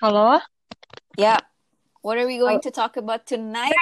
[0.00, 0.40] Halo,
[1.20, 1.36] Yeah.
[2.00, 3.76] What are we going to talk about tonight?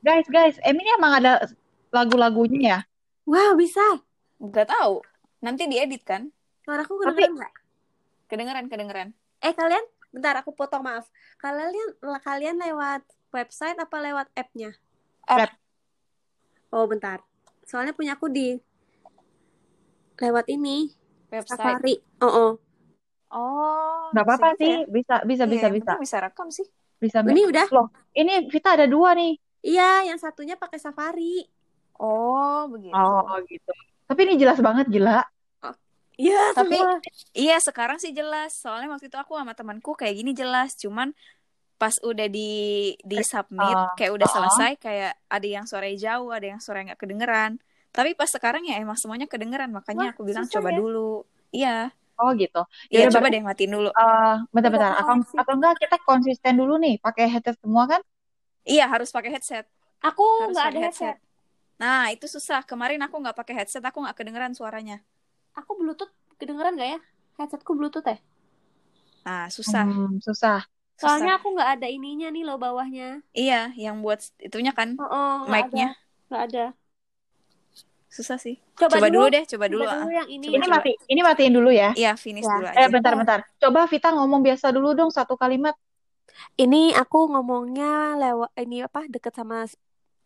[0.00, 0.56] guys, guys.
[0.64, 1.44] Em ini emang ada
[1.92, 2.78] lagu-lagunya ya?
[3.28, 4.00] Wow, bisa.
[4.40, 5.04] Gak tahu.
[5.44, 6.32] Nanti diedit kan?
[6.64, 7.54] Suaraku Tapi- kedengeran nggak?
[8.32, 9.08] Kedengeran, kedengeran.
[9.44, 11.12] Eh, kalian, bentar aku potong, maaf.
[11.36, 14.72] Kalian kalian lewat website apa lewat app-nya?
[15.28, 15.52] App.
[16.72, 17.20] Oh, bentar.
[17.68, 18.56] Soalnya punya aku di
[20.16, 20.88] lewat ini,
[21.28, 21.60] Website.
[21.60, 21.94] Safari.
[22.24, 22.50] Oh, oh.
[23.32, 24.12] Oh.
[24.12, 24.92] Nggak apa-apa bisa sih, gitu ya?
[24.92, 26.66] bisa, bisa, Iya, bisa, yang bisa, bisa rekam sih.
[27.00, 27.24] bisa.
[27.24, 27.66] Ini udah.
[27.72, 29.40] Loh, ini Vita ada dua nih.
[29.64, 31.42] Iya, yang satunya pakai Safari.
[31.96, 32.92] Oh, begitu.
[32.92, 33.72] Oh, gitu.
[34.06, 35.24] Tapi ini jelas banget, gila.
[36.20, 37.00] Iya, Tapi semua.
[37.32, 38.52] iya sekarang sih jelas.
[38.60, 40.76] Soalnya waktu itu aku sama temanku kayak gini jelas.
[40.76, 41.16] Cuman
[41.80, 44.36] pas udah di di submit Uh, kayak udah uh-uh.
[44.38, 47.50] selesai kayak ada yang suaranya jauh, ada yang suaranya nggak kedengeran.
[47.90, 49.72] Tapi pas sekarang ya emang semuanya kedengeran.
[49.72, 50.78] Makanya Wah, aku bilang coba ya.
[50.78, 51.24] dulu.
[51.50, 51.78] Iya.
[52.22, 52.58] Oh, gitu.
[52.94, 53.88] Iya, Yaudah, coba deh matiin dulu.
[54.00, 54.90] eh, bentar-bentar.
[54.90, 58.00] Udah Atau, atau enggak kita konsisten dulu nih, pakai headset semua kan?
[58.70, 59.64] Iya, harus pakai headset.
[60.06, 61.16] Aku Harus nggak ada pakai headset.
[61.82, 62.60] Nah, itu susah.
[62.70, 64.96] Kemarin aku nggak pakai headset, aku nggak kedengeran suaranya.
[65.60, 67.00] Aku Bluetooth kedengeran nggak ya?
[67.40, 68.16] Headsetku Bluetooth ya?
[69.26, 69.86] Nah, susah.
[69.92, 70.58] Hmm, susah.
[71.00, 71.36] Soalnya Susah.
[71.36, 73.06] aku nggak ada ininya nih loh bawahnya.
[73.38, 75.78] Iya, yang buat itunya kan Oh, oh nggak ada.
[75.78, 75.86] mic-nya.
[76.28, 76.60] Nggak ada.
[78.12, 78.60] Susah sih.
[78.76, 79.24] Coba, Coba, dulu.
[79.24, 79.82] dulu deh, coba dulu.
[79.82, 80.00] Coba ah.
[80.04, 80.44] dulu yang ini.
[80.44, 80.74] Coba, Ini coba.
[80.76, 81.90] mati, ini matiin dulu ya.
[81.96, 82.52] Iya, finish Ya.
[82.52, 82.88] dulu Eh, aja.
[82.92, 83.38] bentar-bentar.
[83.56, 85.72] Coba Vita ngomong biasa dulu dong satu kalimat.
[86.54, 89.64] Ini aku ngomongnya lewat ini apa deket sama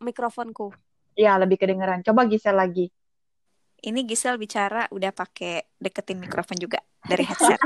[0.02, 0.74] mikrofonku.
[1.14, 2.02] Ya, lebih kedengeran.
[2.02, 2.90] Coba Gisel lagi.
[3.78, 7.60] Ini Gisel bicara udah pakai deketin mikrofon juga dari headset.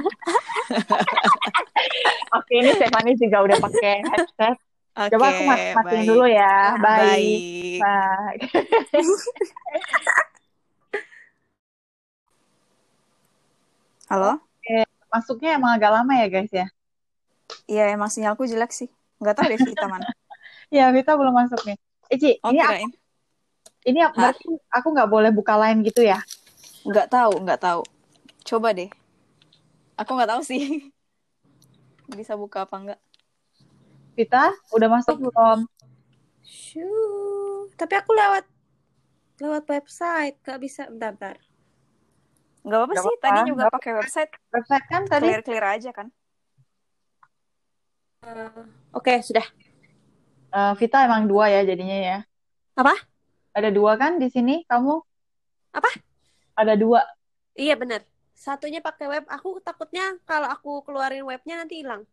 [2.38, 4.56] Oke, ini Stefani juga udah pakai headset.
[5.00, 6.52] Oke, Coba aku mat- matiin dulu ya.
[6.84, 7.00] Bye.
[7.00, 7.40] Baik.
[7.80, 8.36] Bye.
[14.12, 14.44] Halo?
[15.08, 16.68] Masuknya emang agak lama ya, guys ya?
[17.64, 18.92] Iya, emang sinyalku jelek sih.
[19.24, 20.12] Nggak tahu deh Vita mana.
[20.68, 21.80] Ya, Vita belum masuk nih.
[22.12, 22.92] Eci, Oh, ini aku,
[23.88, 26.20] ini berarti aku nggak boleh buka line gitu ya?
[26.84, 27.80] Nggak tahu, nggak tahu.
[28.44, 28.92] Coba deh.
[29.96, 30.92] Aku nggak tahu sih.
[32.12, 33.00] Bisa buka apa enggak.
[34.20, 35.64] Vita, udah masuk belum?
[36.44, 37.72] Shoo.
[37.72, 38.44] Tapi aku lewat
[39.40, 40.84] lewat website, gak bisa.
[40.92, 41.36] Bentar, bentar.
[42.60, 43.00] Nggak apa-apa sih.
[43.00, 44.32] apa-apa, Tadi juga pakai website.
[44.52, 45.24] Website kan tadi?
[45.32, 46.06] Clear-clear aja kan.
[48.28, 48.60] Eh,
[48.92, 49.46] Oke, sudah.
[50.52, 52.18] Eh, Vita emang dua ya jadinya ya?
[52.76, 52.92] Apa?
[53.56, 55.00] Ada dua kan di sini kamu?
[55.72, 55.88] Apa?
[56.60, 57.00] Ada dua.
[57.56, 58.04] Iya bener.
[58.36, 59.24] Satunya pakai web.
[59.32, 62.04] Aku takutnya kalau aku keluarin webnya nanti hilang.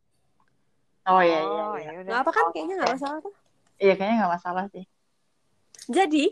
[1.07, 1.63] Oh iya iya.
[1.63, 1.87] Oh, iya.
[1.87, 2.03] ya udah.
[2.05, 2.45] Nggak apa kan?
[2.51, 3.33] Kayaknya nggak masalah tuh.
[3.77, 4.83] Iya kayaknya nggak masalah sih.
[5.87, 6.25] Jadi,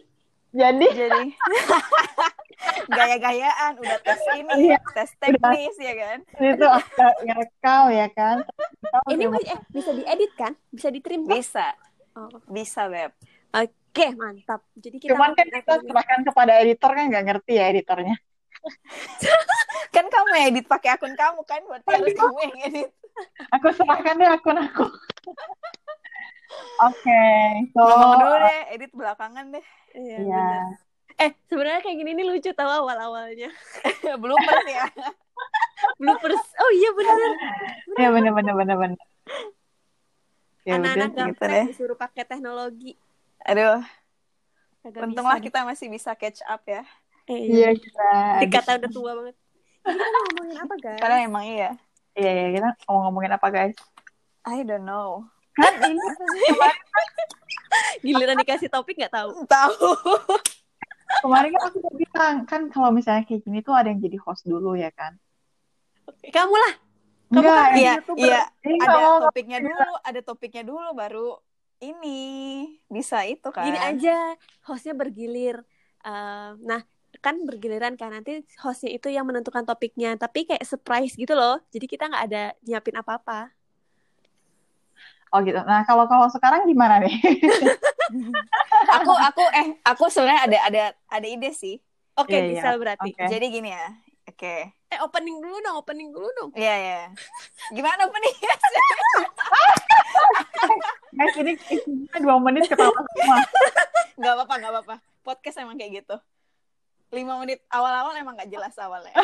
[0.52, 1.24] Jadi Jadi
[2.90, 4.80] gaya-gayaan udah tes ini, Iya.
[4.92, 6.18] tes teknis ya kan.
[6.38, 8.38] itu agak ngerekam ya kan?
[8.86, 10.52] Tahu ini masih- eh, bisa diedit kan?
[10.70, 11.36] Bisa ditrim kan?
[11.36, 11.68] Bisa,
[12.16, 12.32] Oh.
[12.48, 13.12] bisa beb.
[13.52, 14.64] Oke, mantap.
[14.76, 18.16] Jadi kita Cuman kan kita serahkan kepada editor kan nggak ngerti ya editornya.
[19.94, 22.90] Kan kamu yang edit pakai akun kamu kan, berarti harus kamu yang edit.
[23.52, 24.86] Aku serahkan deh akun aku.
[26.84, 27.24] Oke,
[27.72, 29.66] so Ngomong dulu deh, edit belakangan deh.
[29.94, 30.44] Iya, Iya.
[30.44, 30.64] bener.
[31.16, 33.48] Eh, sebenarnya kayak gini nih lucu tau awal-awalnya.
[34.22, 34.84] Bloopers ya.
[35.96, 36.44] Bloopers.
[36.58, 37.32] Oh iya bener.
[37.96, 39.00] Ya bener bener bener bener.
[40.64, 41.66] Ya Anak-anak gitu gampang deh.
[41.72, 43.00] disuruh pakai teknologi.
[43.42, 43.80] Aduh,
[44.82, 45.46] Kagak untunglah bisa.
[45.48, 46.84] kita masih bisa catch up ya.
[47.26, 48.10] Eh, Iya kita.
[48.46, 49.36] Dikata udah tua banget.
[49.86, 51.00] Ini kita ngomongin apa, guys?
[51.02, 51.70] Karena emang iya.
[52.16, 53.76] Iya iya kita mau ngomongin apa guys?
[54.48, 55.28] I don't know.
[55.52, 56.00] Kan ini
[58.00, 59.30] Giliran dikasih topik nggak tahu.
[59.46, 59.90] Tahu.
[61.22, 64.46] kemarin kan aku udah bilang kan kalau misalnya kayak gini tuh ada yang jadi host
[64.46, 65.18] dulu ya kan?
[66.24, 66.74] Kamu lah.
[67.30, 68.22] Kamu Enggak, kan Iya, YouTuber.
[68.22, 68.42] iya.
[68.80, 71.30] Ada topiknya dulu, ada topiknya dulu baru
[71.82, 72.20] ini
[72.88, 73.66] bisa itu kan.
[73.66, 74.34] Gini aja,
[74.66, 75.62] hostnya bergilir.
[76.06, 76.82] Eh, nah,
[77.26, 80.14] kan bergiliran kan nanti hostnya itu yang menentukan topiknya.
[80.14, 81.58] Tapi kayak surprise gitu loh.
[81.74, 83.50] Jadi kita nggak ada nyiapin apa-apa.
[85.34, 85.58] Oh gitu.
[85.66, 87.18] Nah kalau kalau sekarang gimana nih?
[89.02, 91.82] aku aku eh aku sebenarnya ada ada ada ide sih.
[92.16, 92.52] Oke, Iya, iya.
[92.54, 93.10] bisa berarti.
[93.12, 93.26] Oke.
[93.26, 93.90] Jadi gini ya.
[94.30, 94.72] Oke.
[94.72, 96.50] Eh, opening dulu dong, opening dulu dong.
[96.56, 97.02] Iya ya.
[97.74, 98.36] Gimana nih?
[101.16, 101.54] Guys ini
[102.24, 103.38] dua menit ketawa semua.
[104.16, 104.96] Gak apa-apa, gak apa-apa.
[105.28, 106.16] Podcast emang kayak gitu.
[107.12, 109.14] Lima menit awal-awal emang gak jelas awalnya.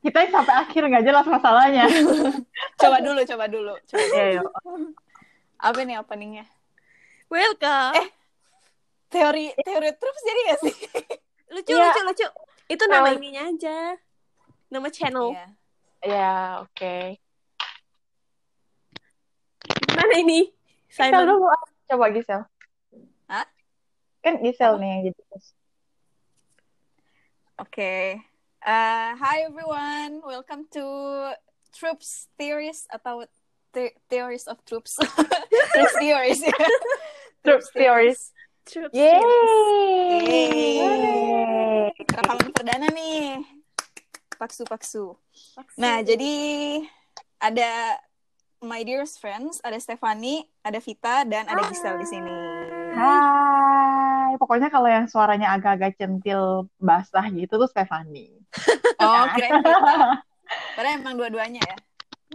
[0.00, 1.84] Kita sampai akhir nggak jelas masalahnya.
[2.80, 3.74] coba dulu, coba dulu.
[3.84, 4.00] Coba.
[4.16, 4.48] Iya, yuk.
[5.60, 6.48] Apa nih openingnya?
[7.28, 8.00] Welcome.
[8.00, 8.08] Eh.
[9.12, 10.74] Teori teori troops jadi gak sih?
[11.52, 11.92] lucu, Iya.
[11.92, 12.26] lucu, lucu.
[12.66, 13.78] Itu nama Well- ininya aja.
[14.72, 15.36] Nama channel.
[15.36, 15.46] Iya.
[16.00, 16.32] Ya,
[16.64, 17.20] oke.
[19.84, 20.48] Gimana ini?
[20.88, 21.28] Gisel Simon.
[21.28, 21.44] dulu.
[21.44, 21.64] ah.
[21.86, 22.40] Coba Gisel.
[23.28, 23.44] Hah?
[24.24, 25.52] Kan Gisel nih yang jadi host.
[27.60, 28.16] Oke.
[28.64, 30.80] Uh, hi everyone, welcome to
[31.76, 33.28] Troops Theories atau
[33.76, 34.96] the- Theories of Troops.
[35.76, 36.40] Troops Theories.
[36.48, 36.56] ya.
[37.44, 38.32] Troops Theories.
[38.64, 38.96] Troops.
[38.96, 39.20] Yeay.
[40.24, 41.92] Yeay.
[42.00, 43.44] Rekaman perdana nih.
[44.40, 45.20] Paksu-paksu.
[45.76, 46.32] Nah, jadi
[47.44, 48.00] ada
[48.64, 52.36] my dearest friends, ada Stefani, ada Vita, dan ada Gisel di sini.
[52.96, 53.99] Hai.
[54.36, 58.36] Pokoknya kalau yang suaranya agak-agak centil basah gitu tuh Stefani.
[59.00, 59.64] Oh, keren.
[60.76, 61.76] Padahal emang dua-duanya ya.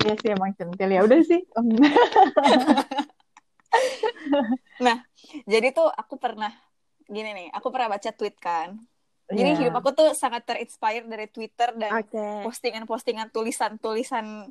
[0.01, 1.05] Iya sih emang centil ya.
[1.05, 1.45] Udah sih.
[5.45, 6.49] Jadi tuh aku pernah
[7.05, 8.81] gini nih, aku pernah baca tweet kan.
[9.29, 9.57] Jadi Iya.
[9.61, 12.45] hidup aku tuh sangat terinspire dari Twitter dan Oke.
[12.45, 14.49] postingan-postingan tulisan-tulisan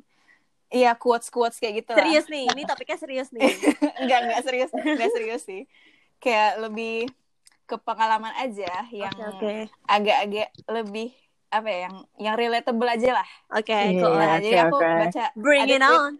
[0.73, 2.01] Iya, quotes-quotes kayak gitu lah.
[2.01, 3.43] Serius nih, ini topiknya serius nih.
[4.01, 4.71] enggak, enggak serius.
[4.73, 5.61] Enggak serius sih.
[6.17, 7.05] Kayak lebih
[7.65, 9.53] ke pengalaman aja yang Oke, oke.
[9.89, 11.09] agak-agak lebih
[11.49, 13.27] apa ya, yang yang relatable aja lah.
[13.51, 13.99] Oke, Iya.
[13.99, 14.13] cool.
[14.13, 14.89] Nah, oke, jadi aku oke.
[15.01, 16.13] baca Bring it tweet- on.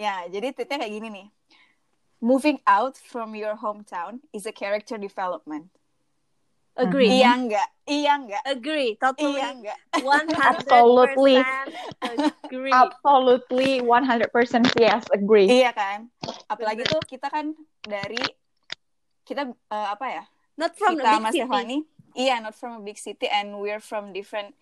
[0.00, 1.26] Ya, jadi tweetnya kayak gini nih.
[2.22, 5.68] Moving out from your hometown is a character development.
[6.72, 7.20] Agree.
[7.20, 7.68] Iya enggak?
[7.84, 8.42] Iya enggak?
[8.48, 8.96] Agree.
[8.96, 9.36] Totally.
[9.36, 9.78] Iya enggak?
[10.00, 11.36] 100% Absolutely.
[12.00, 12.72] agree.
[12.72, 15.52] Absolutely 100% yes, agree.
[15.52, 16.08] Iya kan?
[16.48, 17.52] Apalagi tuh kita kan
[17.84, 18.22] dari
[19.28, 20.24] kita eh, apa ya?
[20.54, 21.40] Not from the kita big sama city.
[21.42, 21.78] Stefani.
[22.12, 24.52] Iya, not from a big city and we're from different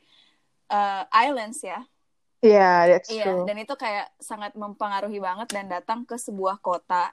[0.69, 1.83] uh, islands ya.
[2.41, 3.45] Yeah, that's Iya, true.
[3.45, 7.13] dan itu kayak sangat mempengaruhi banget dan datang ke sebuah kota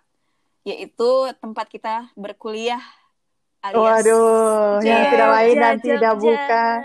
[0.61, 2.79] yaitu tempat kita berkuliah
[3.59, 5.87] alias Waduh, yang Jogja, tidak lain dan Jogja.
[5.89, 6.79] tidak bukan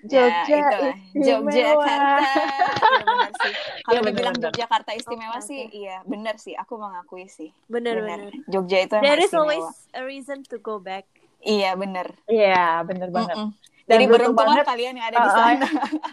[0.00, 0.96] Ya, Jogja itulah.
[1.12, 1.84] istimewa.
[1.84, 2.42] Yogyakarta.
[2.88, 3.52] Iya benar sih.
[3.78, 4.50] Kalau Iya, benar, dibilang benar.
[4.50, 5.74] Yogyakarta istimewa Oke, sih, oke.
[5.74, 6.54] iya benar sih.
[6.54, 7.50] Aku mengakui sih.
[7.66, 8.18] Bener, Benar.
[8.20, 8.32] bener.
[8.46, 9.40] Jogja itu There is istimewa.
[9.40, 11.04] always a reason to go back.
[11.38, 12.06] Iya benar.
[12.26, 13.36] Iya, bener banget.
[13.38, 13.50] Mm-mm.
[13.88, 14.66] Dan Jadi beruntung banget.
[14.68, 15.66] kalian yang ada di Uh, uh, sana.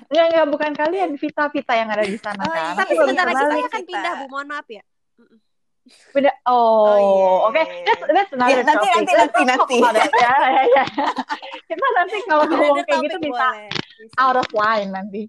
[0.08, 2.64] Enggak, enggak, bukan kalian, Vita-Vita yang ada di sana Oh, kan.
[2.64, 2.74] iya.
[2.80, 4.26] Tapi sebentar lagi saya akan pindah, Bu.
[4.32, 4.84] Mohon maaf ya.
[5.86, 6.32] Beda.
[6.50, 7.30] Oh, Oh, iya.
[7.46, 7.62] oke.
[7.86, 8.96] That's, that's another Ya, nanti, topic.
[8.96, 9.78] nanti, nanti, nanti.
[10.02, 10.14] it.
[10.18, 10.84] Ya, ya, ya.
[11.68, 13.48] Kita nanti kalau ngomong kayak gitu bisa
[14.18, 15.22] out of line nanti.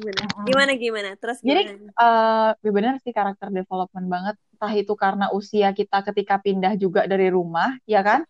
[0.00, 0.26] Bener.
[0.26, 0.46] Mm-mm.
[0.48, 1.10] Gimana, gimana?
[1.20, 1.92] Terus Jadi, gimana?
[1.92, 4.34] eh ya benar sih karakter development banget.
[4.56, 8.24] Entah itu karena usia kita ketika pindah juga dari rumah, ya kan?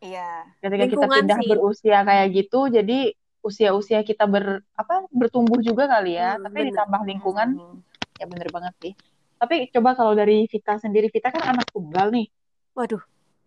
[0.00, 0.48] Iya.
[0.58, 1.48] Ketika kita pindah sih.
[1.48, 6.36] berusia kayak gitu, jadi usia-usia kita ber apa bertumbuh juga kali ya.
[6.36, 6.68] Hmm, Tapi bener.
[6.72, 7.76] ditambah lingkungan, Mhm.
[8.16, 8.92] ya bener banget sih.
[9.36, 12.28] Tapi coba kalau dari Vita sendiri, Vita kan anak tunggal nih.
[12.72, 13.00] Waduh.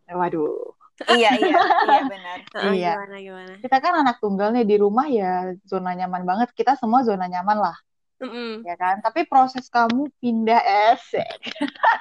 [0.06, 0.74] Eh, Waduh.
[1.14, 1.58] iya, iya,
[1.90, 2.38] iya benar.
[2.54, 2.94] Heeh, Iya.
[2.98, 3.54] Gimana, gimana?
[3.62, 6.50] Kita kan anak tunggal nih di rumah ya zona nyaman banget.
[6.54, 7.78] Kita semua zona nyaman lah,
[8.24, 8.52] Mm-mm.
[8.64, 9.00] ya kan?
[9.00, 10.62] Tapi proses kamu pindah
[10.92, 11.28] esek.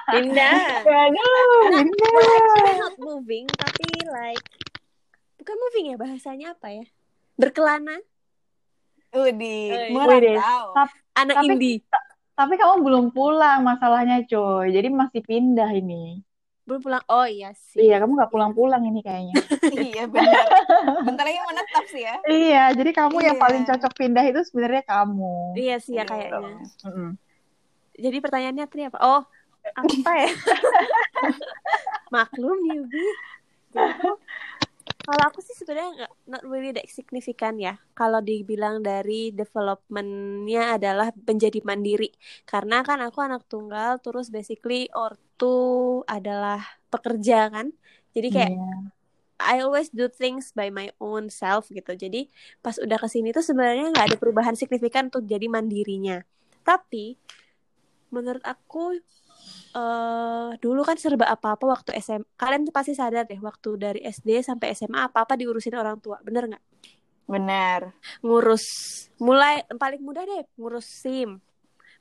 [0.07, 0.55] Pindah.
[0.87, 2.11] Aduh, Nah, pindah.
[2.15, 4.45] actually not moving, tapi like
[5.35, 6.85] bukan moving ya bahasanya apa ya?
[7.33, 7.99] Berkelana,
[9.11, 9.93] Udih, Eh, Widih.
[9.93, 10.65] merantau.
[10.73, 11.77] Tap- anak Tapi- indie.
[12.33, 14.67] Tapi kamu belum pulang masalahnya, coy.
[14.67, 16.17] Jadi masih pindah ini.
[16.63, 17.03] Belum pulang.
[17.11, 17.83] Oh iya sih.
[17.83, 19.35] Iya, kamu nggak pulang-pulang ini kayaknya.
[19.91, 20.47] iya benar.
[21.03, 22.15] Bentar lagi menetap sih ya.
[22.25, 23.43] iya, jadi kamu yang Iya.
[23.43, 25.59] paling cocok pindah itu sebenarnya kamu.
[25.59, 26.09] Iya sih ya Iya.
[26.09, 26.55] kayaknya.
[26.87, 27.09] Mm-mm.
[27.93, 28.97] Jadi pertanyaannya tadi apa?
[29.03, 29.21] Oh,
[29.75, 30.29] apa ya?
[32.13, 33.11] Maklum newbie.
[35.03, 37.75] Kalau aku sih sebenarnya nggak not really that signifikan ya.
[37.91, 42.07] Kalau dibilang dari developmentnya adalah menjadi mandiri.
[42.47, 47.75] Karena kan aku anak tunggal, terus basically ortu adalah pekerja kan.
[48.15, 48.93] Jadi kayak Iya.
[49.43, 51.91] I always do things by my own self gitu.
[51.99, 52.31] Jadi
[52.63, 56.23] pas udah ke sini tuh sebenarnya nggak ada perubahan signifikan untuk jadi mandirinya.
[56.63, 57.19] Tapi
[58.07, 59.03] menurut aku
[59.73, 62.25] eh dulu kan serba apa-apa waktu SMA.
[62.37, 66.21] Kalian tuh pasti sadar deh waktu dari SD sampai SMA apa-apa diurusin orang tua.
[66.21, 66.63] Bener nggak?
[67.25, 67.91] Benar.
[68.21, 68.65] Ngurus
[69.17, 71.41] mulai paling mudah deh ngurus SIM,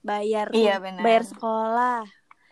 [0.05, 1.00] bayar Iya, benar.
[1.00, 2.02] bayar sekolah.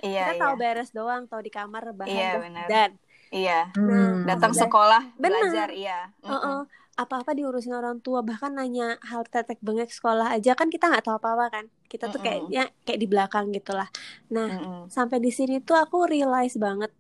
[0.01, 0.41] Iya, Kita iya.
[0.41, 2.33] tahu beres doang, tahu di kamar bahan Iya,
[2.73, 2.91] dan
[3.31, 3.71] Iya.
[3.79, 4.27] Hmm.
[4.27, 5.39] Datang sekolah, Benar.
[5.39, 6.11] belajar, iya.
[6.25, 6.35] Mm-mm.
[6.35, 6.61] Heeh.
[7.05, 11.17] Apa-apa diurusin orang tua bahkan nanya hal tetek bengek sekolah aja kan kita nggak tahu
[11.21, 13.89] apa-apa kan kita tuh kayaknya kayak di belakang gitulah
[14.35, 14.91] nah Mm-mm.
[14.97, 16.91] sampai di sini tuh aku realize banget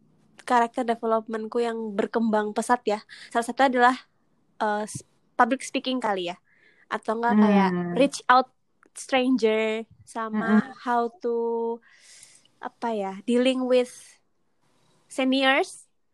[0.49, 2.99] karakter developmentku yang berkembang pesat ya
[3.33, 3.95] salah satu adalah
[4.62, 4.85] uh,
[5.38, 6.37] public speaking kali ya
[6.90, 7.95] atau enggak kayak Hmm.
[7.99, 8.49] reach out
[8.97, 11.28] stranger sama how to
[12.61, 13.92] apa ya dealing with
[15.16, 15.71] seniors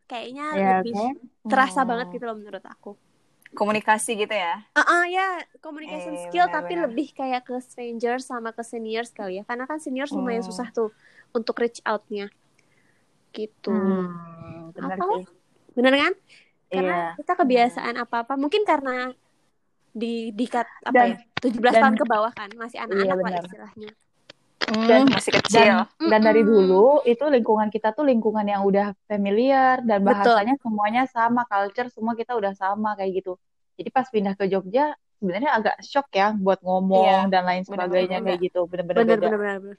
[0.09, 1.03] kayaknya Ya, lebih oke.
[1.49, 1.89] terasa Hmm.
[1.89, 2.89] banget gitu loh menurut aku
[3.49, 4.59] Komunikasi gitu ya.
[4.71, 5.27] Ah, ah, ya
[5.59, 6.83] communication Eh, skill benar, tapi benar.
[6.87, 9.43] lebih kayak ke strangers sama ke seniors kali ya.
[9.43, 10.49] Karena kan seniors lumayan Hmm.
[10.49, 10.91] susah tuh
[11.31, 12.27] untuk reach out-nya.
[13.31, 13.69] Gitu.
[13.69, 15.05] Hmm, bener Apa?
[15.15, 15.23] sih.
[15.73, 16.13] Bener kan?
[16.67, 17.09] Karena Iya.
[17.15, 19.13] kita kebiasaan apa-apa mungkin karena
[19.89, 23.23] di dikat apa Dan- ya 17 dan- tahun ke bawah kan masih anak-anak Iya, lah
[23.23, 23.43] benar.
[23.45, 23.91] istilahnya.
[24.67, 25.85] Hmm, masih kecil.
[25.85, 30.33] Dan dan dari dulu itu lingkungan kita tuh lingkungan yang udah familiar dan Betul.
[30.35, 33.37] bahasanya semuanya sama, culture semua kita udah sama kayak gitu.
[33.77, 38.17] Jadi pas pindah ke Jogja sebenarnya agak shock ya buat ngomong Iya, dan lain sebagainya
[38.19, 38.59] benar-benar kayak gitu.
[38.67, 39.27] Bener-bener Bener beda.
[39.29, 39.57] bener bener.
[39.61, 39.77] bener.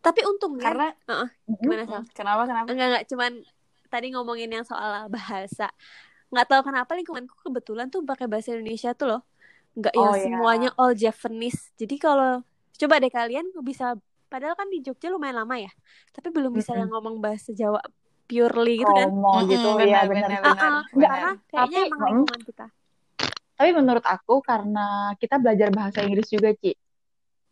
[0.00, 1.28] Tapi untungnya Karena Mm-mm.
[1.60, 2.02] gimana Sal?
[2.16, 2.66] kenapa kenapa?
[2.72, 3.32] Enggak enggak cuman
[3.90, 5.68] tadi ngomongin yang soal bahasa.
[6.30, 9.22] Nggak tahu kenapa lingkunganku kebetulan tuh pakai bahasa Indonesia tuh loh.
[9.76, 10.22] Nggak yang Oh, iya.
[10.24, 11.70] semuanya all Japanese.
[11.76, 12.42] Jadi kalau
[12.80, 13.84] coba deh kalian bisa
[14.32, 15.70] padahal kan di Jogja lumayan lama ya.
[16.14, 16.80] Tapi belum bisa Mm-mm.
[16.80, 17.80] yang ngomong bahasa Jawa
[18.28, 19.08] purely gitu kan.
[19.10, 20.30] Ngomong gitu Mm-mm, ya benar, bener.
[20.30, 21.10] benar, Ah, ah, benar.
[21.10, 22.64] karena kayaknya Tapi, emang mm, lingkungan kita.
[23.58, 26.72] Tapi menurut aku karena kita belajar bahasa Inggris juga, Ci.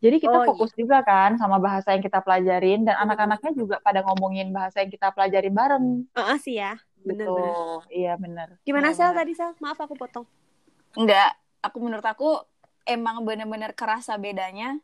[0.05, 3.77] Jadi kita Oh, fokus juga kan sama bahasa yang kita pelajarin dan Bener, anak-anaknya juga
[3.87, 6.71] pada ngomongin bahasa yang kita pelajarin bareng Heeh sih ya.
[7.09, 7.31] Bener gitu.
[7.37, 7.57] bener.
[7.97, 8.49] Iya bener.
[8.67, 9.19] Gimana Iya, Sel bener.
[9.19, 9.53] tadi Sel?
[9.63, 10.27] Maaf aku potong.
[10.99, 11.29] Enggak,
[11.65, 12.29] aku menurut aku
[12.89, 14.77] emang bener-bener kerasa bedanya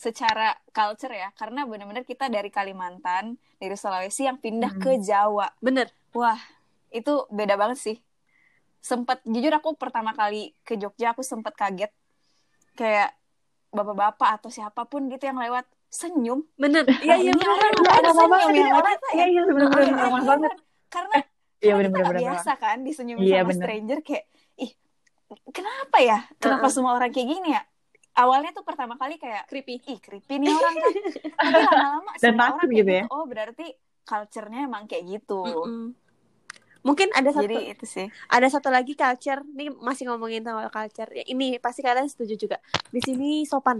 [0.00, 4.80] secara culture ya, karena bener-bener kita dari Kalimantan, dari Sulawesi yang pindah Hmm.
[4.80, 5.52] ke Jawa.
[5.60, 5.92] Bener.
[6.16, 6.40] Wah,
[6.88, 7.96] itu beda banget sih.
[8.80, 11.92] Sempet, jujur aku pertama kali ke Jogja, aku sempet kaget.
[12.72, 13.12] Kayak
[13.68, 16.48] bapak-bapak atau siapa pun gitu yang lewat, senyum.
[16.56, 16.88] Bener.
[17.04, 17.70] Iya iya Ini bener.
[17.76, 18.72] ngapain ada apa-apa ini ya?
[19.12, 20.52] Iya iya Iya, ramah iya, banget.
[20.88, 21.16] Karena
[21.60, 22.24] Iya kita bener-bener nggak bener.
[22.24, 23.58] biasa kan disenyumin Iya, sama bener.
[23.60, 24.24] stranger kayak
[24.56, 24.72] ih
[25.52, 27.62] kenapa ya kenapa semua orang kayak gini ya
[28.12, 29.78] awalnya tuh pertama kali kayak Creepy.
[29.86, 30.92] ih creepy nih orang kan
[31.38, 33.04] tapi lama-lama Dan orang kayak gitu ya.
[33.08, 33.66] oh berarti
[34.02, 35.94] culture-nya emang kayak gitu Mm-mm.
[36.80, 41.12] Mungkin ada satu jadi itu sih ada satu lagi culture nih masih ngomongin soal culture
[41.12, 42.56] ya, ini pasti kalian setuju juga
[42.88, 43.76] di sini sopan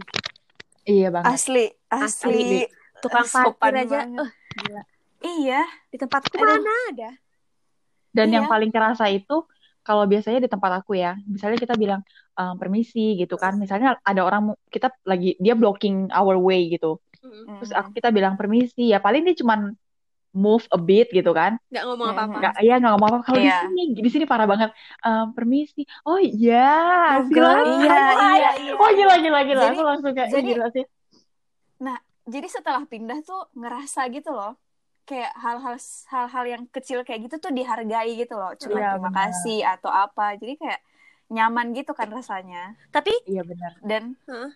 [0.84, 1.28] Iya banget.
[1.32, 2.64] asli asli,
[3.00, 4.20] tukang Sopan parkir aja banget.
[4.20, 4.82] eh gila
[5.22, 6.44] iya di tempatku Aduh.
[6.60, 7.10] mana ada
[8.10, 8.52] Dan yang Iya.
[8.52, 9.46] paling kerasa itu
[9.80, 12.00] kalau biasanya di tempat aku ya, misalnya kita bilang
[12.36, 13.56] ehm, permisi gitu kan.
[13.56, 17.00] Misalnya ada orang kita lagi dia blocking our way gitu.
[17.20, 17.60] Mm-mm.
[17.60, 19.72] Terus aku kita bilang permisi, ya paling dia cuman
[20.30, 21.58] move a bit gitu kan.
[21.74, 22.16] nggak ngomong Mm-mm.
[22.22, 23.18] apa-apa Nggak, iya nggak ngomong apa.
[23.26, 23.58] Kalau di Iya.
[23.66, 24.70] sini, di sini parah banget.
[25.02, 25.82] Ehm, permisi.
[26.06, 26.70] Oh iya,
[27.18, 27.64] Oh, silakan.
[27.82, 27.98] iya,
[28.38, 28.72] iya, iya.
[28.78, 29.62] Oh gila gila gila.
[29.66, 30.84] Jadi- aku langsung kayak "Ih, jadi- gila sih.
[32.30, 34.54] jadi setelah pindah tuh ngerasa gitu loh
[35.10, 35.74] kayak hal-hal
[36.06, 38.54] hal-hal yang kecil kayak gitu tuh dihargai gitu loh.
[38.54, 40.38] Cuma Iya, terima kasih atau apa.
[40.38, 40.80] Jadi kayak
[41.26, 42.78] nyaman gitu kan rasanya.
[42.94, 43.72] Tapi Iya benar.
[43.82, 44.50] dan Heeh.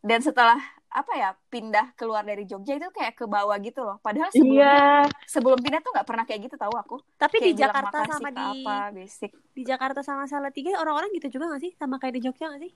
[0.00, 0.56] dan setelah
[0.94, 3.98] apa ya pindah keluar dari Jogja itu kayak ke bawah gitu loh.
[4.00, 5.10] Padahal sebelumnya Iya.
[5.26, 6.96] sebelum pindah tuh nggak pernah kayak gitu tahu aku.
[7.18, 9.30] Tapi kayak di Jakarta sama di apa basic.
[9.52, 11.72] di Jakarta sama Salatiga orang-orang gitu juga gak sih?
[11.76, 12.72] Sama kayak di Jogja gak sih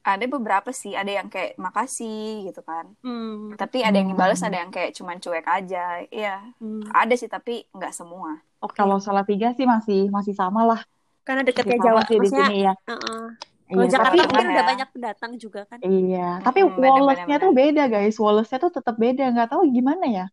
[0.00, 3.56] ada beberapa sih ada yang kayak makasih gitu kan hmm.
[3.60, 4.16] tapi ada yang Hmm.
[4.16, 6.80] dibales ada yang kayak cuman cuek aja iya Hmm.
[6.92, 10.80] ada sih tapi nggak semua oke Kalau salah tiga sih masih masih sama lah.
[11.20, 12.72] karena sama Jawa sih di sini ya.
[12.88, 13.22] heeh.
[13.70, 14.50] kalau Iya, Jakarta tapi mungkin ya.
[14.50, 18.16] udah banyak pendatang juga kan Iya, tapi Hmm, Wallace-nya tuh beda guys.
[18.18, 19.22] Wallace-nya tuh tetap beda.
[19.30, 20.24] Nggak tahu gimana ya.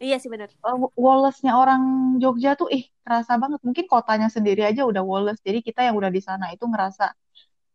[0.00, 1.82] iya sih benar Eh, Wallace-nya orang
[2.22, 3.60] Jogja tuh ih kerasa banget.
[3.66, 5.42] Mungkin kotanya sendiri aja udah Wallace.
[5.44, 7.12] Jadi kita yang udah di sana itu ngerasa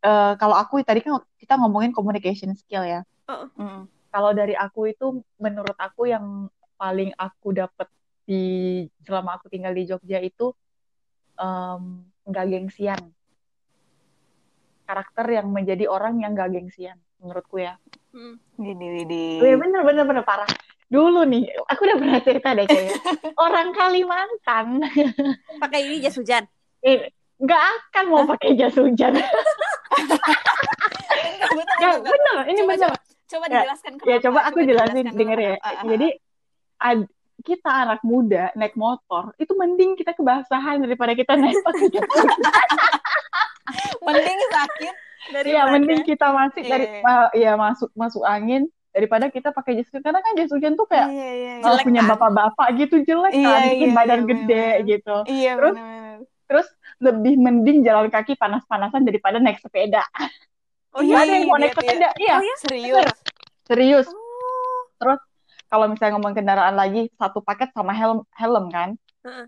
[0.04, 3.02] eh, kalau aku tadi kan kita ngomongin communication skill ya.
[3.28, 3.88] Mm.
[4.14, 7.90] Kalau dari aku itu menurut aku yang paling aku dapet
[8.24, 10.54] di selama aku tinggal di Jogja itu
[11.40, 13.02] em, nggak gengsian.
[14.84, 17.80] Karakter yang menjadi orang yang nggak gengsian menurutku ya.
[18.14, 18.38] Hmm.
[18.62, 19.42] Widi.
[19.42, 20.46] Oh iya bener bener bener parah.
[20.94, 22.94] Dulu nih, aku udah pernah cerita deh kayaknya.
[23.50, 24.86] Orang Kalimantan
[25.58, 26.46] pakai ini jas hujan
[26.84, 29.16] eh, nggak akan mau pakai jas hujan.
[31.76, 32.90] Ya, bener, ini Coba, bener.
[32.90, 34.24] coba, coba Ya, dijelaskan Ya kenapa.
[34.24, 35.54] coba aku jelasin, dijelaskan denger ya.
[35.54, 35.66] kenapa.
[35.66, 36.08] Ah, ah, Jadi
[36.80, 37.12] ad-
[37.44, 42.40] kita anak muda naik motor itu mending kita kebasahan daripada kita naik pakai jas hujan.
[44.02, 44.96] mending sakit
[45.26, 49.76] dari Iya, mending kita masuk Iya, dari ma- ya masuk masuk angin daripada kita pakai
[49.76, 52.10] jas hujan karena kan jas hujan tuh kayak iya, uh, jelek punya kan?
[52.16, 54.88] bapak-bapak gitu jelek Iya, kan, bikin iya, badan iya, gede bener-bener.
[54.88, 55.16] gitu.
[55.26, 55.76] Iya, Terus.
[56.44, 56.68] Terus
[57.04, 60.08] lebih mending jalan kaki panas-panasan daripada naik sepeda.
[60.96, 61.78] oh Iya, iya ada yang mau iya, naik iya.
[61.78, 62.10] sepeda.
[62.16, 62.56] Iya, Oh, iya?
[62.64, 63.12] Serius.
[63.68, 64.08] serius.
[64.08, 65.18] oh
[65.68, 68.94] Kalau misalnya ngomong kendaraan lagi, satu paket sama helm, helm kan.
[69.26, 69.48] Heeh.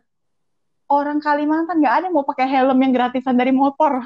[0.89, 4.01] Orang Kalimantan nggak ada yang mau pakai helm yang gratisan dari motor.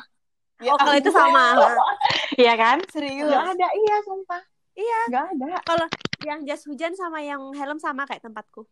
[0.59, 1.55] Ya oh kalau itu sama
[2.41, 2.83] Iya kan?
[2.91, 3.31] Serius.
[3.31, 4.41] Nggak ada, iya sumpah.
[4.75, 4.99] Iya.
[5.11, 5.47] Nggak ada.
[5.63, 5.87] kalau
[6.27, 8.67] yang jas hujan sama yang helm sama kayak tempatku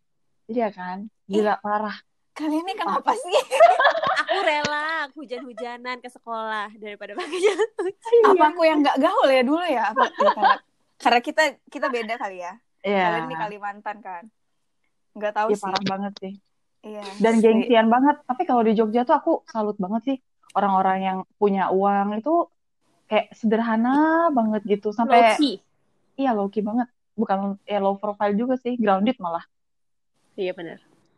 [0.47, 1.11] Iya kan?
[1.27, 1.95] Gila, parah.
[2.37, 3.33] Kalian ini kenapa sih?
[4.21, 8.23] Aku rela hujan-hujanan ke sekolah daripada pakai jas hujan.
[8.29, 9.83] Apa aku yang nggak gaul ya dulu ya?
[9.89, 10.53] Apa ya, karena,
[10.99, 12.53] karena kita kita beda kali ya.
[12.85, 13.03] Iya.
[13.09, 14.23] Kalian di Kalimantan kan.
[15.17, 15.63] Nggak tahu Iya sih.
[15.65, 16.33] parah banget sih.
[16.85, 17.03] Iya.
[17.17, 17.41] Dan Sih.
[17.41, 18.15] gengsian banget.
[18.21, 20.17] Tapi kalau di Jogja tuh aku salut banget sih
[20.53, 22.45] orang-orang yang punya uang itu
[23.07, 25.57] kayak sederhana banget gitu sampai Low-key.
[26.15, 26.85] iya low key banget.
[27.17, 29.41] Bukan ya low profile juga sih, grounded malah.
[30.37, 30.77] Iya benar.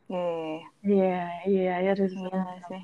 [0.10, 0.66] Iya.
[0.82, 2.80] Iya, iya, iya, Iya sih.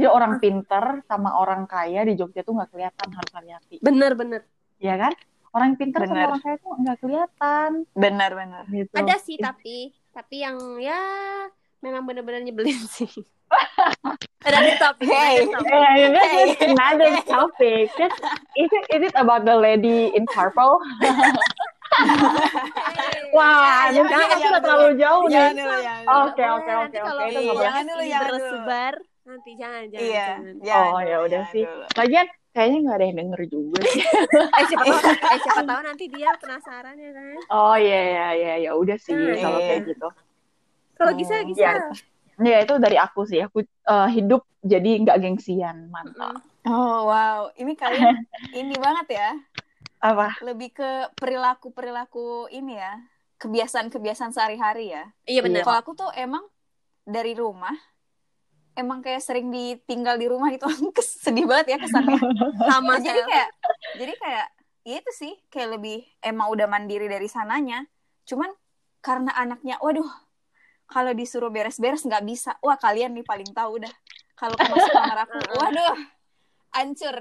[0.00, 4.46] Jadi orang pinter sama orang kaya di Jogja tuh nggak kelihatan harus hati-hati, Bener-bener.
[4.80, 5.12] ya kan?
[5.50, 6.26] Orang pinter sama Bener.
[6.30, 8.64] orang kaya tuh nggak kelihatan Benar-benar.
[8.70, 8.94] gitu.
[8.94, 10.96] Ada sih tapi tapi yang ya
[11.80, 13.10] memang bener-bener nyebelin sih.
[14.46, 15.04] Ada topik.
[15.04, 15.44] Hey.
[15.44, 15.68] ada topik.
[15.68, 16.70] Yeah, yeah, that's Hey.
[16.70, 17.84] another topic.
[17.92, 18.16] Just,
[18.56, 20.80] is it is it about the lady in purple?
[23.36, 25.46] Wah, Ya, jangan, aku jangan udah terlalu jauh nih.
[26.10, 27.66] Oke, oke, oke, kalau oke, itu ini nggak boleh.
[27.66, 28.34] Jangan dulu, jangan dulu.
[28.34, 30.06] bersebar nanti jangan jangan.
[30.10, 30.28] Iya.
[30.64, 30.90] jangan.
[30.90, 31.64] Oh ya udah sih.
[31.98, 34.02] Lagian kayaknya nggak ada yang denger juga sih.
[34.58, 37.36] Eh siapa tahu eh siapa tahu nanti dia penasaran ya kan.
[37.54, 39.66] Oh iya iya iya ya udah sih Hmm, kalau iya.
[39.70, 40.08] kayak gitu.
[40.98, 41.44] Kalau Hmm, bisa ya.
[41.46, 41.68] bisa.
[42.40, 43.40] Ya itu dari aku sih.
[43.46, 46.42] Aku eh, hidup jadi nggak gengsian, mantap.
[46.68, 48.26] Oh wow, ini kalian
[48.60, 49.30] ini banget ya.
[50.00, 50.40] Apa?
[50.40, 52.98] Lebih ke perilaku-perilaku ini ya.
[53.40, 55.04] Kebiasaan-kebiasaan sehari-hari ya.
[55.24, 55.64] Iya benar.
[55.64, 56.44] Kalau aku tuh emang
[57.04, 57.72] dari rumah
[58.76, 60.68] emang kayak sering ditinggal di rumah gitu.
[61.24, 62.16] Sedih banget ya kesannya.
[62.68, 63.48] Sama jadi kayak
[63.96, 64.46] jadi kayak
[64.84, 67.84] ya itu sih kayak lebih emang udah mandiri dari sananya
[68.24, 68.48] cuman
[69.04, 70.08] karena anaknya waduh
[70.88, 73.92] kalau disuruh beres-beres nggak bisa wah kalian nih paling tahu dah
[74.36, 75.96] kalau ke masuk kamar aku waduh
[76.72, 77.16] hancur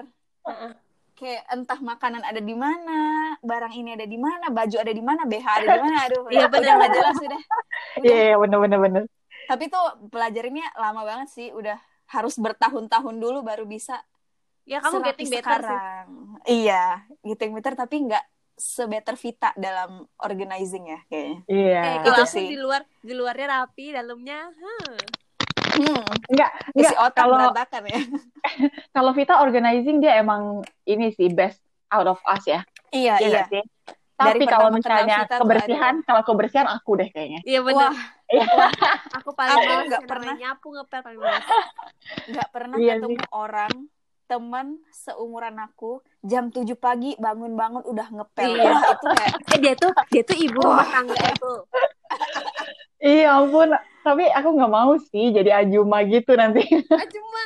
[0.48, 0.72] Heeh.
[1.20, 3.00] Kayak entah makanan ada di mana
[3.40, 6.46] barang ini ada di mana baju ada di mana BH ada di mana aduh Iya,
[6.48, 6.96] udah nggak bener.
[6.96, 7.42] jelas udah
[8.08, 9.04] Iya iya, bener bener bener.
[9.46, 11.76] tapi tuh pelajarinnya lama banget sih udah
[12.08, 14.00] harus bertahun-tahun dulu baru bisa
[14.64, 15.66] Ya kamu getting better sih.
[15.66, 16.06] sekarang.
[16.46, 16.84] Iya,
[17.20, 18.22] getting better tapi nggak
[18.54, 21.40] sebetter Vita dalam organizing ya kayaknya.
[21.48, 21.82] Iya.
[21.82, 22.46] Eh, Itu kalau aku sih.
[22.46, 24.98] di luar di luarnya rapi, dalamnya huh.
[25.80, 27.00] Hmm, Enggak, isi enggak.
[27.00, 28.00] otak Kalau berantakan ya.
[28.96, 32.62] kalau Vita organizing dia emang ini sih best out of us ya.
[32.92, 33.44] Iya, Iya iya.
[33.48, 33.64] sih?
[34.20, 37.40] Tapi Dari kalau misalnya kebersihan, kalau kebersihan aku deh kayaknya.
[37.48, 37.96] Iya benar.
[37.96, 38.00] Wah,
[39.24, 40.34] Aku paling Aku males nggak pernah.
[40.36, 41.46] nyapu ngepel paling males.
[42.28, 43.74] nggak pernah Iya ketemu orang
[44.30, 48.44] teman seumuran aku jam 7 pagi bangun-bangun udah ngepel.
[48.52, 48.68] Iya.
[48.68, 51.54] Wah, itu kayak Eh dia tuh dia tuh ibu rumah tangga itu.
[53.00, 53.72] Iya ampun,
[54.04, 56.64] tapi aku nggak mau sih jadi Ajuma gitu nanti.
[57.16, 57.44] Cuma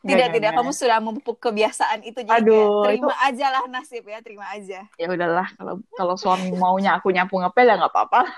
[0.00, 4.24] Nggak, tidak nggak, kamu sudah memupuk kebiasaan itu jadi Aduh, terima aja lah nasib ya,
[4.24, 4.88] terima aja.
[4.96, 8.20] ya udahlah kalau kalau suami maunya aku nyapu ngepel ya nggak apa-apa.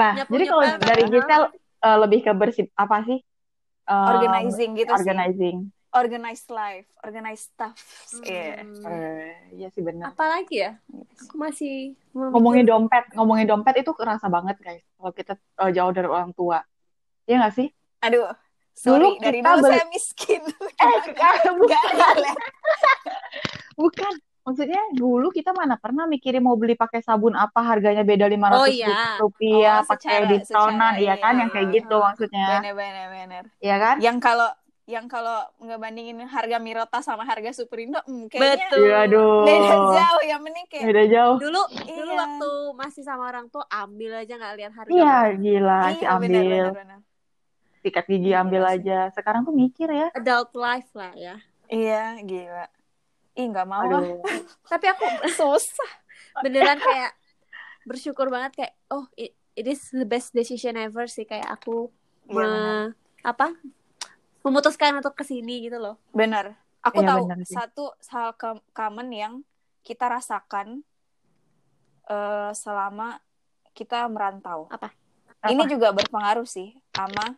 [0.00, 1.42] nah, Nyapu jadi kalau dari Gisel
[1.80, 3.18] eh, lebih ke bersih apa sih?
[3.88, 4.96] Eh, Organizing gitu sih.
[5.00, 5.56] organizing.
[5.90, 7.74] Organized life, organized stuff.
[8.20, 8.62] Iya.
[8.62, 8.78] Hmm.
[8.84, 10.14] Eh, iya sih benar.
[10.14, 10.78] Apa lagi ya?
[11.20, 16.06] Aku masih Ngomongin dompet, ngomongin dompet itu kerasa banget guys kalau kita eh, jauh dari
[16.06, 16.62] orang tua.
[17.24, 17.68] Iya nggak sih?
[18.00, 18.30] Aduh,
[18.70, 20.42] sorry Dulu dari kita dulu beli- saya miskin.
[20.80, 20.98] Eh,
[21.58, 21.66] bukan.
[21.66, 22.42] Gak relate.
[23.74, 24.14] Bukan.
[24.40, 28.64] Maksudnya dulu kita mana pernah mikirin mau beli pakai sabun apa harganya beda 500 Oh,
[28.64, 29.20] iya.
[29.20, 31.40] rupiah Oh, pakai diskonan secara iya kan iya.
[31.40, 33.42] yang kayak gitu maksudnya Bener bener bener.
[33.60, 34.48] iya kan Yang kalau
[34.90, 38.82] yang kalau ngebandingin harga Mirota sama harga Superindo, hmm, kayaknya Betul.
[38.82, 41.94] iya aduh beda jauh ya mending kayak beda jauh Dulu Iya.
[41.94, 44.90] dulu waktu masih sama orang tua ambil aja nggak lihat harga.
[44.90, 46.98] iya gila si iya, bener, ambil bener, bener.
[47.80, 48.72] sikat gigi Iya ambil sih.
[48.76, 51.36] aja sekarang tuh mikir ya Adult life lah ya.
[51.64, 52.66] Iya, gila.
[53.32, 53.86] Ih, nggak mau ah.
[53.86, 54.02] aduh
[54.72, 55.90] Tapi aku Susah.
[56.42, 57.14] beneran kayak
[57.82, 61.88] bersyukur banget kayak oh it, it is the best decision ever sih kayak aku
[62.26, 63.54] Iya, me- apa
[64.40, 65.96] memutuskan untuk ke sini gitu loh.
[66.10, 66.56] Bener.
[66.80, 67.56] Aku Iya, tahu bener sih.
[67.56, 68.32] satu hal
[68.72, 69.32] common yang
[69.84, 70.80] kita rasakan
[72.08, 73.20] eh, selama
[73.76, 74.66] kita merantau.
[74.72, 74.90] Apa?
[75.46, 75.70] Ini Apa?
[75.70, 77.36] juga berpengaruh sih sama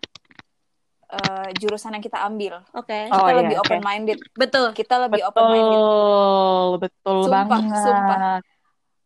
[1.13, 2.63] eh, jurusan yang kita ambil.
[2.73, 3.11] Oke.
[3.13, 3.67] Oh, Kita iya, lebih oke.
[3.69, 4.19] open minded.
[4.33, 4.67] Betul.
[4.73, 5.79] Kita lebih open minded.
[5.83, 8.19] betul betul Sumpah, banget sumpah.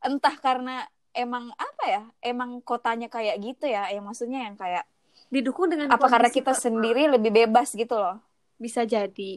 [0.07, 0.77] Entah karena
[1.11, 2.03] emang apa ya?
[2.23, 3.89] Emang kotanya kayak gitu ya?
[3.91, 4.85] Yang maksudnya yang kayak
[5.35, 8.17] Didukung dengan apa karena kita per- sendiri lebih bebas gitu loh.
[8.63, 9.33] bisa jadi.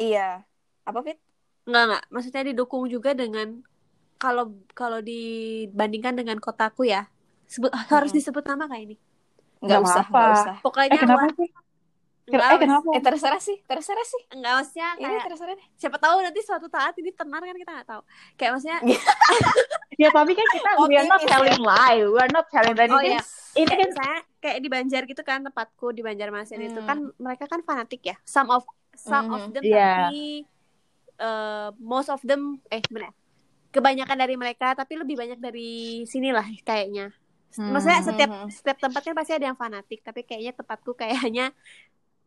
[0.00, 0.44] Iya.
[0.88, 1.18] Apa Fit?
[1.66, 3.48] Enggak enggak, maksudnya didukung juga dengan
[4.22, 4.44] kalau
[4.80, 7.00] kalau dibandingkan dengan kotaku ya.
[7.52, 8.16] Sebut, harus Mm-mm.
[8.16, 8.96] disebut nama kayak ini.
[9.64, 10.18] Nggak Nggak usah, apa-apa.
[10.18, 10.54] nggak usah.
[10.92, 11.36] eh Pokoknya kenapa wa-
[12.22, 14.22] sih eh kenapa Eh terserah sih, terserah sih.
[14.30, 15.66] Enggak maksudnya Ini kayak terserah deh.
[15.74, 18.02] siapa tahu nanti suatu saat ini tenar kan kita nggak tahu.
[18.34, 18.78] Kayak maksudnya
[20.02, 22.98] ya tapi kan kita we are not telling lie we are not telling that Oh,
[22.98, 23.22] ini iya.
[23.54, 26.88] ini kan misalnya kayak di Banjar gitu kan tempatku di Banjarmasin itu Hmm.
[26.88, 28.16] kan mereka kan fanatik ya.
[28.22, 28.62] Some of
[28.94, 29.52] some of Mhm.
[29.52, 29.90] them Iya.
[30.06, 30.22] tapi
[31.18, 33.10] eh, most of them eh benar.
[33.68, 35.70] Kebanyakan dari mereka tapi lebih banyak dari
[36.04, 37.10] sinilah kayaknya.
[37.52, 37.68] Hmm.
[37.68, 38.48] Maksudnya setiap Mhm.
[38.48, 41.52] setiap tempat kan pasti ada yang fanatik, tapi kayaknya tempatku kayaknya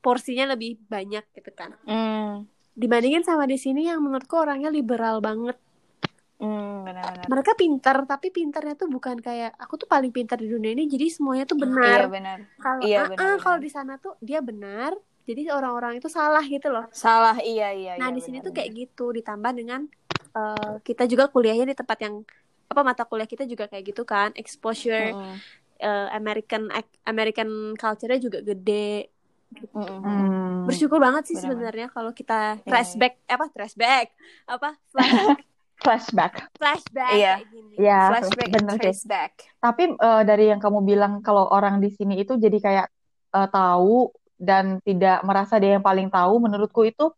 [0.05, 1.73] porsinya lebih banyak gitu kan.
[1.89, 2.45] Hmm.
[2.81, 5.57] Dibandingin sama di sini yang menurutku orangnya liberal banget.
[6.35, 7.25] Hmm, benar-benar.
[7.31, 11.05] Mereka pintar, tapi pintarnya tuh bukan kayak aku tuh paling pintar di dunia ini, jadi
[11.07, 11.99] semuanya tuh Iya benar.
[12.11, 12.37] benar.
[12.59, 13.65] Kalau Iya, ah, benar, ah, kalau benar.
[13.65, 14.91] di sana tuh dia benar,
[15.25, 16.85] jadi orang-orang itu salah gitu loh.
[16.91, 17.91] Salah, iya iya.
[17.95, 19.81] Nah iya, di sini benar, tuh kayak gitu, ditambah dengan
[20.35, 22.15] eh, kita juga kuliahnya di tempat yang
[22.71, 25.15] apa mata kuliah kita juga kayak gitu kan, exposure benar.
[25.15, 25.35] Mm-mm.
[25.79, 26.63] eh, American
[27.07, 29.14] American culture-nya juga gede.
[29.71, 30.63] Hmm.
[30.63, 34.07] Bersyukur banget sih sebenarnya kalau kita Iya, flashback apa flashback
[34.45, 35.11] apa flash,
[35.83, 37.35] flashback flashback Iya.
[37.43, 37.75] gini.
[37.77, 39.31] ya Flashback bener sih trace back.
[39.57, 42.87] tapi eh, dari yang kamu bilang kalau orang di sini itu jadi kayak
[43.31, 47.11] eh, tahu dan tidak merasa dia yang paling tahu menurutku itu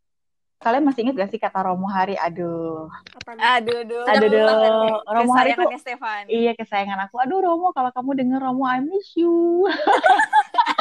[0.57, 2.89] kalian masih ingat gak sih kata Romo Hari aduh?
[3.27, 4.97] Aduh, aduh, Aduh.
[5.07, 6.23] Romo hari tuh- Kesayangannya Stefan.
[6.27, 9.69] iya kesayangan aku aduh Romo kalau kamu denger Romo I miss you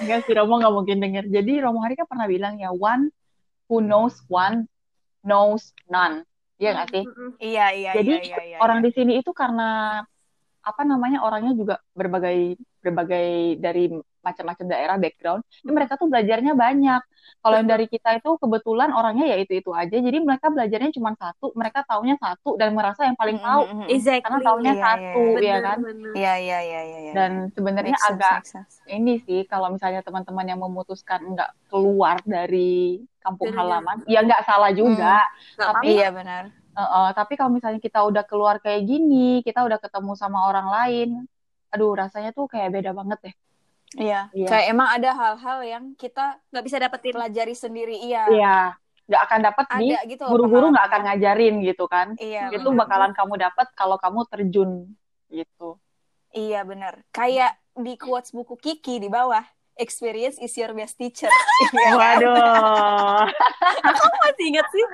[0.00, 3.12] Enggak sih Romo nggak mungkin denger jadi Romo Hari kan pernah bilang ya one
[3.68, 4.64] who knows one
[5.24, 6.24] knows none
[6.60, 7.30] Iya nggak sih Mm-mm.
[7.40, 8.58] Iya, iya, Jadi, iya, iya, iya.
[8.60, 10.00] orang di sini itu karena
[10.60, 13.88] apa namanya orangnya juga berbagai berbagai dari
[14.20, 17.02] macam-macam daerah background, jadi mereka tuh belajarnya banyak.
[17.40, 21.16] Kalau yang dari kita itu kebetulan orangnya ya itu itu aja, jadi mereka belajarnya cuma
[21.16, 23.88] satu, mereka taunya satu dan merasa yang paling tahu Mm-mm.
[23.88, 24.24] Exactly.
[24.24, 25.78] karena taunya Iya, satu iya, ya Bener, kan.
[26.12, 27.12] Iya, iya, iya, iya, iya.
[27.16, 28.84] Dan sebenarnya agak sense.
[28.88, 34.42] ini sih kalau misalnya teman-teman yang memutuskan nggak keluar dari kampung Dari- halaman, ya nggak
[34.44, 35.24] salah juga.
[35.56, 35.86] Nggak Tapi.
[35.96, 36.42] Iya, benar.
[36.70, 40.68] Eh, eh, tapi kalau misalnya kita udah keluar kayak gini, kita udah ketemu sama orang
[40.70, 41.08] lain,
[41.72, 43.34] aduh rasanya tuh kayak beda banget deh.
[43.92, 44.30] Iya.
[44.30, 44.46] Iya.
[44.46, 47.96] Kayak emang ada hal-hal yang kita nggak bisa dapetin pelajari sendiri.
[47.98, 48.22] Iya.
[48.28, 48.56] Iya,
[49.10, 52.14] nggak akan dapat di gitu guru-guru nggak akan ngajarin gitu kan.
[52.16, 52.86] Iya, Itu benar.
[52.86, 54.70] bakalan kamu dapat kalau kamu terjun
[55.26, 55.78] gitu.
[56.30, 57.02] Iya, benar.
[57.10, 59.42] Kayak di quotes buku Kiki di bawah,
[59.74, 61.26] experience is your best teacher.
[61.98, 63.26] Waduh.
[64.22, 64.84] masih ingat sih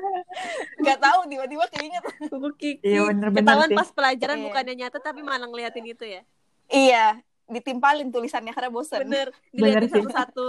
[0.80, 2.02] Gak tahu tiba-tiba keinget.
[2.26, 3.76] buku Kiki Iya bener-bener ketahuan sih.
[3.76, 4.44] pas pelajaran Iya.
[4.48, 6.22] bukannya nyata tapi malah ngeliatin itu ya
[6.66, 9.06] Iya, ditimpalin tulisannya karena bosen.
[9.06, 9.94] bener dilihatin sih.
[10.02, 10.48] satu-satu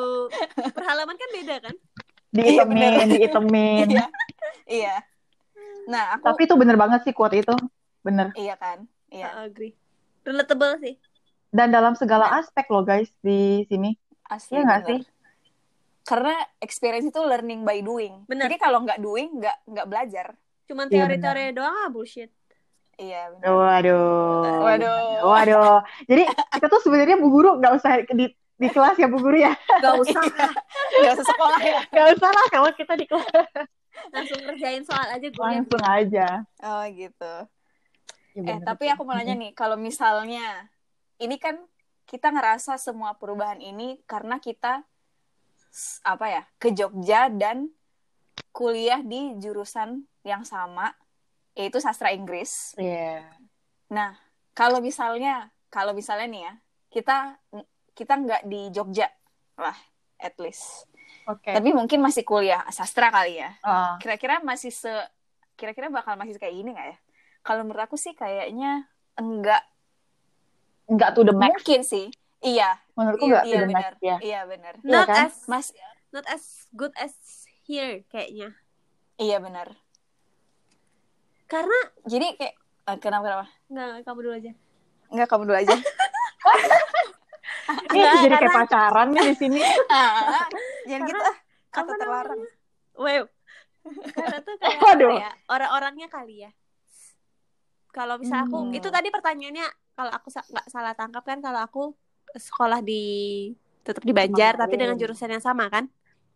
[0.74, 1.76] perhalaman kan beda kan
[2.38, 2.92] Iya, bener.
[3.08, 3.88] Diitemin, diitemin.
[3.88, 4.08] Iya.
[4.68, 4.96] Iya.
[5.88, 7.56] Nah, aku Tapi itu bener banget sih quote itu.
[8.04, 8.36] Bener.
[8.36, 8.84] iya kan?
[9.08, 9.74] Iya, I agree
[10.22, 11.00] relatable sih
[11.48, 13.96] Dan dalam segala aspek loh guys di sini.
[14.28, 14.84] asli Iya bener.
[14.84, 15.00] sih?
[16.04, 18.28] Karena experience itu learning by doing.
[18.28, 18.52] Bener.
[18.52, 20.28] Jadi kalau nggak doing, nggak nggak belajar.
[20.68, 22.28] cuman Iya, teori-teori doang ah bullshit
[22.98, 23.46] Iya, benar.
[23.54, 24.62] Waduh.
[24.66, 24.98] Waduh.
[25.22, 25.78] Waduh.
[26.10, 28.26] Jadi kita tuh sebenarnya Bu Guru nggak usah di
[28.58, 29.54] di kelas ya Bu Guru ya.
[29.54, 30.22] gak usah
[31.02, 31.80] Nggak usah sekolah ya.
[31.94, 33.30] Nggak usah lah kalau kita di kelas.
[34.14, 36.28] langsung kerjain soal aja gue Langsung aja.
[36.62, 37.34] Oh, gitu.
[38.38, 40.70] Ya, Eh, tapi aku mau nanya nih, kalau misalnya
[41.18, 41.58] ini kan
[42.06, 44.86] kita ngerasa semua perubahan ini karena kita
[46.06, 47.74] apa ya ke Jogja dan
[48.54, 50.94] kuliah di jurusan yang sama
[51.58, 52.78] yaitu sastra Inggris.
[52.78, 53.26] Iya.
[53.90, 54.14] Nah,
[54.54, 56.54] kalau misalnya kalau misalnya nih ya
[56.88, 57.18] kita
[57.92, 59.10] kita nggak di Jogja
[59.58, 59.74] lah,
[60.22, 60.86] at least.
[61.26, 61.50] Oke.
[61.52, 63.58] Tapi mungkin masih kuliah sastra kali ya.
[63.66, 64.94] Ah, Kira-kira masih se
[65.58, 66.98] kira-kira bakal masih kayak gini nggak ya?
[67.42, 68.86] Kalau menurut aku sih kayaknya
[69.18, 69.66] enggak
[70.88, 71.52] nggak to the max.
[71.52, 72.08] mungkin sih.
[72.38, 73.94] Iya, Menurutku iya, nggak to iya the max benar.
[74.00, 74.18] ya.
[74.22, 74.74] Iya benar.
[74.78, 75.26] Iya not kan?
[75.26, 75.68] as Mas,
[76.14, 77.14] not as good as
[77.66, 78.54] here kayaknya
[79.18, 79.74] iya benar.
[81.48, 82.54] Karena Jadi kayak
[82.86, 83.46] eh, kenapa kenapa?
[83.68, 84.52] nggak kamu dulu aja
[85.08, 85.76] Enggak kamu dulu aja.
[87.88, 89.60] Ini Nggak, jadi kayak pacaran nih di sini.
[89.92, 90.48] ah,
[90.84, 91.36] jangan gitu ah.
[91.68, 92.42] Kata terlarang.
[92.94, 93.24] wow
[93.88, 96.52] karena tuh kayak ya orang-orangnya kali ya
[97.90, 98.76] kalau bisa aku Hmm.
[98.76, 101.84] itu tadi pertanyaannya kalau aku sa- nggak salah tangkap kan kalau aku
[102.30, 103.04] sekolah di
[103.82, 105.02] tetap di Banjar Tempat tapi dengan lain.
[105.02, 105.88] jurusan yang sama kan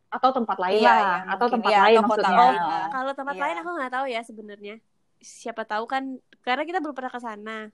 [0.08, 1.00] Atau tempat lain Iya, lah.
[1.00, 1.54] iya, atau mungkin.
[1.56, 2.39] tempat Iya, lain atau kota maksudnya.
[2.39, 3.43] lain kalau tempat Iya.
[3.43, 4.76] lain aku nggak tahu ya sebenarnya
[5.21, 7.69] siapa tahu kan karena kita belum pernah ke sana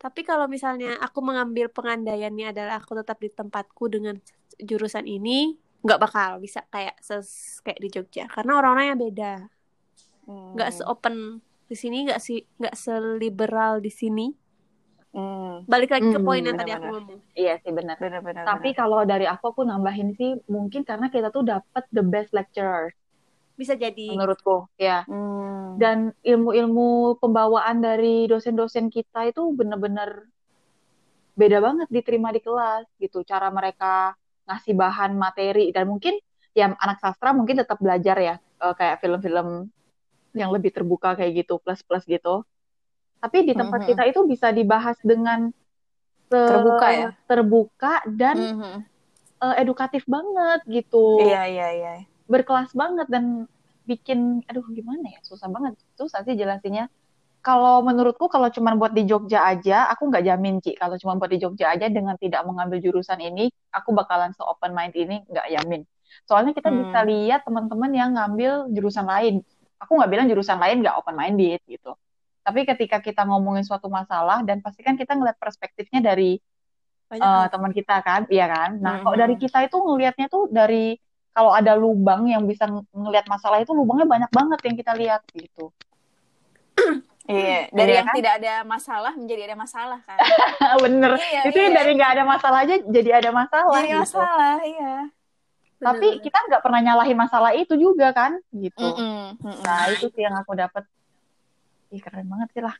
[0.00, 4.16] tapi kalau misalnya aku mengambil pengandaiannya adalah aku tetap di tempatku dengan
[4.60, 9.32] jurusan ini nggak bakal bisa kayak ses kayak di Jogja karena orang-orangnya beda
[10.30, 10.54] Hmm.
[10.54, 14.30] nggak se-open di sini nggak sih nggak seliberal di sini
[15.10, 15.66] Hmm.
[15.66, 17.18] Balik lagi ke Hmm, poin yang tadi aku ngomong.
[17.34, 17.98] Iya sih benar.
[17.98, 18.46] Benar-benar.
[18.46, 22.94] Tapi kalau dari aku aku nambahin sih mungkin karena kita tuh dapat the best lecturer
[23.60, 24.16] Bisa jadi.
[24.16, 25.04] menurutku ya.
[25.04, 25.76] Hmm.
[25.76, 30.32] Dan ilmu-ilmu pembawaan dari dosen-dosen kita itu bener-bener
[31.36, 33.20] beda banget diterima di kelas gitu.
[33.28, 34.16] Cara mereka
[34.48, 36.16] ngasih bahan materi dan mungkin
[36.56, 39.68] ya anak sastra mungkin tetap belajar ya eh, kayak film-film
[40.32, 42.42] yang lebih terbuka kayak gitu plus-plus gitu.
[43.20, 43.88] Tapi di tempat Mhm.
[43.92, 45.52] kita itu bisa dibahas dengan
[46.30, 47.08] Terbuka ya?
[47.26, 48.76] terbuka dan Mhm.
[49.42, 51.18] eh, edukatif banget gitu.
[51.20, 51.92] Iya iya iya.
[52.32, 53.24] Berkelas banget dan
[53.90, 56.84] bikin aduh gimana ya susah banget susah sih jelasinnya
[57.46, 61.30] kalau menurutku kalau cuma buat di Jogja aja aku nggak jamin Ci kalau cuma buat
[61.34, 65.46] di Jogja aja dengan tidak mengambil jurusan ini aku bakalan se open mind ini nggak
[65.54, 65.82] yamin
[66.28, 66.80] soalnya kita Hmm.
[66.84, 69.34] bisa lihat teman-teman yang ngambil jurusan lain
[69.82, 71.90] aku nggak bilang jurusan lain nggak open minded gitu
[72.46, 76.40] tapi ketika kita ngomongin suatu masalah dan pasti kan kita ngeliat perspektifnya dari
[77.10, 77.48] Banyak hal.
[77.52, 78.70] teman kita kan, iya kan?
[78.84, 79.22] Nah, kalau Mhm.
[79.22, 80.94] dari kita itu ngelihatnya tuh dari
[81.30, 85.22] kalau ada lubang yang bisa ng- ngelihat masalah itu lubangnya banyak banget yang kita lihat
[85.32, 85.70] gitu.
[87.30, 88.16] Iya, dari Iya yang kan?
[88.18, 90.18] tidak ada masalah menjadi ada masalah kan.
[90.82, 91.14] Bener.
[91.14, 91.70] Iya, itu iya.
[91.70, 94.02] dari nggak ada masalah aja jadi ada masalah Jadi gitu.
[94.02, 94.94] masalah, iya.
[95.78, 96.24] Tapi Bener-bener.
[96.26, 98.82] kita nggak pernah nyalahin masalah itu juga kan, gitu.
[98.82, 99.62] Mm-mm, mm-mm.
[99.62, 100.82] Nah, itu sih yang aku dapat.
[101.88, 102.74] Ih, keren banget sih lah.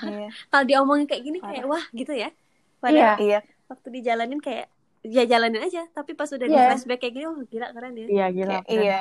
[0.00, 0.28] Iya.
[0.48, 2.32] Kalau diomongin kayak gini kayak wah gitu ya.
[2.80, 3.40] Padahal Iya, Iya.
[3.68, 4.72] waktu dijalanin kayak
[5.04, 5.84] ya jalanin aja.
[5.90, 6.72] Tapi pas udah di Iya.
[6.72, 8.06] flashback kayak gini, oh gila keren ya.
[8.06, 8.50] iya gila.
[8.50, 8.82] Kayak- keren.
[8.82, 9.00] Iya.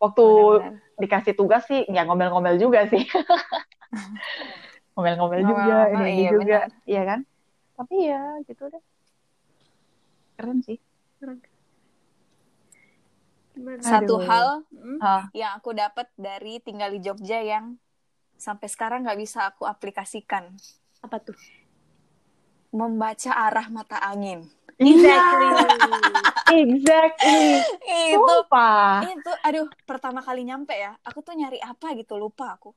[0.00, 0.96] Waktu Benar-benar.
[0.96, 3.04] dikasih tugas sih, ya ngomel-ngomel juga sih.
[4.94, 6.70] ngomel-ngomel juga, ini iya, juga, benar.
[6.84, 7.20] iya kan?
[7.76, 8.82] Tapi ya gitu deh.
[10.34, 10.78] Keren sih.
[13.50, 13.80] Gimana?
[13.82, 14.24] Satu Aduh.
[14.24, 14.96] hal Hmm?
[14.98, 17.76] Ah, yang aku dapat dari tinggal di Jogja yang
[18.34, 20.56] sampai sekarang nggak bisa aku aplikasikan.
[21.00, 21.36] Apa tuh?
[22.72, 24.48] Membaca arah mata angin.
[24.80, 25.48] Exactly.
[26.50, 27.60] exactly.
[27.84, 29.04] Itu Sumpah.
[29.04, 32.72] itu aduh pertama kali nyampe ya aku tuh nyari apa gitu lupa aku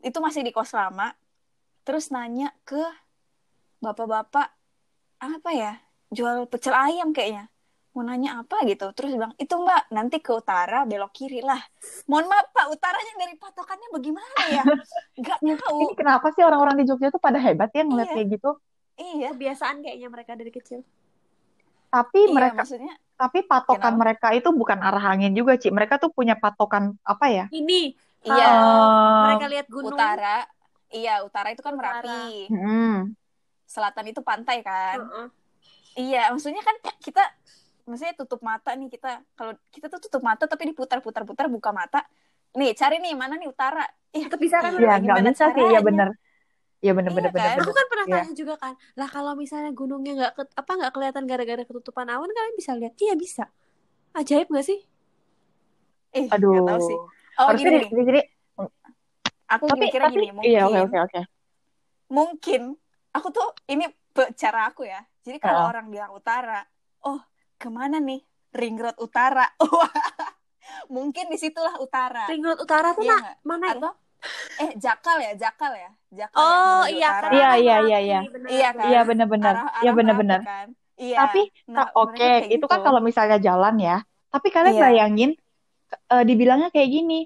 [0.00, 1.12] itu masih di kos lama
[1.84, 2.80] terus nanya ke
[3.78, 4.48] bapak-bapak
[5.20, 5.72] apa ya
[6.08, 7.52] jual pecel ayam kayaknya
[7.90, 11.58] mau nanya apa gitu terus bilang itu mbak nanti ke utara belok kiri lah
[12.06, 14.62] mohon maaf pak utaranya dari patokannya bagaimana ya
[15.18, 18.16] nggak tahu Ini kenapa sih orang-orang di Jogja tuh pada hebat ya ngeliat Iya.
[18.16, 18.50] kayak gitu?
[18.96, 20.80] iya Kebiasaan kayaknya mereka dari kecil.
[21.90, 24.00] Tapi iya mereka, maksudnya tapi patokan Kenapa?
[24.00, 25.68] mereka itu bukan arah angin juga, Ci.
[25.68, 27.44] Mereka tuh punya patokan apa ya?
[27.52, 27.80] Ini
[28.24, 29.92] iya Eh, mereka lihat gunung.
[29.96, 30.44] utara
[30.90, 32.02] iya utara itu kan Utara.
[32.02, 32.94] merapi hmm.
[33.66, 35.26] selatan itu pantai kan Heeh.
[35.98, 37.20] Iya, maksudnya kan kita
[37.84, 39.26] maksudnya tutup mata nih kita.
[39.34, 42.06] Kalau kita tuh tutup mata tapi diputar-putar-putar buka mata.
[42.54, 43.82] Nih, cari nih mana nih utara.
[44.14, 44.72] Ih, Tetap bisa kan?
[44.78, 45.62] Iya, nggak gimana bisa sih.
[45.66, 45.80] Iya caranya?
[45.82, 46.08] bener.
[46.80, 47.44] Iya bener Iya bener kan?
[47.44, 47.60] bener.
[47.60, 48.14] Aku kan pernah Iya.
[48.24, 52.30] tanya juga kan, lah kalau misalnya gunungnya nggak ke- apa nggak kelihatan gara-gara ketutupan awan,
[52.32, 52.94] kalian bisa lihat?
[52.96, 53.44] Iya bisa.
[54.16, 54.80] Ajaib nggak sih?
[56.16, 56.50] Ih, Aduh.
[56.50, 56.98] nggak tahu sih.
[57.36, 58.20] Oh, Harusnya gini di sini.
[59.50, 61.20] Aku Tapi mikirnya tapi gini, mungkin iya oke oke oke.
[62.10, 62.62] mungkin
[63.12, 63.84] aku tuh ini
[64.34, 65.02] cara aku ya.
[65.20, 65.70] Jadi kalau Heeh.
[65.74, 66.64] orang bilang utara,
[67.04, 67.20] oh,
[67.60, 68.24] ke mana nih?
[68.56, 69.46] Ring Road Utara.
[69.62, 69.90] Wah,
[70.90, 72.26] mungkin di situlah utara.
[72.26, 73.74] Ring Road Utara tuh Iya mana ya?
[73.78, 73.92] Atau
[74.58, 75.90] eh Jakal ya, Jakal ya.
[76.10, 78.20] Jakal Oh ya, menuju iya, karena Iya, kan iya, iya, iya.
[78.26, 78.74] benar, Iya kan?
[78.74, 78.90] benar.
[78.90, 79.54] Iya bener-bener.
[79.54, 79.90] Arah- Iya
[80.42, 80.68] kan.
[81.00, 81.16] Iya.
[81.16, 82.86] Tapi Nah, oke, kayak itu kan gitu.
[82.90, 83.96] kalau misalnya jalan ya.
[84.30, 84.82] Tapi kalian Iya.
[84.84, 85.30] bayangin,
[86.10, 87.20] eh, dibilangnya kayak gini.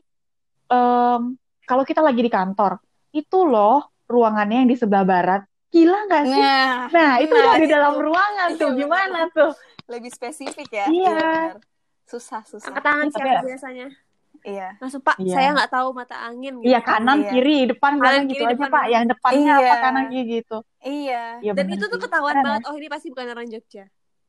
[0.64, 1.36] em,
[1.68, 2.80] kalau kita lagi di kantor,
[3.12, 5.44] itu loh ruangannya yang di sebelah barat.
[5.68, 6.40] Gila nggak sih?
[6.40, 7.74] Nah, Nah, itu nah, udah di itu.
[7.76, 8.68] dalam ruangan Iya, tuh.
[8.72, 8.80] bener.
[8.80, 9.52] Gimana tuh?
[9.84, 10.86] lebih spesifik ya.
[10.88, 11.12] Iya.
[11.12, 11.56] benar.
[12.08, 12.72] Susah, susah.
[12.72, 13.88] Angkat tangan siapa ya- biasanya?
[14.44, 14.76] Iya.
[14.76, 15.32] Langsung Pak, Iya.
[15.32, 16.60] saya nggak tahu mata angin.
[16.60, 16.68] gitu.
[16.68, 17.30] Iya, kanan, Iya.
[17.32, 18.84] kiri, depan, Kanan, belakang kiri, gitu aja, depan, Pak.
[18.86, 19.56] Yang depannya Iya.
[19.64, 20.58] apa, kanan, kiri gitu.
[20.84, 22.60] Iya, Iya Dan bener itu tuh ketahuan Keren, banget.
[22.60, 22.68] ya?
[22.68, 23.84] Oh ini pasti bukan orang Jogja.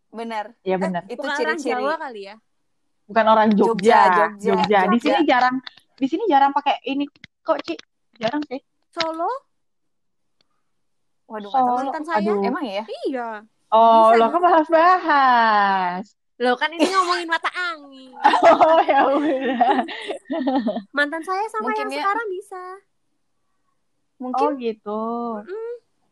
[0.09, 0.45] benar.
[0.63, 1.03] Iya Eh, bener.
[1.05, 1.75] itu bukan orang ciri-ciri.
[1.75, 2.35] Jawa kali ya.
[3.05, 3.99] Bukan orang Jogja.
[4.07, 4.79] Jogja, Jogja.
[4.81, 4.99] Di Jogja.
[5.03, 5.55] sini jarang,
[5.93, 7.03] di sini jarang pakai ini
[7.43, 7.75] kok, Ci.
[8.15, 8.63] Jarang sih.
[8.89, 9.27] Solo?
[11.27, 11.51] Waduh.
[11.51, 11.73] Solo.
[11.83, 12.23] mantan saya.
[12.23, 12.39] Aduh.
[12.39, 12.87] Emang ya?
[13.03, 13.43] Iya.
[13.67, 16.05] Oh, Bisa lo kan bahas-bahas.
[16.35, 18.11] Loh kan ini ngomongin mata angin.
[18.45, 19.83] Oh, ya udah.
[20.91, 22.63] Mantan saya sama Mungkin yang dia- sekarang bisa.
[24.15, 25.01] Mungkin Oh, gitu.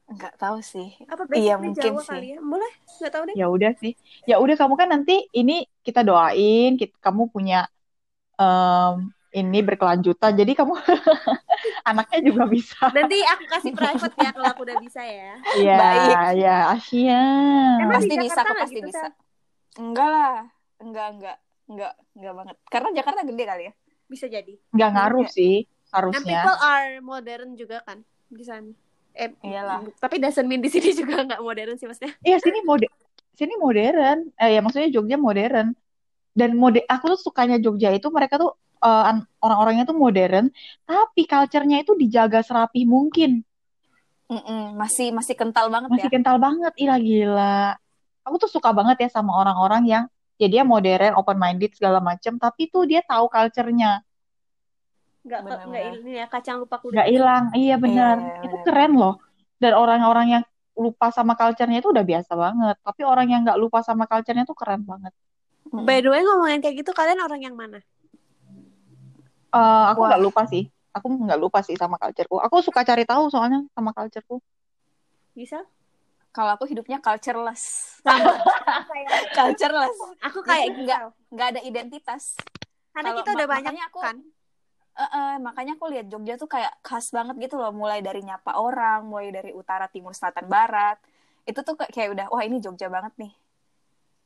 [0.06, 0.96] nggak tahu sih.
[1.06, 2.10] Apa Iya, mungkin Jawa sih.
[2.10, 2.40] kali ya?
[2.40, 3.36] Boleh, nggak tahu deh.
[3.36, 3.94] Ya udah sih.
[4.24, 7.66] Ya udah kamu kan nanti ini kita doain, kita, kamu punya
[8.36, 10.36] em, ini berkelanjutan.
[10.36, 10.74] Jadi kamu
[11.90, 12.92] anaknya juga bisa.
[12.92, 15.34] Nanti aku kasih private ya kalau aku udah bisa ya.
[15.58, 16.16] Iya, Baik.
[16.38, 17.24] ya, Asia.
[17.80, 19.04] Emang Pasti bisa nggak pasti gitu, bisa.
[19.04, 19.12] Sal?
[19.80, 20.38] Enggak lah.
[20.82, 21.38] Enggak, enggak.
[21.64, 22.56] Enggak, enggak banget.
[22.68, 23.74] Karena Jakarta gede kali ya.
[24.10, 24.54] Bisa jadi.
[24.76, 25.34] Nggak ngaruh Iya.
[25.34, 26.40] sih And harusnya.
[26.42, 28.70] people are modern juga kan di sana.
[29.14, 29.86] Eh, Iyalah.
[30.02, 32.14] Tapi doesn't mean di sini juga nggak modern sih maksudnya.
[32.26, 32.88] Iya sini mode
[33.34, 34.30] sini modern.
[34.38, 35.74] Eh ya maksudnya Jogja modern.
[36.34, 40.52] Dan mode aku tuh sukanya Jogja itu mereka tuh an- orang-orangnya tuh modern,
[40.84, 43.46] tapi culture-nya itu dijaga serapi mungkin.
[44.28, 46.14] Mm-mm, masih masih kental banget Masih ya.
[46.18, 47.78] kental banget, ih gila.
[48.24, 50.04] Aku tuh suka banget ya sama orang-orang yang
[50.40, 54.02] ya dia modern, open minded segala macem, tapi tuh dia tahu culture-nya.
[55.24, 57.00] Nggak ini ya kacang lupa kulit.
[57.00, 57.44] Nggak hilang.
[57.56, 58.16] Iya benar.
[58.20, 58.66] Iya, iya, Itu benar.
[58.68, 59.16] keren loh.
[59.56, 60.44] Dan orang-orang yang
[60.76, 62.76] lupa sama culture-nya itu udah biasa banget.
[62.84, 65.14] Tapi orang yang nggak lupa sama culture-nya tuh keren banget.
[65.72, 65.88] Mm-mm.
[65.88, 67.80] By the way ngomongin kayak gitu kalian orang yang mana?
[69.54, 70.68] Eh, aku nggak lupa sih.
[70.94, 72.38] Aku nggak lupa sih sama cultureku.
[72.44, 74.44] Aku suka cari tahu soalnya sama cultureku.
[75.34, 75.64] Bisa?
[76.34, 77.96] Kalau aku hidupnya cultureless.
[78.02, 78.34] Sama.
[79.38, 79.98] cultureless.
[80.20, 82.34] Aku kayak nggak nggak ada identitas.
[82.90, 84.18] Karena Kalau- kita udah ma- banyak makanya aku- kan.
[84.94, 88.58] Eh, eh, makanya aku lihat Jogja tuh kayak khas banget gitu loh, mulai dari nyapa
[88.58, 91.02] orang, mulai dari utara, timur, selatan, barat.
[91.46, 93.34] Itu tuh kayak- kayak udah, wah ini Jogja banget nih.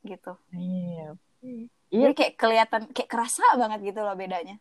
[0.04, 0.32] Gitu.
[0.52, 1.16] Iya.
[1.40, 1.64] Hmm.
[1.88, 2.04] Iya.
[2.04, 4.60] Jadi kayak kelihatan, kayak kerasa banget gitu loh bedanya.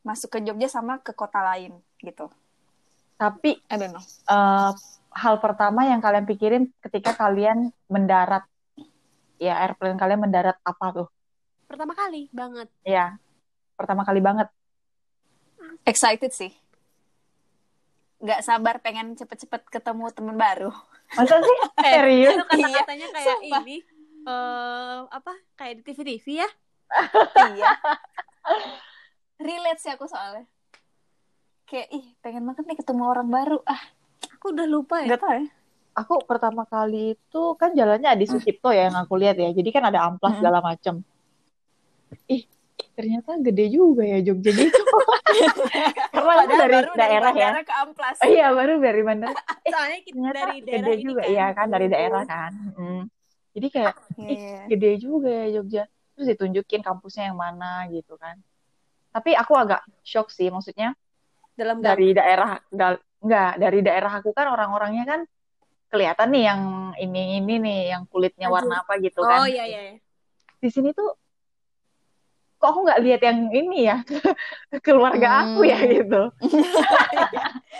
[0.00, 2.28] Masuk ke Jogja sama ke kota lain gitu.
[3.16, 4.04] Tapi I don't know.
[4.04, 4.72] eh,
[5.10, 8.46] hal pertama yang kalian pikirin ketika kalian mendarat,
[9.36, 11.08] ya airplane kalian mendarat apa tuh?
[11.66, 12.66] Pertama kali banget.
[12.82, 13.18] Ya,
[13.74, 14.48] pertama kali banget.
[15.86, 16.52] Excited sih.
[18.20, 20.70] Nggak sabar pengen cepet-cepet ketemu temen baru.
[21.16, 21.58] Masa sih?
[21.84, 22.36] Serius?
[22.36, 23.62] Itu kata-katanya kayak Iya, sumpah.
[23.64, 23.76] ini
[24.20, 26.48] eh apa kayak di TV-TV ya?
[27.56, 27.72] iya.
[29.40, 30.44] Relate sih aku soalnya.
[31.64, 33.58] Kayak, ih pengen banget nih ketemu orang baru.
[33.64, 33.80] Ah,
[34.36, 35.14] Aku udah lupa ya.
[35.14, 35.44] nggak tahu ya.
[35.90, 39.50] Aku pertama kali itu kan jalannya Adi Sucipto ya yang aku lihat ya.
[39.50, 41.02] Jadi kan ada amplas segala macem.
[42.30, 42.46] Ih,
[42.94, 44.82] ternyata gede juga ya Jogja gitu.
[46.14, 47.48] Karena aku dari baru daerah ya.
[47.50, 48.16] bandara ke Amplas.
[48.22, 49.40] Oh, iya, baru dari bandara.
[49.72, 51.30] Soalnya kita dari daerah gede ini juga, kan.
[51.30, 52.52] iya kan dari daerah kan.
[52.76, 53.02] Mm.
[53.50, 54.60] Jadi kayak Iya, ih, iya.
[54.70, 55.82] gede juga ya Jogja.
[56.14, 58.38] Terus ditunjukin kampusnya yang mana gitu kan.
[59.10, 60.94] Tapi aku agak shock sih, maksudnya
[61.58, 65.20] Dalam dari daerah dal- enggak dari daerah aku kan orang-orangnya kan
[65.90, 66.60] kelihatan nih yang
[66.96, 68.54] ini ini nih yang kulitnya Maju.
[68.56, 69.44] warna apa gitu Oh kan.
[69.44, 69.80] iya iya.
[69.90, 69.98] iya.
[70.56, 71.16] Di sini tuh
[72.60, 74.04] kok aku nggak lihat yang ini ya
[74.86, 75.90] keluarga aku ya Hmm.
[75.90, 76.22] gitu.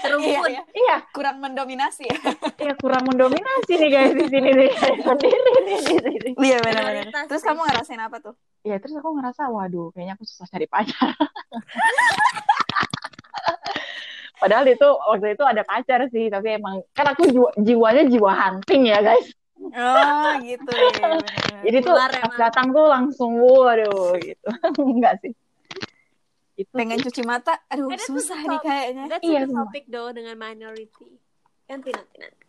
[0.00, 0.62] Iya, iya.
[0.72, 2.16] Iya, Kurang mendominasi ya.
[2.64, 6.11] iya kurang mendominasi nih guys di sini nih sendiri nih di sini.
[6.40, 7.29] Iya benar-benar.
[7.29, 8.35] Terus kamu ngerasain apa tuh?
[8.64, 11.12] Iya, terus aku ngerasa waduh kayaknya aku susah cari pacar.
[14.40, 18.88] Padahal itu waktu itu ada pacar sih, tapi emang kan aku jiwa- jiwanya jiwa hunting
[18.88, 19.29] ya guys.
[19.61, 20.88] Oh gitu ya.
[20.96, 21.62] benar-benar.
[21.68, 24.48] Jadi tuh Ular pas datang tuh langsung waduh gitu.
[24.96, 25.37] Enggak sih.
[26.57, 27.12] Itu pengen sih.
[27.12, 29.05] cuci mata, aduh that's susah nih kayaknya.
[29.12, 31.20] That's Iya, topic though dengan minority.
[31.68, 32.44] Nanti nanti nanti.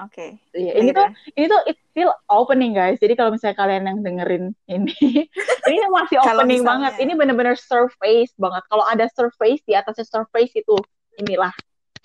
[0.00, 0.26] Oke.
[0.52, 1.04] Iya, ini tuh
[1.36, 2.96] ini tuh it feel opening guys.
[2.96, 4.92] Jadi kalau misalnya kalian yang dengerin ini,
[5.68, 6.92] ini masih opening misalnya- banget.
[7.00, 8.62] Ini bener-bener surface banget.
[8.68, 10.76] Kalau ada surface di atasnya surface itu
[11.16, 11.52] inilah.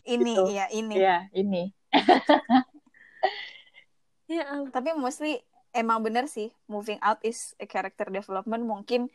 [0.03, 0.43] ini Gitu.
[0.49, 0.95] iya ini.
[0.95, 1.63] Iya, ini.
[4.27, 4.75] Ya ampun.
[4.75, 5.39] Tapi mostly
[5.71, 9.07] emang bener sih moving out is a character development mungkin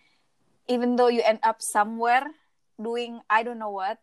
[0.71, 2.29] even though you end up somewhere
[2.79, 3.99] doing I don't know what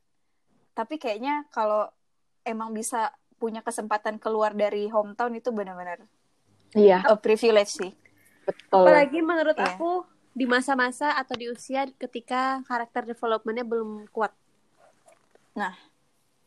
[0.75, 1.87] tapi kayaknya kalau
[2.43, 6.03] emang bisa punya kesempatan keluar dari hometown itu benar-benar
[6.77, 7.91] Iya, a privilege sih.
[8.45, 8.85] betul.
[8.85, 9.73] Apalagi menurut Iya.
[9.73, 10.05] aku
[10.37, 14.29] di masa-masa atau di usia ketika karakter developmentnya belum kuat.
[15.59, 15.75] Nah.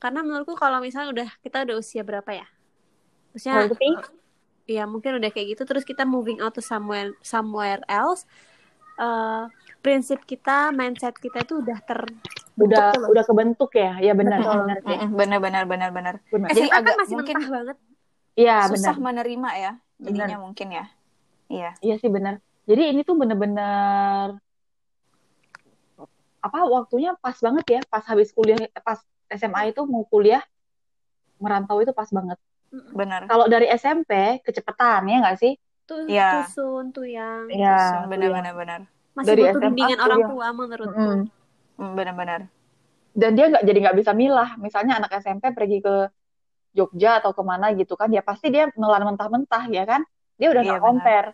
[0.00, 2.46] karena menurutku kalau misalnya udah kita udah usia berapa ya?
[3.30, 3.88] Maksudnya, Berarti
[4.66, 8.26] ya mungkin udah kayak gitu terus kita moving out to somewhere somewhere else.
[8.98, 9.44] eh,
[9.80, 12.04] prinsip kita, mindset kita itu udah ter
[12.60, 13.08] udah loh.
[13.08, 13.96] udah kebentuk ya.
[13.98, 14.58] Iya benar, Betul.
[14.62, 14.96] benar sih.
[15.00, 16.14] Mm-mm, Benar-benar benar-benar.
[16.28, 16.48] Benar.
[16.52, 17.76] Jadi SMA kan agak masih mungkin mentah banget.
[18.36, 19.04] Iya, susah benar.
[19.12, 20.84] menerima ya jadinya mungkin ya.
[21.48, 21.70] Iya.
[21.80, 22.34] Iya sih benar.
[22.68, 24.36] Jadi ini tuh bener-bener
[26.42, 28.98] apa waktunya pas banget ya, pas habis kuliah, pas
[29.30, 30.42] SMA itu mau kuliah
[31.38, 32.38] merantau itu pas banget.
[32.72, 33.28] Benar.
[33.28, 35.54] Kalau dari SMP kecepetan ya nggak sih?
[35.82, 36.46] Tuh, Iya.
[36.46, 38.06] tusun tuh yang Iya.
[38.06, 38.80] Benar-benar benar.
[39.12, 40.96] masih Dari butuh SMA bimbingan orang yang- tua menurutku.
[40.96, 41.20] Mm-mm.
[41.76, 42.40] Mm, Benar-benar.
[43.12, 44.50] Dan dia nggak jadi nggak bisa milah.
[44.56, 46.08] Misalnya anak SMP pergi ke
[46.72, 50.00] Jogja atau ke mana gitu kan, ya pasti dia nelan mentah-mentah ya kan?
[50.40, 50.88] Dia udah Iya, nggak benar.
[50.88, 51.28] compare,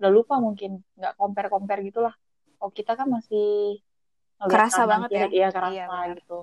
[0.00, 2.14] udah lupa mungkin nggak compare-compare gitulah.
[2.64, 3.76] Oh kita kan masih
[4.38, 5.26] Kerasa banget ya.
[5.26, 6.38] Iya kerasa Iya, gitu.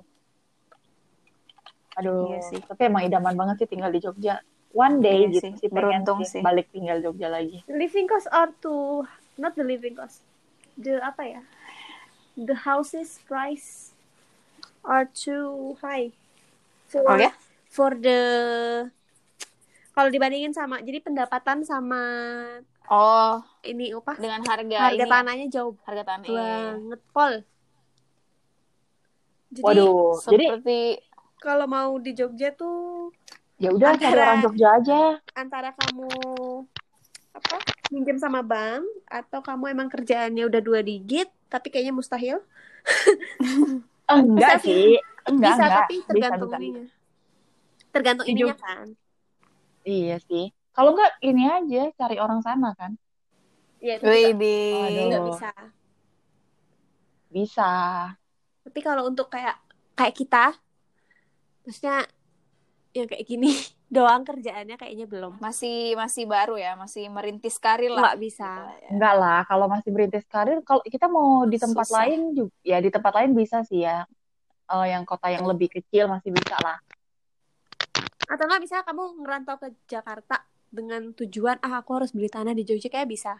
[1.95, 2.59] Aduh, Iya sih.
[2.59, 4.43] tapi emang idaman banget sih tinggal di Jogja.
[4.75, 6.43] One day Iya gitu sih, sih, pengen beruntung sih sih.
[6.43, 7.63] balik tinggal Jogja lagi.
[7.71, 9.07] The living cost are too
[9.39, 10.19] not the living cost.
[10.75, 11.41] The apa ya?
[12.35, 13.95] The houses price
[14.83, 16.11] are too high
[16.91, 17.31] for Oh ya?
[17.71, 18.19] for the
[19.95, 22.03] kalau dibandingin sama jadi pendapatan sama
[22.85, 26.27] Oh, ini apa dengan harga harga ini ya, tanahnya jauh harga tanah.
[26.29, 26.37] iya.
[26.37, 27.33] banget pol
[29.55, 30.79] jadi Waduh, jadi Seperti
[31.39, 33.11] kalau mau di Jogja tuh
[33.55, 34.99] ya udah cari orang Jogja aja.
[35.35, 36.07] antara kamu
[37.35, 37.57] apa
[37.91, 42.39] minjem sama bank atau kamu emang kerjaannya udah dua digit tapi kayaknya mustahil
[44.05, 44.85] Enggak Bisa sih,
[45.25, 45.79] enggak bisa enggak.
[45.81, 46.57] tapi Bisa, tergantung bisa.
[46.61, 46.85] ininya
[47.93, 48.87] tergantung ininya kan
[49.85, 50.43] Iya sih.
[50.75, 52.91] Kalau enggak ini aja cari orang sana kan.
[53.85, 54.05] ya itu
[55.29, 55.51] bisa
[57.33, 57.69] Bisa.
[58.65, 59.55] Tapi kalau untuk kayak
[59.93, 60.45] kayak kita
[61.63, 62.09] maksudnya
[62.91, 63.51] yang kayak gini
[63.95, 68.11] doang kerjaannya kayaknya belum Masih masih baru ya, masih merintis karir lah.
[68.11, 68.89] nggak bisa Gitu lah ya.
[68.91, 71.97] Enggak lah, kalau masih berintis karir, kalau kita mau di tempat Susah.
[72.01, 74.03] lain juga, ya di tempat lain bisa sih ya.
[74.65, 76.77] Eh, yang kota yang lebih kecil masih bisa lah.
[78.25, 80.35] atau nggak misalnya kamu ngerantau ke Jakarta
[80.73, 83.33] dengan tujuan ah aku harus beli tanah di Jogja kayak bisa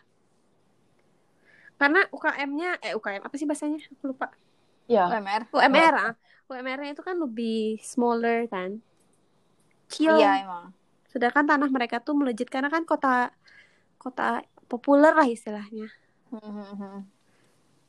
[1.75, 4.31] karena UKM-nya eh UKM apa sih bahasanya aku lupa
[4.85, 5.41] Ya, UMR.
[5.49, 6.13] UMR ah
[6.45, 8.77] UMR-nya itu kan lebih smaller kan
[9.89, 10.65] kecil Iya emang.
[11.09, 13.33] sedangkan tanah mereka tuh melejit karena kan kota
[13.97, 15.89] kota populer lah istilahnya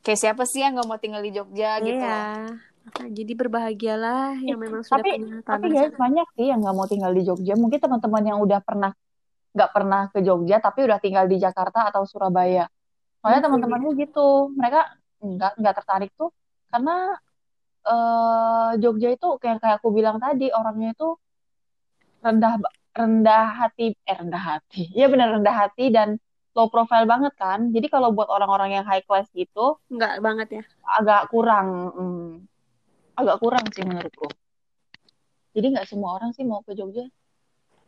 [0.01, 1.99] Kayak siapa sih yang nggak mau tinggal di Jogja gitu?
[1.99, 2.47] iya
[2.87, 5.99] Nah, jadi berbahagialah yang memang sudah tapi punya tapi tanah guys sana.
[5.99, 7.53] banyak sih yang nggak mau tinggal di Jogja.
[7.59, 8.91] Mungkin teman-teman yang udah pernah
[9.51, 12.63] nggak pernah ke Jogja tapi udah tinggal di Jakarta atau Surabaya.
[13.19, 13.59] Soalnya Mungkin.
[13.59, 14.87] teman-temanku gitu, mereka
[15.19, 16.31] nggak nggak tertarik tuh
[16.71, 16.95] karena
[17.91, 21.07] eh Jogja itu kayak kayak aku bilang tadi orangnya itu
[22.25, 22.53] rendah
[22.97, 24.81] rendah hati eh rendah hati.
[24.97, 26.09] Iya benar rendah hati dan
[26.57, 27.59] low profile banget kan.
[27.75, 30.63] Jadi kalau buat orang-orang yang high class gitu Enggak banget ya
[30.97, 32.27] agak kurang hmm,
[33.19, 34.27] agak kurang sih menurutku.
[35.55, 37.05] Jadi nggak semua orang sih mau ke Jogja.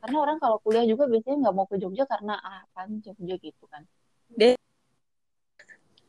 [0.01, 3.65] Karena orang kalau kuliah juga biasanya nggak mau ke Jogja karena ah kan Jogja gitu
[3.67, 3.83] kan.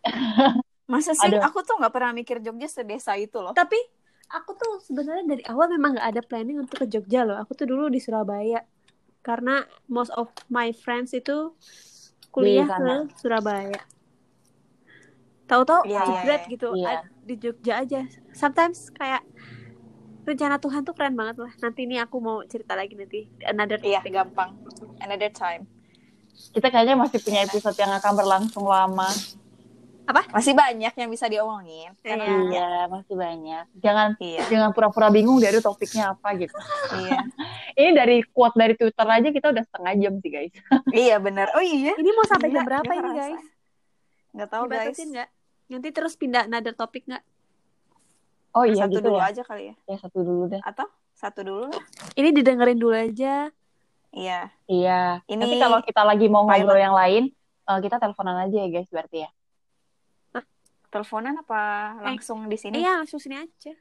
[0.90, 1.30] Masa sih?
[1.30, 1.46] Ada.
[1.46, 3.54] Aku tuh nggak pernah mikir Jogja sedesa itu loh.
[3.54, 3.78] tapi
[4.26, 7.66] aku tuh sebenarnya dari awal memang nggak ada planning untuk ke Jogja loh aku tuh
[7.66, 8.62] dulu di Surabaya
[9.22, 11.50] karena most of my friends itu
[12.30, 13.82] kuliah Di ke Surabaya
[15.44, 16.50] tahu-tahu Iya, iya, jebret iya.
[16.54, 19.26] gitu a- di Jogja aja sometimes kayak
[20.22, 23.98] rencana Tuhan tuh keren banget lah nanti ini aku mau cerita lagi nanti another Iya,
[23.98, 24.14] topic.
[24.14, 24.50] gampang.
[25.02, 25.66] Another time.
[26.54, 29.10] Kita kayaknya masih punya episode yang akan berlangsung lama.
[30.28, 31.94] Masih banyak yang bisa diomongin.
[31.98, 32.38] Karena- Iya.
[32.46, 33.64] Iya, masih banyak.
[33.76, 34.42] Jangan Iya.
[34.46, 36.54] jangan pura-pura bingung dari topiknya apa gitu.
[36.96, 37.18] Iya.
[37.78, 40.52] Ini dari quote dari Twitter aja kita udah setengah jam sih guys.
[40.96, 41.48] Iya bener.
[41.52, 41.94] Oh iya.
[41.94, 43.40] ini mau sampai jam berapa ini guys
[44.30, 44.96] Nggak tahu guys.
[44.96, 45.28] nggak
[45.68, 47.22] nanti terus pindah another topik nggak
[48.50, 49.30] Oh iya satu gitu dulu ya.
[49.30, 49.74] aja kali ya.
[49.86, 50.58] Ya satu dulu deh.
[50.60, 51.82] Atau satu dulu lah.
[52.14, 53.48] ini didengerin dulu aja
[54.10, 54.50] Iya.
[54.66, 55.22] Iya.
[55.24, 57.30] Ini Nanti kalau kita lagi mau ngobrol yang lain,
[57.64, 59.30] eh, kita teleponan aja ya guys berarti ya.
[60.92, 61.56] Teleponan apa
[62.06, 62.76] langsung di sini?
[62.82, 63.72] iya langsung sini aja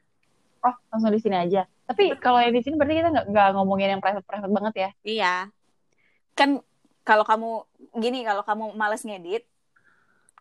[0.60, 1.64] Oh, langsung di sini aja.
[1.88, 4.90] Tapi kalau yang di sini berarti kita nggak ngomongin yang private-private banget ya.
[5.04, 5.48] iya
[6.38, 6.50] Kan
[7.08, 7.48] kalau kamu
[8.00, 9.42] gini, kalau kamu males ngedit,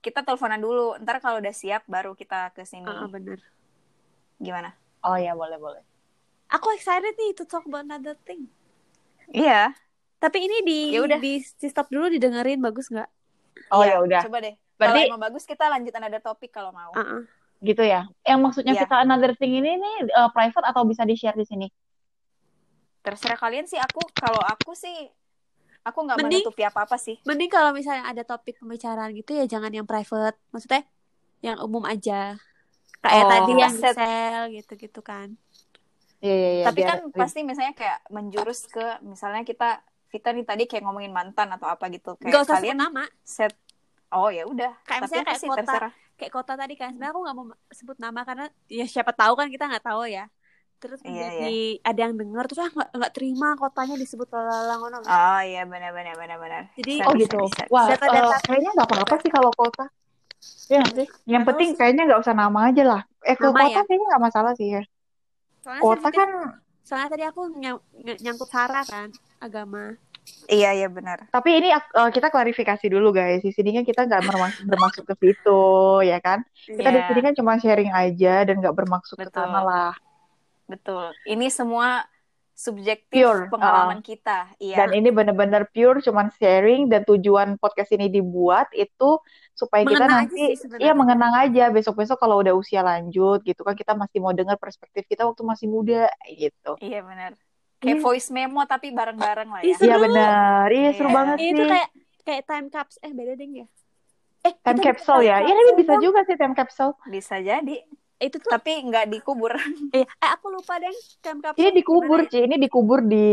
[0.06, 0.96] kita teleponan dulu.
[1.04, 2.88] Ntar kalau udah siap baru kita ke sini.
[2.88, 3.40] Ah, bener
[4.40, 4.70] Gimana?
[5.04, 5.84] Oh iya boleh boleh.
[6.50, 8.50] aku excited nih to talk about another thing
[9.30, 9.74] Iya.
[10.20, 13.10] tapi ini di Ya di, di stop dulu didengerin bagus nggak
[13.70, 14.22] Oh Iya, ya udah.
[14.26, 14.56] Coba deh.
[14.80, 16.90] Berarti- Kalau emang bagus kita lanjut another topik kalau mau.
[16.94, 17.22] Ah, ah.
[17.60, 18.08] Gitu ya.
[18.24, 18.82] Yang maksudnya Iya.
[18.82, 21.68] kita another thing ini nih eh, private atau bisa di share di sini?
[23.00, 23.76] Terserah kalian sih.
[23.78, 25.12] Aku kalau aku sih
[25.82, 27.16] aku nggak menutupi apa-apa sih.
[27.24, 30.84] mending kalau misalnya ada topik pembicaraan gitu ya jangan yang private maksudnya
[31.40, 32.36] yang umum aja
[33.00, 33.32] kayak Oh.
[33.32, 33.96] tadi yang Set.
[33.96, 35.40] sel gitu-gitu kan
[36.20, 36.64] Iya iya iya.
[36.68, 41.10] Tapi biar- kan pasti misalnya kayak menjurus ke misalnya kita Vita nih tadi kayak ngomongin
[41.10, 42.18] mantan atau apa gitu.
[42.18, 43.54] Kayak nggak usah kalian nama set
[44.10, 44.72] Oh ya udah.
[44.84, 45.62] Kayak misalnya kayak sih kota.
[45.64, 45.94] terserah.
[46.16, 49.48] kayak kota tadi kan sebenarnya aku nggak mau sebut nama karena ya siapa tahu kan
[49.48, 50.28] kita nggak tahu ya
[50.76, 54.98] terus Iya, menjadi ada yang dengar terus ah nggak nggak terima kotanya disebut lalala ngono
[55.00, 56.62] Oh iya benar benar benar benar.
[56.76, 57.40] Jadi- Oh gitu.
[57.42, 57.64] bisa.
[57.68, 59.86] Wah, Data-data- eh, kayaknya nggak apa-apa sih kalau kota.
[60.68, 61.08] Ya, sih?
[61.26, 63.02] yang Nggak penting kayaknya nggak usah nama aja lah.
[63.24, 63.82] Eh, ke kota ya?
[63.82, 64.84] kayaknya nggak masalah sih ya.
[65.62, 66.30] soalnya Kota kan,
[66.82, 69.08] soalnya tadi aku nyang- ny- nyangkut sara kan
[69.38, 69.96] agama
[70.50, 71.30] Iya iya benar.
[71.30, 73.46] tapi ini eh, kita klarifikasi dulu guys.
[73.46, 75.62] Di sini kan kita nggak bermaksud, bermaksud ke situ,
[76.02, 76.42] ya kan?
[76.58, 77.08] Kita di Iya.
[77.10, 79.94] sini kan cuma sharing aja dan nggak bermaksud ke sana lah.
[80.66, 81.14] Betul.
[81.26, 82.06] Ini semua
[82.52, 84.52] subjektif Pure, pengalaman kita.
[84.60, 84.84] Iya.
[84.84, 89.16] Dan ini bener-bener pure, cuman sharing dan tujuan podcast ini dibuat itu
[89.56, 93.64] supaya kita Mengenang aja nanti, sih iya mengenang aja besok-besok kalau udah usia lanjut gitu
[93.64, 96.76] kan kita masih mau dengar perspektif kita waktu masih muda gitu.
[96.84, 97.32] Iya benar.
[97.80, 98.04] Kayak Iya.
[98.04, 99.76] voice memo tapi bareng-bareng lah ya.
[99.76, 99.88] seru.
[99.88, 100.68] Iya benar.
[100.70, 101.16] Iya seru Iya.
[101.16, 101.54] banget Iya, sih.
[101.56, 101.90] itu kayak
[102.22, 103.68] kayak time capsule eh beda deh ya
[104.40, 105.38] eh time capsule ya.
[105.40, 106.94] Iya ini bisa juga sih time capsule.
[107.06, 107.76] Bisa jadi,
[108.18, 109.52] itu tuh tapi nggak dikubur.
[109.92, 112.32] eh, eh aku lupa deh time capsule Ini dikubur, gimana ya?
[112.32, 112.40] Ci.
[112.48, 113.28] Ini dikubur di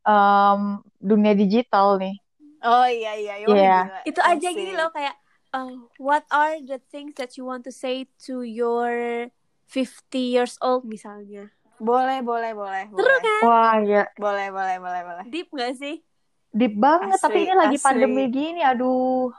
[0.00, 0.60] em,
[0.96, 2.14] dunia digital nih.
[2.60, 3.78] Oh iya iya, Iya.
[3.88, 4.00] gila.
[4.04, 4.54] itu aja Asik.
[4.54, 5.16] gini loh kayak
[5.50, 9.26] uh, what are the things that you want to say to your
[9.66, 11.50] 50 years old misalnya
[11.80, 12.82] Boleh boleh boleh.
[12.92, 13.40] Seru kan?
[13.42, 15.24] Wah, ya Boleh boleh boleh boleh.
[15.26, 16.04] deep gak sih
[16.50, 17.14] deep banget.
[17.16, 17.86] Asli, Tapi ini lagi asli.
[17.86, 19.30] pandemi gini, aduh.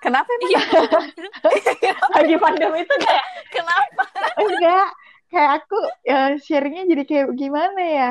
[0.00, 0.50] Kenapa emang?
[0.50, 0.62] iya
[2.16, 4.02] lagi pandemi itu kayak Kenapa?
[4.40, 4.88] enggak.
[5.30, 8.08] Kayak aku ya, sharingnya jadi kayak gimana ya?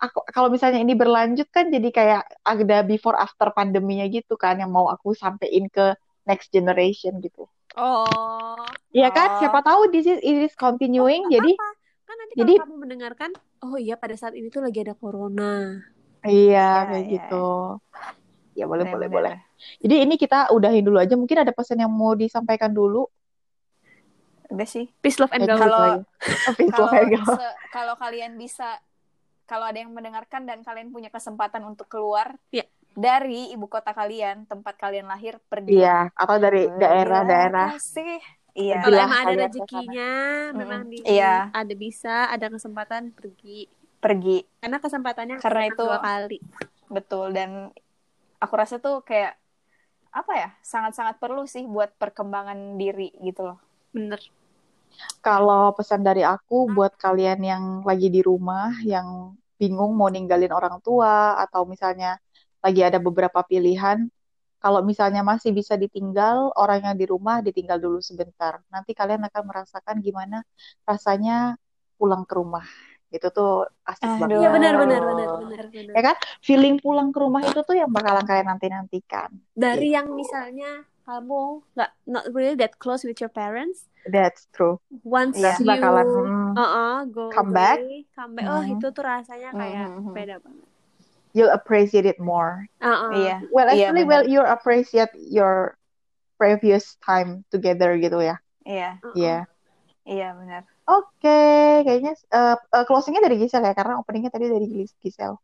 [0.00, 4.72] Aku kalau misalnya ini berlanjut kan jadi kayak ada before after pandeminya gitu kan yang
[4.72, 5.92] mau aku sampein ke
[6.24, 7.44] next generation gitu.
[7.76, 8.56] oh
[8.94, 9.36] Iya kan?
[9.36, 9.38] Oh.
[9.42, 11.28] Siapa tahu this is it is continuing.
[11.28, 11.81] Jadi apa
[12.12, 13.30] kan nanti jadi- kalau kamu mendengarkan
[13.62, 15.80] oh iya pada saat ini tuh lagi ada corona
[16.22, 17.46] iya Iya, kayak iya, gitu.
[18.52, 19.34] Ya boleh boleh boleh.
[19.80, 21.16] Jadi ini kita udahin dulu aja.
[21.16, 23.08] Mungkin ada pesan yang mau disampaikan dulu.
[24.46, 24.92] Udah sih.
[25.00, 26.04] peace love and Kalau-
[27.72, 28.76] Kalau kalian bisa
[29.42, 32.68] kalau ada yang mendengarkan dan kalian punya kesempatan untuk keluar Iya.
[32.92, 35.80] dari ibu kota kalian, tempat kalian lahir, pergi.
[35.80, 37.72] Iya, atau dari daerah-daerah.
[37.72, 38.20] kasih.
[38.52, 38.84] Iya.
[38.84, 40.10] kalau emang ada rezekinya
[40.52, 41.48] memang di Iya.
[41.50, 43.64] ada bisa ada kesempatan pergi
[43.96, 44.44] Pergi.
[44.60, 46.38] karena kesempatannya Karena itu- dua kali
[46.92, 47.72] Betul dan
[48.36, 49.38] aku rasa tuh kayak
[50.12, 50.48] apa ya?
[50.60, 53.58] Sangat-sangat perlu sih buat perkembangan diri gitu loh.
[53.90, 54.20] bener
[55.24, 60.84] Kalau pesan dari aku buat kalian yang lagi di rumah, yang bingung mau ninggalin orang
[60.84, 62.20] tua, atau misalnya
[62.60, 64.04] lagi ada beberapa pilihan,
[64.62, 68.62] kalau misalnya masih bisa ditinggal, orang yang di rumah ditinggal dulu sebentar.
[68.70, 70.46] Nanti kalian akan merasakan gimana
[70.86, 71.58] rasanya
[71.98, 72.62] pulang ke rumah.
[73.10, 74.22] Itu tuh asik Aduh.
[74.22, 74.38] banget.
[74.38, 75.94] Iya benar benar benar benar benar.
[75.98, 76.16] Ya kan?
[76.46, 79.34] Feeling pulang ke rumah itu tuh yang bakalan kalian nanti-nantikan.
[79.52, 84.78] Dari yang misalnya kamu nggak not really that close with your parents, That's true.
[85.02, 85.58] once Iya.
[85.58, 87.82] you Bakalan hmm, uh-uh, go Come back.
[87.82, 88.78] away, come back, oh Mhm.
[88.78, 90.14] itu tuh rasanya kayak Mhm.
[90.14, 90.68] beda banget.
[91.32, 92.68] You'll appreciate it more.
[92.80, 93.12] Uh-uh.
[93.12, 93.36] Iya.
[93.52, 94.22] Well, actually, benar.
[94.22, 95.76] well, you appreciate your
[96.38, 98.36] previous time together gitu ya.
[98.62, 99.16] Iya, Uh-uh.
[99.16, 99.38] Iya.
[100.06, 100.62] iya benar.
[100.90, 101.40] Oke,
[101.86, 105.38] kayaknya uh, uh, closingnya dari Gisel ya, karena openingnya tadi dari Gis- Gisel.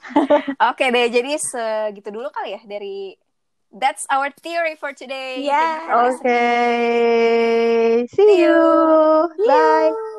[0.72, 3.14] Oke deh, jadi segitu dulu kali ya dari
[3.70, 5.46] That's our theory for today.
[5.46, 5.94] Yeah.
[5.94, 8.10] You listening.
[8.10, 8.50] see See you.
[8.50, 9.46] you.
[9.46, 9.94] Bye.
[9.94, 10.09] Bye.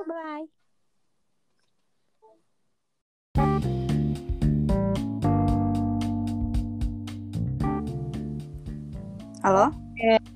[9.42, 9.74] Halo?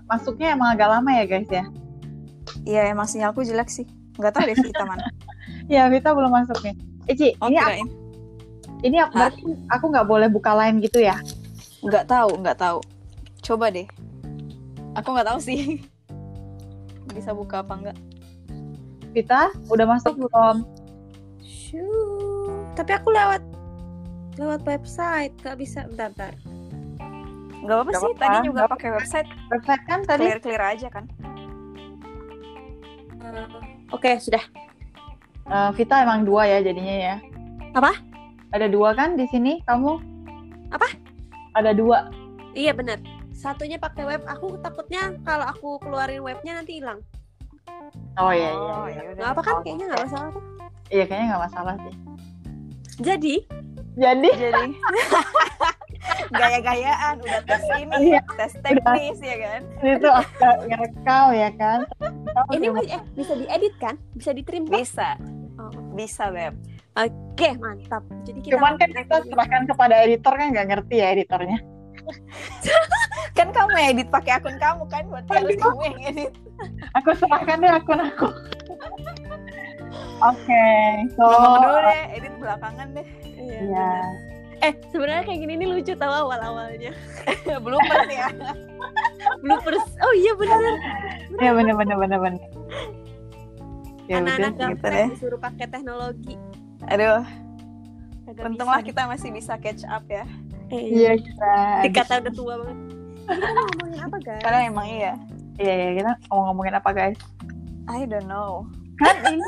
[0.09, 1.65] Masuknya emang agak lama ya guys ya.
[2.65, 3.85] Iya, emang sinyalku jelek sih.
[4.17, 5.05] Nggak tahu deh Vita mana.
[5.69, 6.73] Ya, Vita belum masuk nih.
[7.09, 7.85] Eh, Ci, Oh, ini aku,
[8.81, 11.17] ini aku, berarti aku nggak boleh buka line gitu ya?
[11.85, 12.81] Nggak tahu, nggak tahu.
[13.45, 13.85] Coba deh.
[14.97, 15.81] Aku nggak tahu sih.
[17.17, 17.97] Bisa buka apa enggak?
[19.13, 20.65] Vita, udah masuk belum?
[21.45, 22.65] Shoo.
[22.73, 23.41] Tapi aku lewat
[24.37, 25.85] lewat website, gak bisa.
[25.89, 26.33] Bentar, bentar.
[27.65, 28.13] Nggak apa-apa sih.
[28.21, 29.29] Tadi juga pakai website.
[29.49, 30.23] Website kan tadi?
[30.29, 31.03] Clear-clear aja kan.
[33.25, 33.45] Eh,
[33.89, 34.43] Oke, sudah.
[35.45, 37.15] Eh, Vita emang dua ya jadinya ya.
[37.73, 37.97] Apa?
[38.53, 39.97] Ada dua kan di sini kamu?
[40.69, 40.87] Apa?
[41.57, 42.13] Ada dua.
[42.53, 43.01] Iya benar.
[43.33, 44.21] Satunya pakai web.
[44.29, 47.01] Aku takutnya kalau aku keluarin webnya nanti hilang.
[48.15, 48.73] Oh iya iya.
[48.73, 48.95] Oh, iya.
[48.95, 49.15] ya udah.
[49.17, 49.55] Nggak apa kan?
[49.65, 50.43] Kayaknya nggak masalah kok.
[50.93, 51.95] Iya kayaknya nggak masalah sih.
[52.95, 53.35] Jadi,
[53.99, 54.71] Jadi Jadi
[56.29, 58.21] gaya-gayaan udah tes ini, Iya.
[58.35, 59.61] tes teknis ya kan.
[59.81, 61.79] itu agak ngerekam ya kan?
[62.51, 63.95] Ini eh, bisa diedit kan?
[64.13, 64.79] Bisa ditrim kan?
[64.79, 65.09] Bisa,
[65.55, 66.51] Oh, bisa beb.
[66.95, 68.03] Oke, mantap.
[68.23, 71.59] Jadi kita Cuman kan kita serahkan kepada editor kan nggak ngerti ya editornya.
[73.35, 76.31] Kan kamu edit pakai akun kamu kan, berarti harus kamu yang edit.
[76.95, 78.31] Aku serahkan deh akun aku.
[80.31, 80.67] Oke,
[81.19, 83.07] so Ngomong dulu deh, edit belakangan deh.
[83.27, 83.59] Iya.
[83.59, 83.91] Iya.
[84.65, 84.67] Benar.
[84.67, 86.91] Eh, sebenarnya kayak gini nih lucu tahu awal-awalnya.
[87.63, 88.27] Bloopers ya.
[89.41, 89.85] Bloopers.
[89.99, 90.59] Oh iya benar.
[91.37, 92.41] Ya bener bener bener bener.
[94.05, 94.69] Ya udah Anak-anak sih.
[94.71, 95.07] gitu deh.
[95.11, 96.35] disuruh pakai teknologi.
[96.85, 97.21] Aduh,
[98.25, 98.87] Kagak untunglah bisa.
[98.87, 100.23] kita masih bisa catch up ya.
[100.67, 101.53] Eh, Iya kita.
[101.85, 102.77] Dikata udah tua banget.
[103.25, 104.41] Ini kita mau ngomongin apa, guys?
[104.41, 105.13] Karena emang iya.
[105.55, 107.17] Iya iya kita mau ngomongin apa guys?
[107.87, 108.65] I don't know.
[108.97, 109.41] Kan ini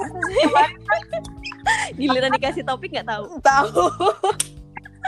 [1.99, 3.23] Giliran dikasih topik nggak tahu.
[3.39, 3.83] Tahu.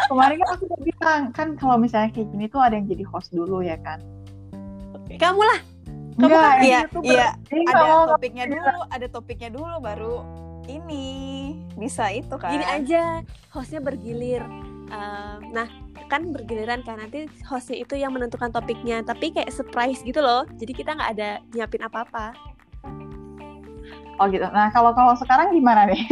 [0.08, 3.30] Kemarin kan aku udah bilang kan kalau misalnya kayak gini tuh ada yang jadi host
[3.36, 4.00] dulu ya kan?
[5.20, 5.60] Kamu lah.
[6.20, 7.30] Kamu Enggak, kan Iya, iya.
[7.68, 10.16] Ada nggak topiknya dulu, ada topiknya dulu baru
[10.70, 11.08] ini.
[11.80, 13.24] bisa itu kan gini aja
[13.56, 14.44] hostnya bergilir
[14.90, 15.70] Um, nah
[16.10, 20.74] kan bergiliran kan nanti hostnya itu yang menentukan topiknya tapi kayak surprise gitu loh jadi
[20.74, 22.34] kita nggak ada nyiapin apa-apa
[24.20, 24.44] Oh gitu.
[24.46, 26.04] Nah kalau kalau sekarang gimana nih?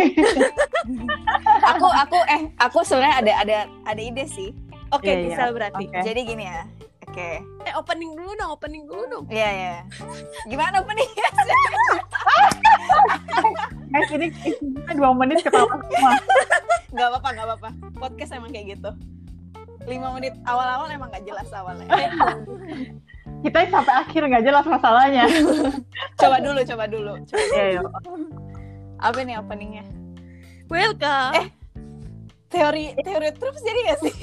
[1.68, 4.50] aku aku eh aku sebenarnya ada ada ada ide sih
[4.90, 5.24] oke Iya, iya.
[5.28, 6.00] bisa berarti Oke.
[6.00, 6.64] jadi gini ya
[7.04, 7.30] oke
[7.66, 9.76] eh opening dulu dong opening dulu dong Iya ya
[10.46, 11.08] gimana apa nih
[13.88, 16.12] Guys ini ini dua menit ketawa semua.
[16.88, 18.92] nggak apa-apa nggak apa-apa podcast emang kayak gitu
[19.88, 21.88] lima menit awal-awal emang nggak jelas awalnya
[23.38, 25.30] Kita sampai akhir nggak jelas masalahnya.
[26.18, 27.44] Coba dulu coba dulu coba.
[27.54, 27.82] Iya, iya.
[28.98, 29.86] apa nih openingnya
[30.68, 31.48] welcome Eh,
[32.50, 34.14] teori teori terus jadi gak sih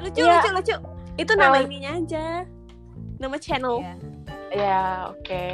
[0.00, 0.38] lucu Iya.
[0.38, 0.74] lucu lucu
[1.16, 2.26] itu nama Well- ininya aja
[3.18, 3.94] nama channel Iya.
[4.54, 5.44] Ya oke.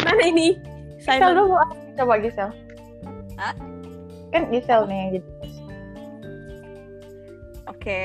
[0.00, 0.54] mana ini
[0.96, 1.54] Gisel Simon dulu.
[1.54, 1.70] ah.
[1.94, 2.50] Coba Gisel.
[3.34, 3.54] Hah?
[4.30, 5.30] Kan Gisel nih yang jadi.
[7.66, 8.02] Oke.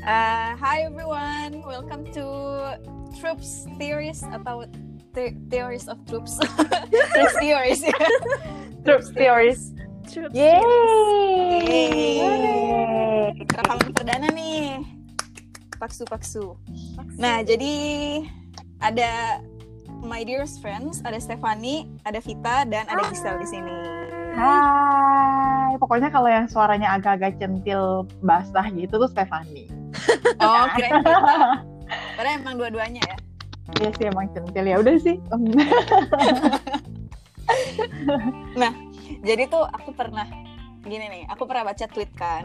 [0.00, 2.26] Uh, hi everyone, welcome to
[3.18, 4.62] Troops Theories atau
[5.12, 6.38] the- Theories of Troops.
[7.14, 7.82] Troops Theories.
[7.82, 7.90] ya.
[8.86, 9.74] Troops Theories.
[10.06, 10.32] Troops.
[10.32, 10.62] Yeay.
[13.92, 14.80] Perdana nih.
[15.78, 16.54] Paksu-paksu.
[17.18, 17.74] Nah, jadi
[18.78, 19.42] ada
[19.98, 23.74] my dearest friends, ada Stefani, ada Vita, dan ada Giselle di sini.
[24.38, 25.74] Hai.
[25.82, 29.66] Pokoknya kalau yang suaranya agak-agak centil basah gitu tuh Stefani.
[30.38, 30.70] Oh,
[31.88, 33.16] Padahal emang dua-duanya ya.
[33.78, 35.16] Iya sih emang centil ya udah sih.
[39.28, 40.24] Jadi tuh aku pernah
[40.84, 42.44] gini nih, aku pernah baca tweet kan.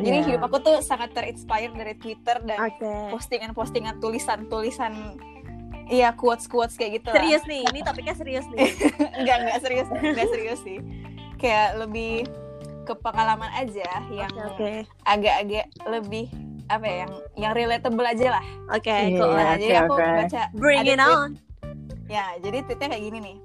[0.00, 0.26] Jadi Iya.
[0.32, 2.56] hidup aku tuh sangat terinspire dari Twitter dan
[3.10, 5.18] postingan-postingan tulisan-tulisan
[5.90, 7.18] iya quotes-quotes kayak gitu lah.
[7.18, 8.70] serius nih ini topiknya serius nih
[9.18, 10.78] enggak enggak serius enggak serius sih
[11.36, 12.30] kayak lebih
[12.86, 14.70] ke pengalaman aja yang oke oke
[15.04, 16.30] agak-agak lebih
[16.70, 18.44] apa ya yang yang relatable aja lah.
[18.70, 19.18] Oke Iya.
[19.18, 19.32] cool.
[19.34, 20.06] nah, oke, jadi aku oke.
[20.22, 21.30] baca bring it tweet- on.
[22.06, 23.36] Ya jadi tweetnya kayak gini nih.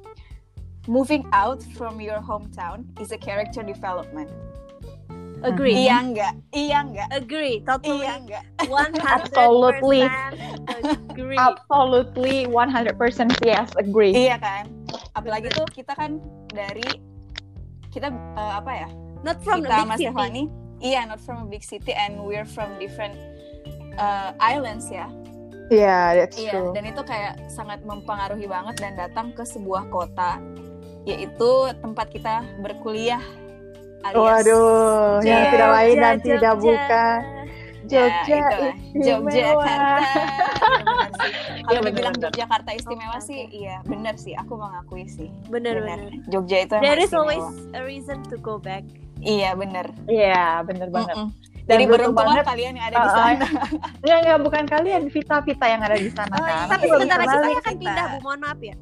[0.86, 4.30] Moving out from your hometown is a character development.
[5.42, 5.78] Agree.
[5.78, 8.02] Iya enggak iya enggak agree totally.
[8.06, 10.02] Iya enggak 100% Absolutely.
[10.66, 11.38] agree.
[11.38, 14.14] Absolutely 100% yes, agree.
[14.14, 14.70] iya kan?
[15.14, 16.18] Apalagi tuh kita kan
[16.50, 16.86] dari
[17.90, 18.90] kita eh, apa ya?
[19.22, 20.06] Not from the kita big sama city.
[20.10, 20.44] Stefani
[20.80, 23.16] iya not from a big city and we're from different
[23.96, 25.08] uh, islands ya
[25.66, 26.78] Yeah, that's iya true.
[26.78, 30.38] dan itu kayak sangat mempengaruhi banget dan datang ke sebuah kota
[31.04, 31.52] yaitu
[31.82, 33.22] tempat kita berkuliah
[34.04, 36.28] alias Waduh, yang Jogja, tidak lain dan Jogja.
[36.28, 37.42] tidak bukan ya,
[37.86, 39.66] Jogja itulah, istimewa.
[39.66, 40.14] Yogyakarta
[41.26, 42.16] Iya, kalau Iya, dibilang.
[42.20, 45.82] Yogyakarta istimewa sih iya bener sih aku mengakui sih bener
[46.28, 47.26] Jogja itu there is istimewa.
[47.26, 48.86] always a reason to go back
[49.26, 51.16] iya bener Iya, bener banget.
[51.18, 51.30] Mm-mm.
[51.66, 52.46] Dan jadi beruntung banget.
[52.46, 53.48] kalian yang ada di Uh, uh, sana
[54.10, 56.54] Ya, ya, bukan kalian, Vita-Vita yang ada di sana Oh, kan.
[56.56, 56.66] iya.
[56.70, 58.76] tapi sebentar lagi saya akan pindah bu mohon maaf ya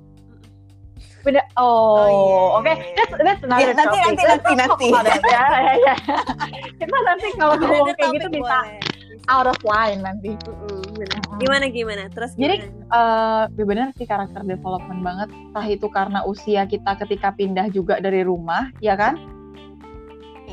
[1.23, 1.39] Beda.
[1.55, 2.67] Oh, Oh, iya, oke.
[2.67, 2.93] iya, iya.
[2.99, 4.87] That's, that's another Iya, nanti, nanti, nanti, nanti.
[4.91, 5.23] it.
[5.23, 5.95] Ya, ya, ya.
[6.83, 8.57] Kita nanti kalau ngomong kayak gitu bisa
[9.31, 10.35] out of line nanti.
[10.35, 11.07] Bener.
[11.15, 11.39] Mm-mm.
[11.39, 13.47] gimana gimana terus Jadi, gimana?
[13.47, 15.29] Eh, ya benar sih karakter development banget.
[15.31, 19.15] Entah itu karena usia kita ketika pindah juga dari rumah, ya kan?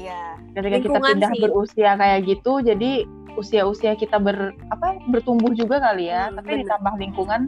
[0.01, 0.21] Iya
[0.51, 1.41] Ketika kita pindah sih.
[1.41, 6.27] berusia kayak gitu, jadi usia-usia kita ber apa bertumbuh juga kali ya.
[6.27, 6.61] Hmm, Tapi bener.
[6.65, 7.41] ditambah lingkungan,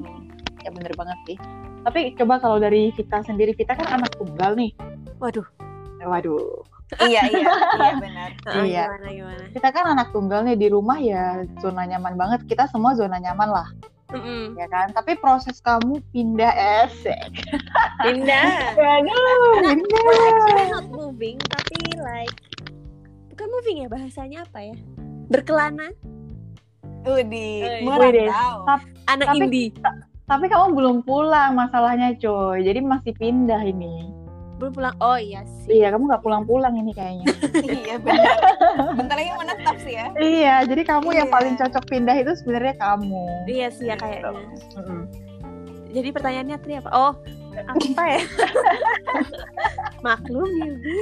[0.61, 1.37] ya bener banget sih.
[1.83, 4.71] Tapi coba kalau dari kita sendiri, kita kan anak tunggal nih.
[5.19, 5.47] waduh
[6.01, 6.67] Waduh,
[7.01, 7.47] iya iya
[7.79, 8.85] iya benar Ah, Iya.
[8.91, 11.23] gimana gimana kita kan anak tunggal nih di rumah ya
[11.59, 12.41] zona nyaman banget.
[12.45, 13.69] Kita semua zona nyaman lah,
[14.15, 14.45] Mm-mm.
[14.55, 14.91] ya kan?
[14.91, 16.53] Tapi proses kamu pindah
[16.85, 17.33] esek.
[18.01, 18.47] pindah
[18.77, 20.67] Aduh, Nah, pindah.
[20.71, 22.37] Not moving tapi like
[23.29, 24.77] bukan moving ya bahasanya apa ya
[25.27, 25.89] berkelana
[27.03, 28.69] Udi merantau
[29.07, 29.73] anak Tapi- indie
[30.23, 32.63] Tapi kamu belum pulang masalahnya coy.
[32.63, 34.09] Jadi masih pindah ini.
[34.57, 35.81] Belum pulang oh iya sih.
[35.81, 37.27] Iya, kamu nggak pulang-pulang ini kayaknya.
[37.83, 38.37] iya benar
[38.95, 40.07] bentar lagi menetap sih ya.
[40.15, 41.35] Iya, jadi kamu yang Iya.
[41.35, 43.25] paling cocok pindah itu sebenarnya kamu.
[43.47, 44.31] iya sih ya kayaknya.
[44.79, 45.03] Mm-mm.
[45.91, 46.91] jadi pertanyaannya Tri apa?
[46.91, 47.13] Oh
[47.53, 48.21] apa ya?
[50.07, 50.97] Maklum Yubi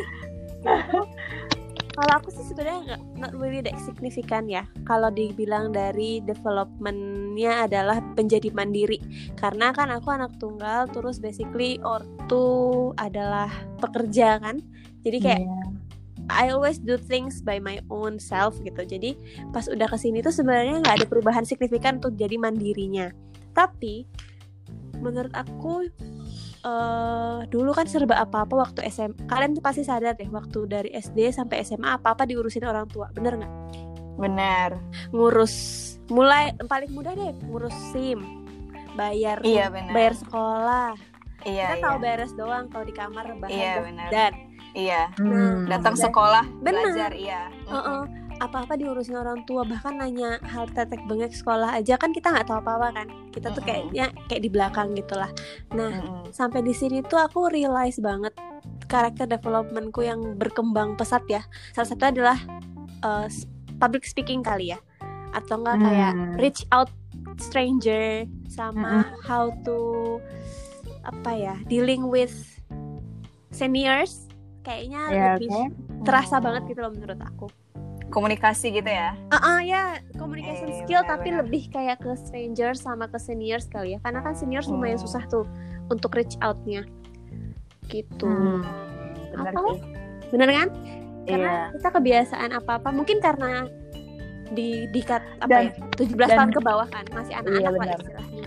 [1.94, 7.98] kalau aku sih sebenarnya nggak not really that signifikan ya kalau dibilang dari developmentnya adalah
[8.14, 8.98] menjadi mandiri
[9.34, 13.50] karena kan aku anak tunggal terus basically ortu adalah
[13.82, 14.62] pekerja kan
[15.02, 15.80] jadi kayak Iya.
[16.30, 18.86] I always do things by my own self gitu.
[18.86, 19.18] Jadi
[19.50, 23.10] pas udah ke sini tuh sebenarnya nggak ada perubahan signifikan untuk jadi mandirinya.
[23.50, 24.06] Tapi
[25.02, 25.90] menurut aku
[26.60, 29.24] eh dulu kan serba apa-apa waktu SMA.
[29.24, 33.08] Kalian tuh pasti sadar deh waktu dari SD sampai SMA apa-apa diurusin orang tua.
[33.10, 33.52] Bener nggak?
[34.16, 34.76] Benar.
[35.10, 35.54] Ngurus
[36.08, 38.44] mulai paling mudah deh ngurus SIM,
[38.92, 39.92] bayar Iya, benar.
[39.92, 40.90] bayar sekolah.
[41.40, 41.82] Iya, Kita iya.
[41.82, 44.08] tahu beres doang kalau di kamar bahan Iya, benar.
[44.12, 44.32] dan
[44.70, 45.02] Iya.
[45.16, 45.66] Hmm.
[45.66, 46.84] Datang Dan- sekolah, Benar.
[46.84, 47.42] belajar, iya.
[47.66, 48.02] Heeh.
[48.40, 52.58] Apa-apa diurusin orang tua bahkan nanya hal tetek bengek sekolah aja kan kita nggak tahu
[52.58, 53.06] apa-apa kan.
[53.30, 55.28] Kita tuh kayaknya kayak di belakang gitulah.
[55.76, 56.00] Nah
[56.32, 58.32] sampai di sini tuh aku realize banget
[58.88, 61.44] karakter developmentku yang berkembang pesat ya.
[61.76, 62.38] Salah satu adalah
[63.04, 63.28] uh,
[63.76, 64.80] public speaking kali ya.
[65.30, 66.34] Atau enggak kayak Hmm.
[66.40, 66.90] reach out
[67.38, 70.18] stranger sama how to
[71.00, 72.32] apa ya dealing with
[73.50, 74.28] seniors
[74.60, 76.04] kayaknya Ya, lebih oke.
[76.04, 77.46] terasa banget gitu loh menurut aku
[78.10, 79.14] Komunikasi gitu ya.
[79.30, 79.82] Ah ah, ya
[80.14, 84.20] communication Eh, skill benar, tapi lebih kayak ke strangers sama ke seniors kali ya karena
[84.20, 85.06] kan seniors lumayan Hmm.
[85.06, 85.46] susah tuh
[85.86, 86.82] untuk reach outnya
[87.86, 88.62] gitu Hmm.
[89.32, 89.60] Bener Apa?
[89.68, 89.78] sih.
[90.28, 90.68] bener kan
[91.22, 91.66] karena Iya.
[91.72, 93.66] kita kebiasaan apa apa mungkin karena
[94.48, 97.98] di dikat apa Dan- ya 17 dan- tahun ke bawah kan masih anak-anak lah benar.
[97.98, 98.44] istilahnya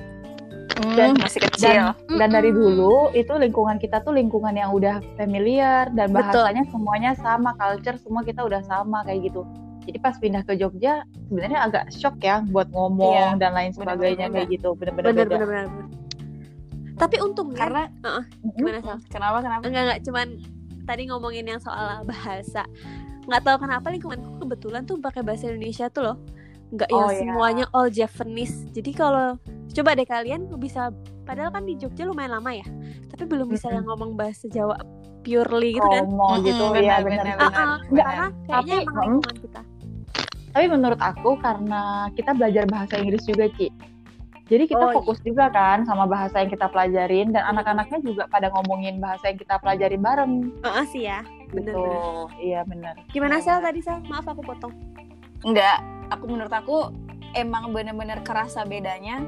[0.76, 1.93] Hmm, Dan- masih kecil.
[1.93, 2.61] Dan dan dari Mm-mm.
[2.65, 6.41] dulu itu lingkungan kita tuh lingkungan yang udah familiar dan Betul.
[6.43, 9.45] bahasanya semuanya sama, culture semua kita udah sama kayak gitu.
[9.84, 14.32] Jadi pas pindah ke Jogja sebenarnya agak shock ya buat ngomong Iya, dan lain sebagainya
[14.32, 15.36] kayak gitu, bener-bener bener beda.
[15.36, 15.88] bener bener bener.
[16.93, 18.24] tapi untungnya Karena Mm-mm.
[18.53, 18.97] gimana Sal?
[19.07, 19.63] kenapa kenapa?
[19.65, 20.28] enggak enggak cuman
[20.84, 22.63] tadi ngomongin yang soal bahasa
[23.24, 26.17] nggak tahu kenapa lingkunganku kebetulan tuh pakai bahasa Indonesia tuh loh
[26.74, 27.19] nggak yang Oh, iya.
[27.21, 29.38] semuanya all Japanese jadi kalau
[29.69, 30.89] coba deh kalian bisa
[31.24, 32.65] padahal kan di Jogja lumayan lama ya
[33.09, 34.82] tapi belum bisa yang ngomong bahasa Jawa
[35.21, 37.36] purely gitu kan Ngomong Mm-mm, gitu benar, ya benar, benar.
[37.39, 37.67] benar.
[37.88, 38.03] Benar.
[38.03, 39.61] karena kayaknya Tapi, emang lingkungan kita
[40.53, 41.82] Tapi menurut aku karena
[42.13, 43.74] kita belajar bahasa Inggris juga, Ci.
[44.45, 44.95] Jadi kita Oh, iya.
[44.99, 49.39] fokus juga kan sama bahasa yang kita pelajarin dan anak-anaknya juga pada ngomongin bahasa yang
[49.39, 51.80] kita pelajarin bareng Heeh sih ya bener gitu.
[51.80, 52.01] bener
[52.38, 52.93] Iya benar.
[53.09, 53.39] gimana.
[53.39, 54.74] Sel tadi Sel maaf aku potong
[55.41, 55.82] Enggak,
[56.14, 56.89] aku menurut aku
[57.34, 59.26] emang bener-bener kerasa bedanya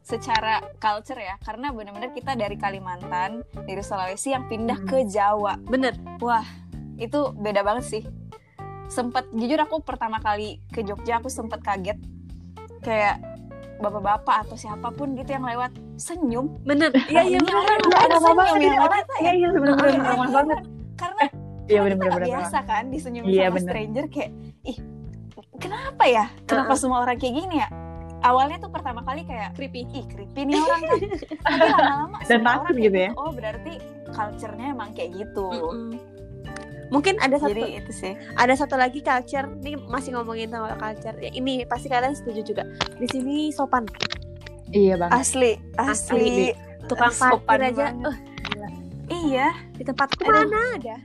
[0.00, 4.86] secara culture ya karena bener-bener kita dari Kalimantan dari Sulawesi yang pindah Hmm.
[4.86, 5.96] ke Jawa bener
[6.96, 8.02] itu beda banget sih
[8.86, 11.96] sempet jujur aku pertama kali ke Jogja aku sempet kaget
[12.80, 13.16] kayak
[13.74, 18.36] bapak-bapak atau siapa pun gitu yang lewat senyum bener iya iya bener orang Iya, senyum
[18.36, 18.94] banget ya ini sama orang.
[18.94, 19.32] kita Iya ya?
[19.32, 20.58] iya benar-benar Iya, ramah iya, banget.
[21.00, 21.24] karena
[21.64, 22.28] Iya kita nggak benar.
[22.28, 23.64] biasa kan disenyumin Iya, sama bener.
[23.66, 24.30] stranger kayak
[24.62, 24.78] ih
[25.56, 26.24] kenapa ya?
[26.44, 26.80] Kenapa Uh-uh.
[26.80, 27.68] semua orang kayak gini ya?
[28.20, 29.84] Awalnya tuh pertama kali kayak creepy.
[29.86, 30.98] Ih creepy nih orang kan.
[31.44, 33.10] Tapi lama-lama Dan takut orang kayak gitu ya.
[33.14, 33.72] oh berarti
[34.08, 35.46] culture-nya emang kayak gitu.
[35.50, 35.92] Mm-mm.
[36.86, 38.12] mungkin ada satu jadi itu sih.
[38.36, 41.16] ada satu lagi culture ini masih ngomongin soal culture.
[41.16, 42.62] Ya ini pasti kalian setuju juga.
[42.94, 43.88] Di sini sopan.
[44.68, 45.16] Iya banget.
[45.16, 46.52] asli asli,
[46.84, 47.86] tukang Sopan parkir aja.
[49.06, 49.48] eh iya.
[49.72, 50.96] Di tempatku mana ada?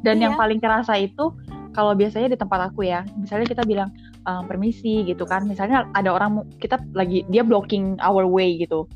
[0.00, 0.38] Dan yang Iya.
[0.38, 1.34] paling kerasa itu
[1.76, 3.92] kalau biasanya di tempat aku ya, misalnya kita bilang
[4.24, 8.88] ehm, permisi gitu kan, misalnya ada orang kita lagi dia blocking our way gitu,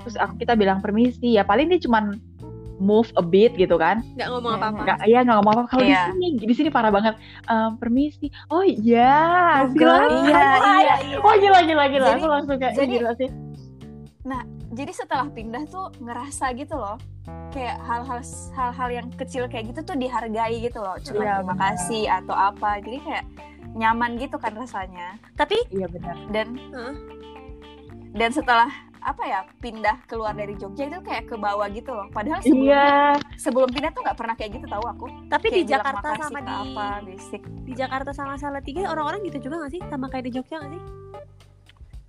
[0.00, 2.16] terus aku kita bilang permisi ya paling dia cuman
[2.80, 5.84] move a bit gitu kan, nggak ngomong apa apa nggak ya nggak ngomong apa kalau
[5.84, 6.02] Iya.
[6.02, 7.14] di sini di sini parah banget.
[7.46, 10.10] Ehm, permisi, oh iya, Oh, silakan.
[10.26, 13.28] iya iya iya Oh gila gila gila, Jadi- aku langsung kayak jadi- "Ih, gila sih.
[14.72, 16.96] Jadi setelah pindah tuh ngerasa gitu loh.
[17.52, 18.20] Kayak hal-hal
[18.56, 20.96] hal-hal yang kecil kayak gitu tuh dihargai gitu loh.
[21.04, 22.80] Cuma Iya, terima kasih atau apa.
[22.80, 23.24] Jadi kayak
[23.76, 25.20] nyaman gitu kan rasanya.
[25.36, 26.16] Tapi Iya benar.
[26.32, 26.94] dan Heeh.
[28.16, 28.68] dan setelah
[29.02, 32.08] apa ya pindah keluar dari Jogja itu kayak ke bawah gitu loh.
[32.08, 32.88] Padahal sebelumnya Iya,
[33.36, 35.06] sebelum pindah tuh nggak pernah kayak gitu tahu aku.
[35.28, 37.42] Tapi kayak di Jakarta sama di apa basic.
[37.68, 39.82] di Jakarta sama Salatiga orang-orang gitu juga gak sih?
[39.90, 40.82] Sama kayak di Jogja gak sih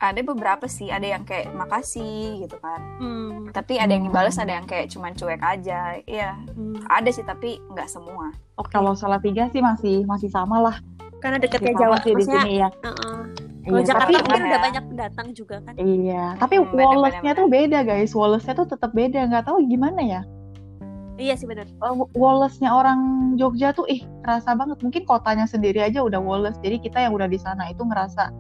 [0.04, 3.56] ada beberapa sih ada yang kayak makasih gitu kan hmm.
[3.56, 6.84] tapi ada yang dibalas ada yang kayak cuman cuek aja iya hmm.
[6.92, 10.78] ada sih tapi nggak semua oke kalau salah tiga sih masih masih sama lah.
[11.24, 12.70] karena deketnya Sama Jawa sih di sini ya.
[12.84, 13.20] Heeh.
[13.64, 14.48] Kalau Iya, Jakarta tapi mungkin iya.
[14.52, 15.74] udah banyak pendatang juga kan.
[15.80, 18.12] Iya, tapi Hmm, Wallace-nya tuh beda guys.
[18.12, 19.20] Wallace-nya tuh tetap beda.
[19.32, 20.22] Nggak tahu gimana ya.
[21.16, 21.70] Iya sih benar.
[21.80, 23.00] Uh, Wallace-nya orang
[23.40, 24.84] Jogja tuh ih kerasa banget.
[24.84, 26.60] Mungkin kotanya sendiri aja udah Wallace.
[26.60, 28.34] Jadi kita yang udah di sana itu ngerasa.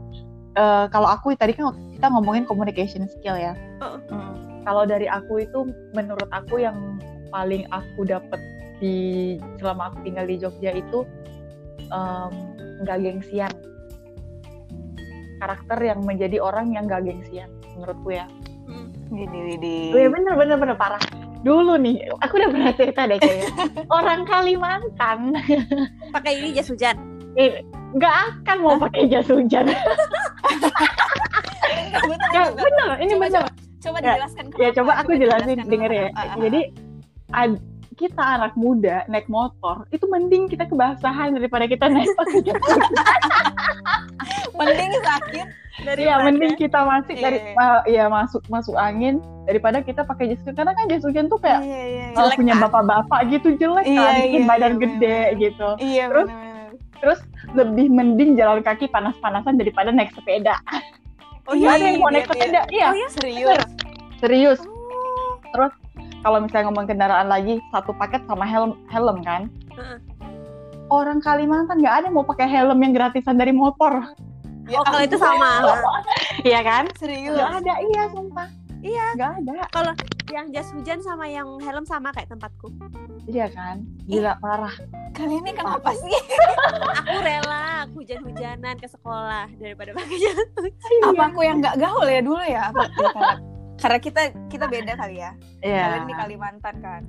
[0.57, 3.53] Eh, kalau aku tadi kan kita ngomongin communication skill ya.
[3.81, 4.63] Hmm.
[4.63, 6.97] Kalau dari aku itu menurut aku yang
[7.33, 8.39] paling aku dapet
[8.79, 11.03] di selama aku tinggal di Jogja itu
[12.83, 13.53] nggak gengsian.
[15.43, 18.25] Karakter yang menjadi orang yang nggak gengsian menurutku ya.
[19.13, 19.77] Gini, gini.
[19.93, 21.01] Iya bener bener bener parah.
[21.43, 23.51] Dulu nih, aku udah pernah cerita deh kayaknya.
[23.99, 25.35] Orang Kalimantan
[26.15, 27.12] Pakai ini jas hujan.
[27.35, 27.61] Eh,
[27.91, 29.67] nggak akan mau pakai jas hujan.
[32.33, 33.33] Ya, bener, ini Coba, bener.
[33.39, 33.49] coba.
[33.79, 34.75] Coba Ya, dijelaskan Ya kenapa.
[34.75, 36.05] coba aku jelasin denger ya.
[36.09, 36.61] Ah, ah, Jadi
[37.31, 37.61] ad-
[37.93, 42.81] kita anak muda naik motor itu mending kita kebasahan daripada kita naik pakai jas hujan.
[44.51, 45.47] mending sakit
[45.93, 47.53] Iya, mending kita masuk Iya, dari iya.
[47.53, 51.37] ma- ya masuk masuk angin daripada kita pakai jas hujan karena kan jas hujan tuh
[51.37, 52.61] kayak iya iya uh, Jelek punya kan?
[52.65, 55.39] bapak-bapak gitu jelek Iya, kan bikin iya, badan iya, gede bener.
[55.39, 55.69] gitu.
[55.77, 56.27] iya Terus?
[56.27, 56.42] benar-benar.
[57.03, 57.19] Terus
[57.51, 60.55] lebih mending jalan kaki panas-panasan daripada naik sepeda.
[61.51, 62.31] oh Nggak ada yang mau iya, naik iya.
[62.31, 62.61] sepeda.
[62.71, 63.61] Iya, oh ya serius
[64.23, 64.59] serius.
[64.63, 65.67] Oh.
[66.23, 69.51] Kalau misalnya ngomong kendaraan lagi, satu paket sama helm helm kan.
[69.75, 69.99] Heeh.
[70.87, 74.15] Orang Kalimantan nggak ada yang mau pakai helm yang gratisan dari motor.
[74.71, 75.59] Ya Oh, kalau itu sama.
[76.47, 76.87] Iya kan?
[76.95, 78.47] serius Nggak ada, iya sumpah.
[78.83, 79.05] Iya.
[79.15, 79.93] Nggak ada.
[80.27, 82.67] Yang jas hujan sama yang helm sama kayak tempatku.
[83.25, 83.87] Iya kan?
[84.03, 84.75] Gila parah.
[85.13, 86.09] kalian ini kenapa sih
[86.97, 90.73] Aku rela aku hujan-hujanan ke sekolah daripada pakai jas hujan.
[91.05, 93.33] apa aku yang nggak gaul ya dulu ya apa ya, karena,
[93.77, 95.31] karena kita kita beda kali ya
[95.61, 95.85] Iya.
[95.85, 97.01] kalian di Kalimantan kan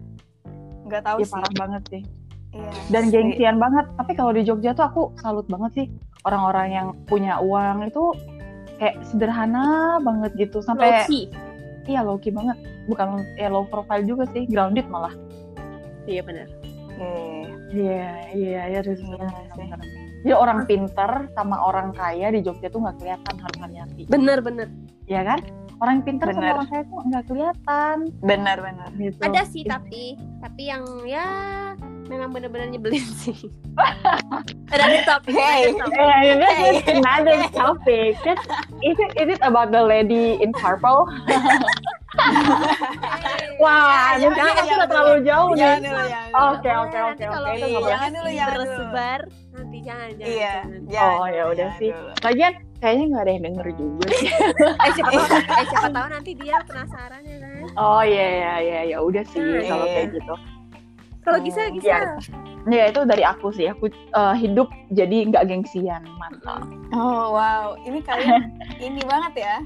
[0.84, 2.02] nggak tahu Iya sih parah banget sih.
[2.52, 3.86] Iya, Dan gengsian banget.
[3.96, 5.86] Tapi kalau di Jogja tuh aku salut banget sih
[6.22, 8.12] orang-orang yang punya uang itu
[8.76, 11.02] kayak sederhana banget gitu sampai.
[11.88, 12.56] Iya low key banget.
[12.88, 15.12] Bukan ya low profile juga sih, grounded malah.
[16.04, 16.48] Iya benar.
[16.94, 17.44] Iya.
[17.74, 20.04] Iya, iya, iya, harus Iya sih.
[20.24, 24.68] Jadi orang pinter sama orang kaya di Jogja tuh nggak kelihatan harus hati Bener bener.
[25.04, 25.42] ya kan?
[25.82, 26.38] Orang pinter Bener.
[26.38, 29.20] sama orang kaya tuh nggak kelihatan benar-benar gitu.
[29.20, 31.28] Ada sih tapi tapi yang ya
[32.04, 33.36] memang bener-bener nyebelin sih.
[34.72, 35.32] Ada di topik.
[35.32, 35.70] Hey.
[35.70, 36.72] yeah, that's Hey.
[36.74, 38.14] just another topic.
[38.80, 41.06] Is it is it about the lady in purple?
[43.58, 45.58] Wah, mungkin jangan, aku udah terlalu jauh nih.
[45.58, 46.44] jangan dulu jangan dulu.
[46.44, 47.24] Oke, oke, oke, oke.
[47.26, 47.90] kalau Itu nggak boleh.
[47.90, 48.62] Jangan dulu, jangan dulu.
[48.62, 49.20] tersebar
[49.54, 50.30] nanti jangan jangan.
[50.30, 50.54] iya
[50.88, 51.14] jangan.
[51.14, 51.90] Oh, ya udah sih.
[52.20, 54.28] Lagian kayaknya nggak ada yang denger juga sih.
[54.84, 57.62] Eh siapa tahu, eh siapa tahu nanti dia penasaran ya kan.
[57.76, 59.60] Oh iya iya iya ya udah sih Iya.
[59.66, 60.34] kalau kayak gitu.
[61.24, 61.88] Kalau Gisa Hmm, Gisa.
[61.88, 62.00] iya.
[62.66, 63.66] Ya itu dari aku sih.
[63.66, 66.64] Aku eh, hidup jadi nggak gengsian, mantap.
[66.92, 68.54] oh wow ini kalian
[68.86, 69.56] ini banget ya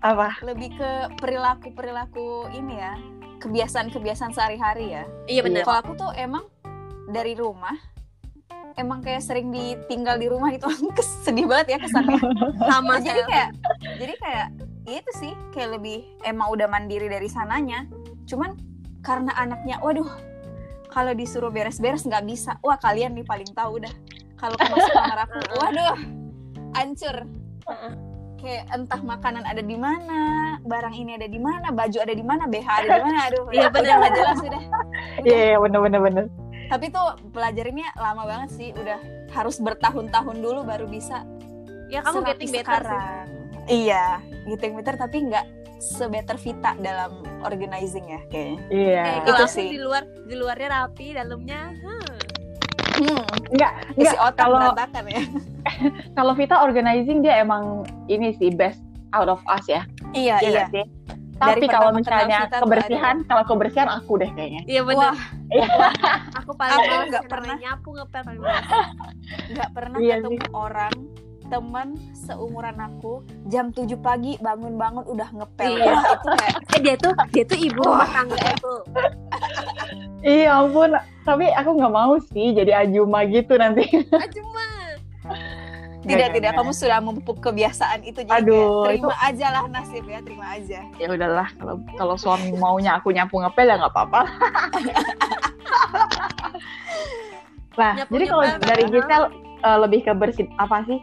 [0.00, 0.36] Apa?
[0.42, 2.92] lebih ke perilaku perilaku ini ya
[3.38, 5.62] kebiasaan kebiasaan sehari-hari ya Iya benar.
[5.62, 6.44] kalau aku tuh emang
[7.08, 7.72] dari rumah
[8.74, 10.68] emang kayak sering ditinggal di rumah gitu
[11.24, 12.20] sedih banget ya kesannya
[12.68, 13.48] Sama jadi kayak
[13.96, 14.46] jadi kayak
[14.84, 17.88] ya itu sih kayak lebih emang udah mandiri dari sananya
[18.24, 18.54] cuman
[19.00, 20.06] karena anaknya waduh
[20.98, 22.58] kalau disuruh beres-beres nggak bisa.
[22.58, 23.94] Wah kalian nih paling tahu dah.
[24.34, 25.98] Kalau masuk kamar aku waduh
[26.74, 27.16] hancur.
[28.38, 30.18] Kayak entah makanan ada di mana
[30.62, 33.42] barang ini ada di mana baju ada di mana BH ada di mana aduh.
[33.54, 34.62] Iya, udah nggak jelas udah
[35.22, 36.24] Iya iya bener bener bener.
[36.68, 39.00] tapi tuh pelajarinnya lama banget sih udah
[39.32, 41.24] harus bertahun-tahun dulu baru bisa
[41.88, 43.00] Ya kamu getting better sih.
[43.88, 45.44] Iya, getting better tapi nggak
[45.78, 47.10] sebetter Vita dalam
[47.40, 48.58] organizing ya kayaknya.
[48.68, 49.02] Iya.
[49.02, 49.68] Eh, Itu kalau aku sih.
[49.70, 52.10] di luar di luarnya rapi, dalamnya hmm.
[52.98, 54.58] Hmm, Enggak isi enggak otak kalau
[55.06, 55.22] ya.
[56.18, 58.82] kalau Vita organizing dia emang ini sih best
[59.14, 59.86] out of us ya.
[60.10, 60.50] Iya, Iya iya.
[60.50, 60.84] nggak sih?
[61.38, 64.66] Tapi Dari kalau misalnya kebersihan, kalau kebersihan aku deh kayaknya.
[64.66, 65.14] Iya benar.
[65.14, 65.18] Wah,
[66.42, 67.56] Aku paling Aku males nggak pernah.
[67.56, 68.66] nyapu ngepel paling males.
[69.54, 70.94] nggak pernah Iya ketemu orang
[71.48, 75.80] teman seumuran aku jam 7 pagi bangun-bangun udah ngepel.
[75.80, 75.92] Iya.
[75.92, 78.74] Wah, itu kayak Eh dia tuh dia tuh ibu rumah tangga itu.
[80.22, 80.90] Iya ampun,
[81.24, 83.88] tapi aku nggak mau sih jadi ajuma gitu nanti.
[84.36, 84.64] Cuma
[86.08, 89.64] tidak Nggak, tidak nggak, kamu sudah memupuk kebiasaan itu jadi Aduh, kayak, terima aja lah
[89.68, 90.80] nasib ya terima aja.
[90.96, 94.20] ya udahlah kalau kalau suami maunya aku nyapu ngepel ya nggak apa-apa.
[97.80, 99.22] nah, Nyapu jadi kalau dari Gisel
[99.60, 100.98] eh, lebih ke bersih apa sih?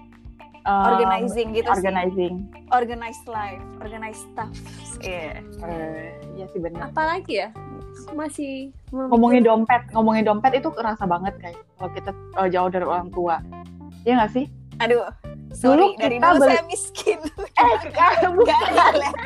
[0.65, 1.77] Eh, Organizing gitu sih.
[1.77, 2.33] Organizing.
[2.73, 4.49] Organized life, organized stuff.
[4.97, 5.45] Iya.
[5.61, 6.89] Eh, Iya sih benar.
[6.89, 7.49] apalagi ya?
[8.05, 12.85] Aku masih Ngomongin dompet, ngomongin dompet itu kerasa banget kayak kalau kita eh, jauh dari
[12.85, 13.39] orang tua.
[14.03, 14.45] Iya nggak sih?
[14.77, 15.03] Aduh,
[15.51, 17.19] sorry Dulu dari kita dulu beli- saya miskin.
[17.55, 18.43] Eh, bukan.
[18.43, 19.19] Gak relate.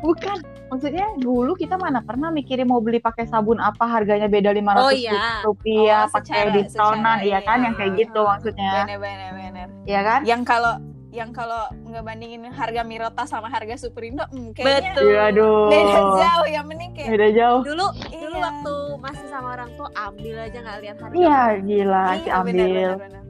[0.00, 0.38] bukan.
[0.68, 4.88] Maksudnya dulu kita mana pernah mikirin mau beli pakai sabun apa harganya beda 500 Oh,
[4.88, 5.42] iya.
[5.42, 7.64] rupiah, Oh, pakai secara- diskonan, secara iya kan iya.
[7.64, 8.72] yang kayak gitu maksudnya.
[8.80, 9.66] Bener bener bener.
[9.84, 10.20] Iya kan?
[10.22, 10.74] Yang kalau
[11.12, 15.04] yang kalau ngebandingin harga Mirota sama harga Superindo, hmm, kayaknya Betul.
[15.04, 15.68] Iya, aduh.
[15.68, 17.60] beda jauh ya mending kayak Beda jauh.
[17.62, 18.18] Dulu Iya.
[18.22, 21.14] dulu waktu masih sama orang tua ambil aja nggak lihat harga.
[21.14, 22.56] Iya, gila Iya, sih bener, ambil.
[22.56, 23.22] bener, bener.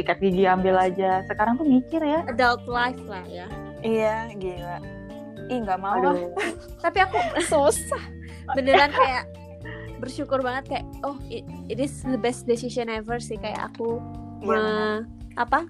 [0.00, 1.20] Sikat gigi ambil aja.
[1.28, 2.24] Sekarang tuh mikir ya.
[2.24, 3.44] Adult life lah ya.
[3.80, 4.80] Iya, gila.
[5.46, 6.00] Ih, nggak mau ah.
[6.00, 6.32] Aduh.
[6.84, 8.00] Tapi aku susah.
[8.50, 9.28] beneran kayak
[10.00, 14.00] bersyukur banget kayak oh it, it is the best decision ever sih kayak aku
[14.40, 14.64] Iya, bener.
[14.66, 15.04] me-
[15.36, 15.60] apa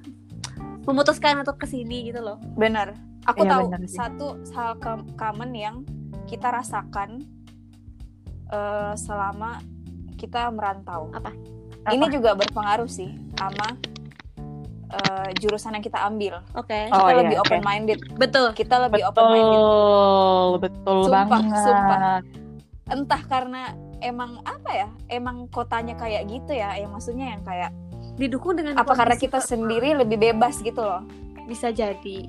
[0.86, 2.94] memutuskan untuk ke sini gitu loh bener.
[3.26, 3.98] Aku Iya, tahu benar sih.
[3.98, 4.78] satu hal
[5.12, 5.76] common yang
[6.24, 7.20] kita rasakan
[8.48, 9.60] eh, selama
[10.16, 11.12] kita merantau.
[11.12, 11.34] Apa?
[11.86, 12.12] Ini Apa?
[12.12, 13.76] juga berpengaruh sih sama
[14.90, 16.42] eh, jurusan yang kita ambil.
[16.52, 16.90] Oke.
[16.90, 17.46] Oh, Kita iya, lebih oke.
[17.46, 17.98] open minded.
[18.14, 18.46] Betul.
[18.52, 19.58] Kita lebih open minded.
[19.58, 21.62] Betul, betul Sumpah, banget.
[21.62, 22.18] sumpah.
[22.86, 23.62] Entah karena
[24.00, 24.88] emang apa ya?
[25.06, 26.74] Emang kotanya kayak gitu ya?
[26.74, 27.70] Yang maksudnya yang kayak
[28.12, 31.06] Didukung dengan apa karena kita ke- sendiri lebih bebas gitu loh?
[31.46, 32.26] bisa jadi.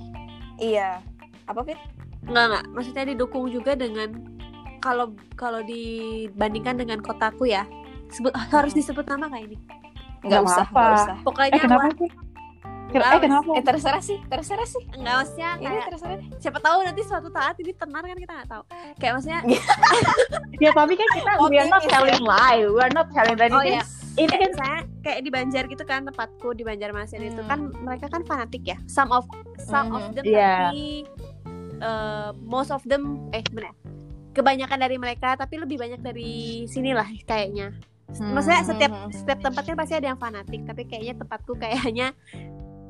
[0.55, 0.97] Iya.
[1.45, 1.77] Apa Fit?
[2.23, 4.09] Enggak enggak, maksudnya didukung juga dengan
[4.77, 7.65] kalau kalau dibandingkan dengan kotaku ya.
[8.07, 9.57] Sebut harus disebut nama kayak ini.
[9.57, 10.81] Nggak Nggak usah, apa-apa.
[10.81, 11.17] nggak usah.
[11.21, 12.09] Pokoknya Eh kenapa sih?
[12.91, 13.49] Nggak, Eh kenapa?
[13.53, 14.83] Eh terserah sih, terserah sih.
[14.91, 16.27] enggak maksudnya Ini kayak terserah deh.
[16.37, 18.63] siapa tahu nanti suatu saat ini tenar kan kita nggak tahu.
[18.95, 19.39] Kayak maksudnya
[20.63, 23.75] Ya tapi kan kita we are not telling lie, we are not telling oh anything.
[23.75, 23.83] ya,
[24.13, 27.47] Ini kayak kan misalnya kayak di Banjar gitu kan tempatku di Banjarmasin itu Hmm.
[27.47, 28.77] kan mereka kan fanatik ya.
[28.85, 29.23] Some of
[29.57, 30.13] some of Mhm.
[30.13, 30.53] them Iya.
[30.67, 30.85] tapi
[31.79, 33.71] eh, most of them eh benar.
[34.31, 36.31] Kebanyakan dari mereka tapi lebih banyak dari
[36.65, 37.71] sinilah kayaknya.
[38.11, 38.35] Hmm.
[38.35, 39.09] Maksudnya setiap Mhm.
[39.15, 42.11] setiap tempat kan pasti ada yang fanatik, tapi kayaknya tempatku kayaknya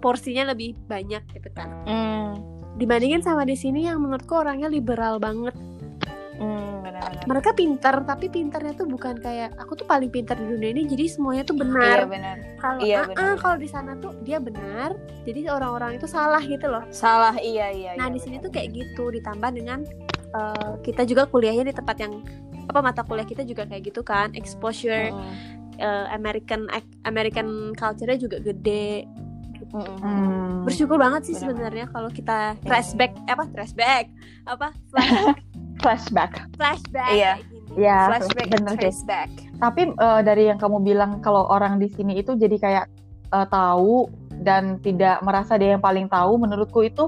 [0.01, 1.69] porsinya lebih banyak gitu kan.
[1.85, 2.33] Hmm,
[2.75, 5.53] Dibandingin sama di sini yang menurutku orangnya liberal banget.
[6.81, 7.29] benar-benar.
[7.29, 11.05] Mereka pintar, tapi pintarnya tuh bukan kayak aku tuh paling pintar di dunia ini, jadi
[11.05, 11.69] semuanya tuh Iya
[12.09, 12.35] benar.
[12.57, 13.37] Kalau Iya, ah, benar, ah, benar.
[13.37, 14.89] kalau di sana tuh dia benar,
[15.21, 16.81] jadi orang-orang itu salah gitu loh.
[16.89, 17.93] Salah iya iya.
[17.93, 19.85] Nah iya, di sini tuh kayak gitu, ditambah dengan
[20.33, 22.25] eh, kita juga kuliahnya di tempat yang
[22.65, 26.69] apa mata kuliah kita juga kayak gitu kan, exposure Mm, American
[27.09, 29.05] American culture-nya juga gede.
[29.73, 30.63] Mm.
[30.63, 31.43] Bersyukur banget sih Benar.
[31.47, 32.63] sebenarnya kalau kita Iya.
[32.63, 34.05] flashback, eh, apa flashback,
[34.45, 35.11] apa flash,
[35.81, 36.31] flashback.
[36.53, 37.33] flashback Iya.
[37.35, 37.59] kayak gini.
[37.73, 38.79] Ya, Flashback, bener sih.
[38.81, 39.29] trace back.
[39.57, 42.85] Tapi eh, dari yang kamu bilang kalau orang di sini itu jadi kayak
[43.31, 47.07] eh, tahu dan tidak merasa dia yang paling tahu, menurutku itu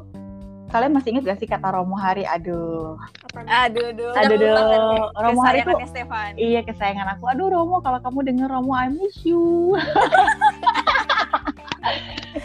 [0.70, 2.26] kalian masih ingat gak sih kata Romo Hari?
[2.26, 2.98] Aduh,
[3.46, 4.10] Aduh, aduh.
[4.12, 5.06] aduh, aduh.
[5.14, 6.34] Romo Hari Stefan.
[6.34, 7.30] iya kesayangan aku.
[7.30, 9.78] Aduh Romo, kalau kamu denger Romo, I miss you.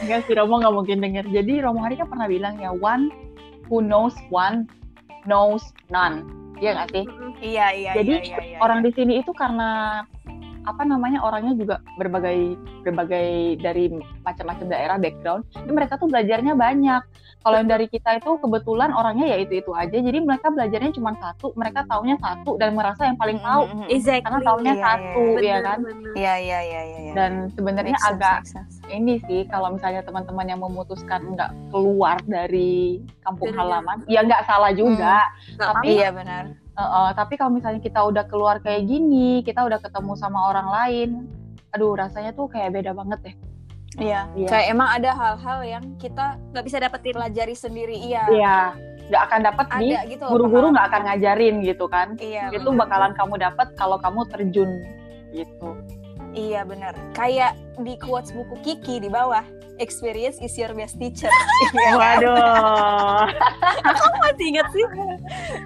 [0.09, 1.25] Enggak sih Romo nggak mungkin denger.
[1.29, 3.13] Jadi Romo Hari kan pernah bilang ya, one
[3.69, 4.65] who knows one
[5.29, 5.61] knows
[5.93, 6.25] none.
[6.57, 7.05] Iya nggak sih?
[7.45, 8.59] Iya, iya, Jadi iya, iya, iya.
[8.65, 10.03] orang di sini itu karena
[10.67, 13.93] apa namanya orangnya juga berbagai berbagai dari
[14.23, 17.03] macam-macam daerah background, jadi mereka tuh belajarnya banyak.
[17.39, 21.15] Kalau yang dari kita itu kebetulan orangnya ya itu itu aja, jadi mereka belajarnya cuma
[21.23, 23.87] satu, mereka taunya satu dan merasa yang paling tahu Mm.
[23.95, 24.25] Exactly.
[24.27, 25.79] karena taunya Iya, satu iya, ya Bener, kan.
[25.79, 26.99] Iya, iya, iya, iya.
[26.99, 27.13] iya.
[27.15, 28.83] Dan sebenarnya agak sense.
[28.91, 34.43] ini sih kalau misalnya teman-teman yang memutuskan nggak keluar dari kampung Dari halaman, ya nggak
[34.45, 35.31] salah juga.
[35.55, 36.45] Nggak Tapi Iya, benar.
[36.79, 40.69] Uh, uh, tapi kalau misalnya kita udah keluar kayak gini, kita udah ketemu sama orang
[40.71, 41.11] lain,
[41.75, 43.37] aduh rasanya tuh kayak beda banget deh.
[43.99, 44.31] Iya.
[44.39, 44.47] Iya.
[44.47, 47.99] Kayak emang ada hal-hal yang kita nggak bisa dapetin pelajari sendiri.
[47.99, 48.25] Iya.
[48.31, 48.59] Iya,
[49.11, 50.25] nggak akan dapat di Ada gitu.
[50.31, 52.15] guru-guru nggak akan ngajarin gitu kan.
[52.15, 52.55] Iya.
[52.55, 54.71] Itu bakalan kamu dapat kalau kamu terjun
[55.35, 55.69] gitu.
[56.31, 56.93] Iya benar.
[57.13, 59.43] Kayak di quotes buku Kiki di bawah,
[59.77, 61.31] experience is your best teacher.
[61.75, 61.99] Iya kan?
[61.99, 63.25] Waduh.
[64.19, 64.85] masih ingat sih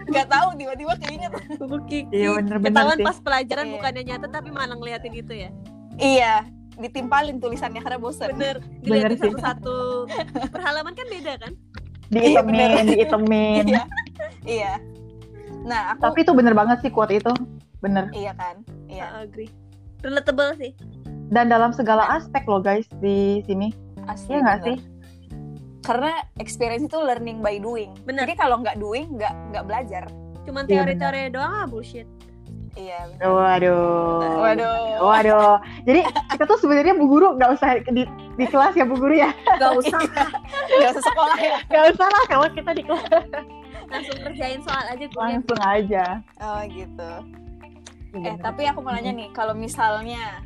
[0.08, 1.32] Gak tahu tiba-tiba keinget.
[1.58, 3.04] buku Kiki Iya bener-bener ketahuan sih.
[3.04, 3.74] pas pelajaran Iya.
[3.74, 5.50] bukannya nyata tapi malah ngeliatin itu ya
[5.94, 6.34] Iya,
[6.74, 8.32] ditimpalin tulisannya karena bosan.
[8.32, 9.76] bener Bener dilihatin satu-satu
[10.48, 11.52] perhalaman kan beda kan
[12.08, 13.64] Diitemin, diitemin.
[13.66, 13.82] Iya.
[14.42, 14.72] Iya.
[15.62, 17.32] Nah, aku Tapi itu bener banget sih quote itu.
[17.78, 18.08] Bener.
[18.12, 18.60] iya kan?
[18.86, 19.04] Iya.
[19.10, 19.50] I agree
[20.02, 20.72] relatable sih
[21.32, 23.72] Dan dalam segala aspek loh guys di sini.
[24.04, 24.36] Asli.
[24.36, 24.76] Iya nggak sih?
[25.80, 27.96] Karena experience itu learning by doing.
[28.04, 28.28] Bener.
[28.28, 30.04] Jadi kalau nggak doing, nggak nggak belajar.
[30.42, 32.04] cuman Iya, teori-teori doang ah bullshit
[32.74, 33.14] Iya.
[33.14, 33.30] bener.
[33.30, 34.42] Waduh.
[34.42, 34.76] Waduh.
[35.00, 35.54] Waduh.
[35.86, 36.00] Jadi
[36.34, 38.02] kita tuh sebenarnya bu guru nggak usah di,
[38.36, 39.30] di kelas ya bu guru ya.
[39.56, 40.00] gak usah
[40.82, 41.56] Gak usah sekolah ya.
[41.70, 43.06] Nggak usah lah kalau kita di kelas
[43.92, 46.04] langsung kerjain soal aja langsung aja.
[46.40, 47.10] Oh gitu.
[48.12, 50.44] Iya, Eh tapi aku mau nanya nih, kalau misalnya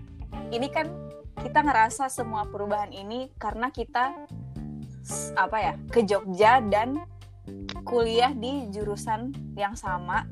[0.55, 0.87] ini kan
[1.43, 4.27] kita ngerasa semua perubahan ini karena kita
[5.39, 6.99] apa ya ke Jogja dan
[7.87, 10.27] kuliah di jurusan yang sama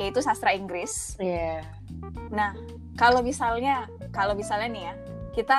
[0.00, 1.16] yaitu sastra Inggris.
[1.20, 1.64] Iya.
[2.32, 2.56] Nah
[2.96, 4.94] kalau misalnya kalau misalnya nih ya
[5.36, 5.58] kita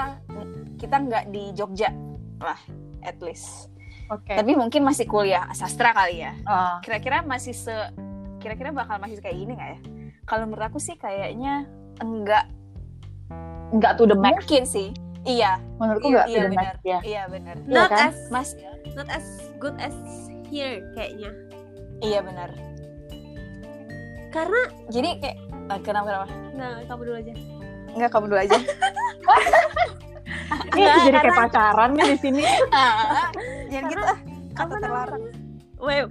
[0.82, 1.94] kita nggak di Jogja
[2.42, 2.58] lah
[3.02, 3.70] at least,
[4.10, 4.34] Oke.
[4.34, 6.34] tapi mungkin masih kuliah sastra kali ya.
[6.46, 7.74] Ah, Kira-kira masih se
[8.42, 9.80] kira-kira bakal masih kayak gini nggak ya?
[10.28, 11.64] Kalau menurut aku sih kayaknya
[11.98, 12.46] enggak
[13.70, 14.32] nggak to the max.
[14.38, 14.90] mungkin sih.
[15.24, 16.76] Iya, Menurutku Iya, nggak iya, to the max benar.
[16.86, 17.00] ya.
[17.02, 17.56] iya benar.
[17.58, 18.00] Iya not kan?
[18.06, 18.50] as Mas,
[18.94, 19.26] not as
[19.58, 19.96] good as
[20.46, 21.32] here kayaknya
[22.00, 22.48] iya benar.
[24.30, 26.28] karena Jadi kayak eh, kenapa kenapa?
[26.54, 27.34] nah kamu dulu aja
[27.90, 28.58] Enggak kamu dulu aja.
[30.70, 32.42] Ini Nggak, jadi kayak karena- pacaran nih di sini.
[32.76, 33.28] ah,
[33.66, 34.18] jangan gitu ah.
[34.54, 35.24] Kata terlarang.
[35.78, 36.08] Web.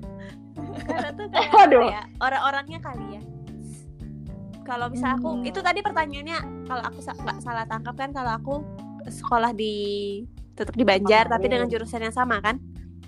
[0.89, 1.87] Karena tuh kayak Waduh.
[1.87, 3.23] ya, orang-orangnya kali ya.
[4.67, 5.47] Kalau bisa aku, Hmm.
[5.47, 8.55] itu tadi pertanyaannya kalau aku sa- nggak salah tangkap kan kalau aku
[9.07, 9.75] sekolah di
[10.53, 12.59] tetap di Banjar tapi dengan jurusan yang sama kan?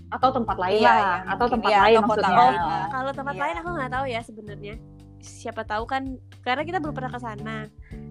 [0.08, 1.52] atau tempat lain Iya, lah iya, atau mungkin.
[1.52, 2.48] tempat Iya, lain atau kota maksudnya lain.
[2.48, 2.84] Oh, Iya.
[2.88, 3.42] kalau tempat Iya.
[3.44, 4.74] lain aku nggak tahu ya sebenarnya.
[5.18, 6.02] Siapa tahu kan
[6.40, 7.56] karena kita belum pernah ke sana.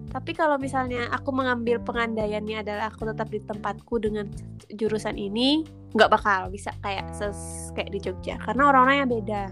[0.06, 4.30] Tapi kalau misalnya aku mengambil pengandaiannya adalah aku tetap di tempatku dengan
[4.70, 7.34] jurusan ini, nggak bakal bisa kayak ses
[7.74, 9.42] kayak di Jogja karena orang-orangnya beda.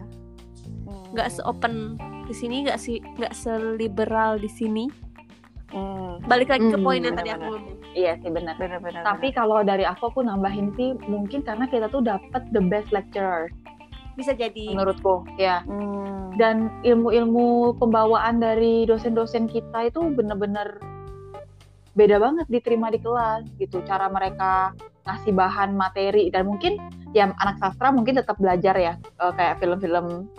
[0.86, 1.06] Hmm.
[1.12, 4.84] Nggak se-open di sini, nggak sih nggak seliberal di sini.
[5.68, 6.22] Hmm.
[6.22, 7.74] Balik lagi ke Hmm, poin yang tadi aku ngomong.
[7.92, 9.02] iya sih benar Benar-benar.
[9.02, 13.50] tapi kalau dari aku aku nambahin sih mungkin karena kita tuh dapat the best lecturer
[14.14, 16.30] Bisa jadi menurutku ya Hmm.
[16.34, 20.78] dan ilmu-ilmu pembawaan dari dosen-dosen kita itu bener-bener
[21.92, 24.70] beda banget diterima di kelas gitu cara mereka
[25.02, 26.78] ngasih bahan materi dan mungkin
[27.10, 30.30] ya anak sastra mungkin tetap belajar ya eh, kayak film-film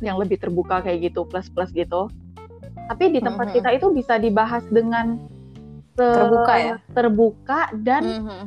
[0.00, 2.10] yang lebih terbuka kayak gitu plus-plus gitu
[2.84, 3.54] tapi di tempat Mhm.
[3.54, 5.20] kita itu bisa dibahas dengan
[5.94, 6.74] Terbuka ya?
[6.90, 8.40] terbuka dan Mhm.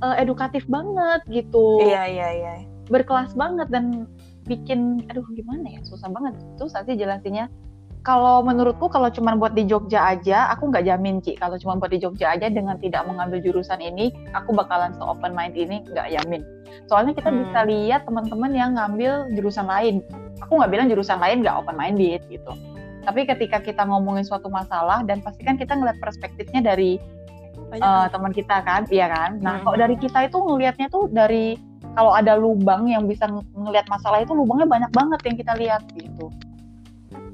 [0.00, 2.52] eh, edukatif banget gitu Iya iya iya.
[2.88, 4.08] berkelas banget dan
[4.48, 7.52] bikin aduh gimana ya susah banget susah sih jelasinnya
[8.00, 11.92] kalau menurutku kalau cuma buat di Jogja aja aku nggak jamin Ci kalau cuma buat
[11.92, 16.08] di Jogja aja dengan tidak mengambil jurusan ini aku bakalan se open mind ini nggak
[16.16, 16.40] jamin
[16.88, 17.44] soalnya kita Hmm.
[17.44, 20.00] bisa lihat teman-teman yang ngambil jurusan lain
[20.40, 22.52] aku nggak bilang jurusan lain nggak open minded gitu
[23.04, 27.00] tapi ketika kita ngomongin suatu masalah dan pastikan kita ngeliat perspektifnya dari
[27.68, 28.12] banyak hal.
[28.12, 29.40] teman kita kan, iya kan.
[29.40, 29.64] Nah, Mhm.
[29.64, 31.56] kalau dari kita itu ngelihatnya tuh dari
[31.92, 35.82] kalau ada lubang yang bisa ng- ngelihat masalah itu lubangnya banyak banget yang kita lihat
[35.96, 36.28] gitu.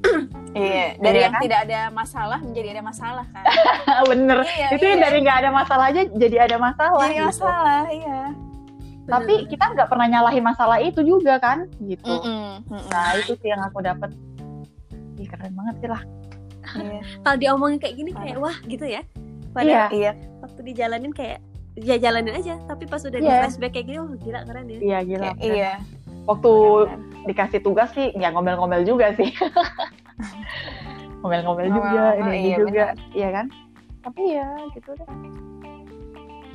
[0.55, 0.95] Iya.
[1.03, 1.43] Dari Iya yang kan?
[1.43, 3.43] tidak ada masalah menjadi ada masalah kan.
[4.15, 4.39] Bener.
[4.47, 4.69] iya.
[4.71, 4.97] itu iya.
[5.03, 7.07] dari nggak ada masalah aja jadi ada masalah.
[7.11, 7.27] Jadi gitu.
[7.27, 8.21] masalah, iya.
[9.05, 12.09] Tapi kita nggak pernah nyalahin masalah itu juga kan, gitu.
[12.09, 12.83] Mm-mm, mm-mm.
[12.89, 14.11] Nah itu sih yang aku dapat.
[15.15, 16.03] Ih keren banget sih lah.
[16.75, 17.01] Iya.
[17.25, 19.05] kalau diomongin kayak gini kayak wah gitu ya.
[19.53, 20.13] Padahal Iya, Iya.
[20.41, 21.39] waktu dijalanin kayak
[21.75, 23.39] ya jalanin aja tapi pas udah di Iya.
[23.45, 25.21] flashback kayak gini wah gila keren ya iya gila.
[25.21, 25.55] Kayak- keren.
[25.55, 25.73] Iya.
[26.25, 26.53] Waktu
[27.29, 29.29] dikasih tugas sih, ya ngomel-ngomel juga sih.
[31.21, 33.47] ngomel-ngomel juga, Ngomel-ngomel, ini iya, juga, iya kan?
[34.01, 35.09] Tapi ya gitu deh.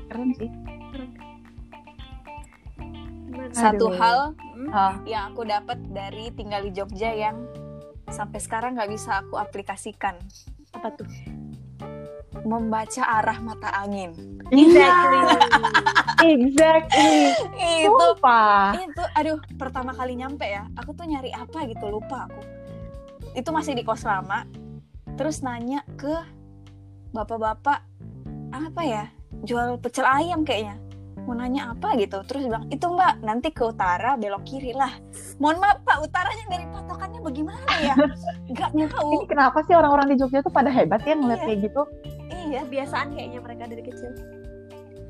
[0.09, 0.49] Keren sih.
[3.51, 3.97] Satu Aduh.
[3.97, 4.19] hal
[4.59, 4.75] Hmm?
[4.75, 7.47] Ah, yang aku dapat dari tinggal di Jogja yang
[8.11, 10.19] sampai sekarang nggak bisa aku aplikasikan
[10.75, 11.07] apa tuh
[12.43, 14.11] membaca arah mata angin
[14.51, 15.19] exactly
[16.27, 17.31] exactly.
[17.87, 18.75] itu Sumpah.
[18.83, 22.41] itu aduh pertama kali nyampe ya aku tuh nyari apa gitu lupa aku
[23.39, 24.43] itu masih di kos lama
[25.15, 26.19] terus nanya ke
[27.15, 27.79] bapak-bapak
[28.51, 29.05] apa ya
[29.47, 30.75] jual pecel ayam kayaknya
[31.29, 34.89] mau nanya apa gitu terus bilang itu mbak nanti ke utara belok kiri lah
[35.37, 37.93] mohon maaf pak utaranya dari patokannya bagaimana ya
[38.51, 41.45] nggak Ini tahu kenapa sih orang-orang di Jogja tuh pada hebat ya ngeliat Iya.
[41.45, 41.81] kayak gitu?
[42.49, 44.11] iya kebiasaan kayaknya mereka dari kecil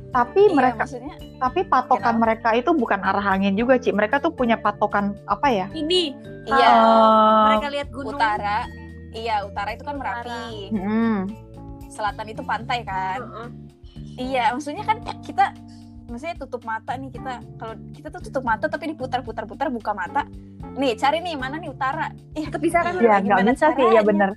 [0.09, 2.21] Tapi iya, mereka, maksudnya tapi patokan Kenapa?
[2.25, 3.93] mereka itu bukan arah angin juga, Ci.
[3.93, 5.69] Mereka tuh punya patokan apa ya?
[5.71, 6.17] ini
[6.49, 8.65] iya Eh, mereka lihat gunung utara
[9.13, 11.17] iya utara itu kan merapi hmm.
[11.93, 13.49] selatan itu pantai kan Heeh.
[14.19, 15.55] Iya, maksudnya kan kita
[16.09, 20.25] maksudnya tutup mata nih kita kalau kita tuh tutup mata tapi diputar-putar-putar buka mata.
[20.73, 22.09] Nih, cari nih mana nih utara.
[22.33, 23.87] Ih, kepisah kan Iya, Ya, nggak gimana bisa sih.
[23.87, 24.31] Ya bener.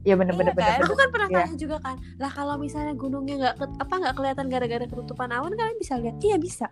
[0.00, 0.64] Ya bener, Iya bener, bener, kan?
[0.72, 0.80] bener.
[0.80, 1.38] aku kan pernah Iya.
[1.44, 5.52] tanya juga kan lah kalau misalnya gunungnya nggak ke- apa nggak kelihatan gara-gara ketutupan awan
[5.52, 6.66] kalian bisa lihat iya bisa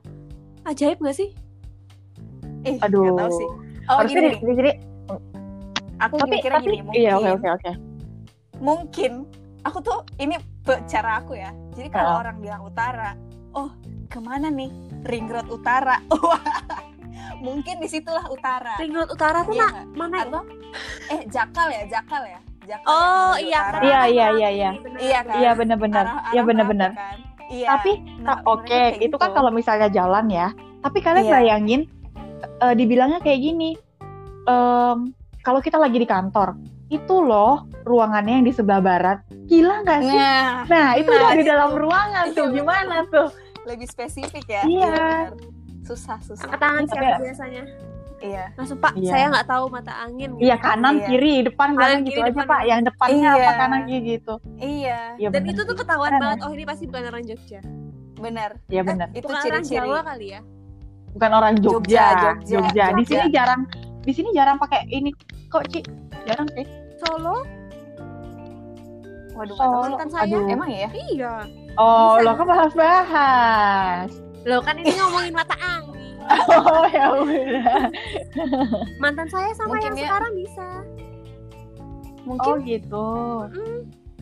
[0.64, 1.28] ajaib nggak sih
[2.64, 3.04] eh, Aduh.
[3.04, 3.48] nggak tahu sih.
[3.84, 4.72] Oh, Harusnya gini, di, nih, di sini.
[5.98, 7.70] aku Tapi, mikirnya tapi, gini, mungkin iya, oke, oke, oke.
[8.58, 9.12] mungkin
[9.60, 10.34] aku tuh ini
[10.84, 11.50] cara aku ya.
[11.72, 12.20] Jadi kalau Ah.
[12.20, 13.12] orang bilang utara,
[13.52, 13.70] oh,
[14.08, 14.72] ke mana nih?
[15.04, 16.00] Ring Road Utara.
[16.10, 16.40] Wah,
[17.44, 18.74] mungkin di situlah utara.
[18.76, 20.42] ring road utara tuh Iya mana Atau
[21.06, 22.40] eh Jakal ya, Jakal ya.
[22.66, 23.80] Jakal oh ya, iya utara.
[23.80, 24.70] Iya, iya, iya, iya.
[24.74, 24.98] bener.
[24.98, 25.36] Iya kan?
[25.38, 26.04] Iya bener-bener.
[26.04, 26.40] Arah- Iya.
[26.42, 27.16] Merapi kan?
[27.48, 27.66] Iya.
[27.70, 29.36] Tapi Nah, Oke, kayak itu kan gitu.
[29.38, 30.48] kalau misalnya jalan ya.
[30.78, 31.32] Tapi kalian Iya.
[31.32, 31.80] bayangin,
[32.60, 33.72] eh, dibilangnya kayak gini.
[34.44, 36.56] em, kalau kita lagi di kantor,
[36.88, 39.20] itu loh ruangannya yang di sebelah barat.
[39.44, 40.16] Gila nggak sih?
[40.16, 42.48] Nah, Nah, itu nah, udah di dalam ruangan tuh.
[42.50, 43.28] Gimana tuh?
[43.68, 44.62] Lebih spesifik ya.
[44.64, 44.88] Iya.
[44.88, 45.30] benar.
[45.84, 46.44] Susah, susah.
[46.44, 47.62] angkat tangan Tapi- siapa biasanya
[48.18, 48.44] Iya.
[48.54, 49.08] langsung pak Iya.
[49.08, 51.06] saya nggak tahu mata angin Iya kanan, Iya.
[51.06, 52.60] kiri, depan, Kanan, belakang gitu kiri, aja depan, pak.
[52.66, 53.32] Yang depannya Iya.
[53.38, 54.34] apa kanan kiri gitu.
[54.58, 56.44] Iya, Iya dan bener itu tuh ketahuan Keren, banget ya?
[56.44, 57.60] oh ini pasti bukan orang Jogja
[58.18, 58.50] benar.
[58.66, 59.08] Iya benar.
[59.10, 59.86] Itu bukan orang ciri-ciri.
[59.86, 60.40] Jawa kali ya
[61.08, 62.06] Bukan orang Jogja.
[62.12, 63.06] Jogja, Jogja, Di Jogja.
[63.08, 63.60] sini jarang,
[63.98, 65.10] di sini jarang pakai ini
[65.46, 65.80] kok Ci.
[66.26, 66.66] Jarang sih.
[66.98, 67.46] Solo
[69.32, 70.50] Waduh, Oh, mantan saya aduh.
[70.50, 70.90] Emang ya?
[70.90, 71.32] iya
[71.74, 72.24] Oh, Bisa.
[72.24, 74.10] lo kan bahas-bahas.
[74.42, 76.16] lo kan ini ngomongin mata angin
[76.50, 77.88] oh ya udah.
[78.98, 80.68] mantan saya sama Mungkin yang dia- sekarang bisa
[82.20, 83.08] Mungkin Oh gitu.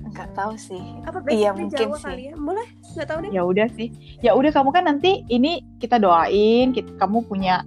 [0.07, 0.83] nggak tahu sih.
[1.03, 2.07] apa Iya, mungkin Jawa sih.
[2.07, 3.89] kali ya boleh nggak tahu deh Ya udah sih.
[4.21, 7.67] Ya udah kamu kan nanti ini kita doain, kita, kamu punya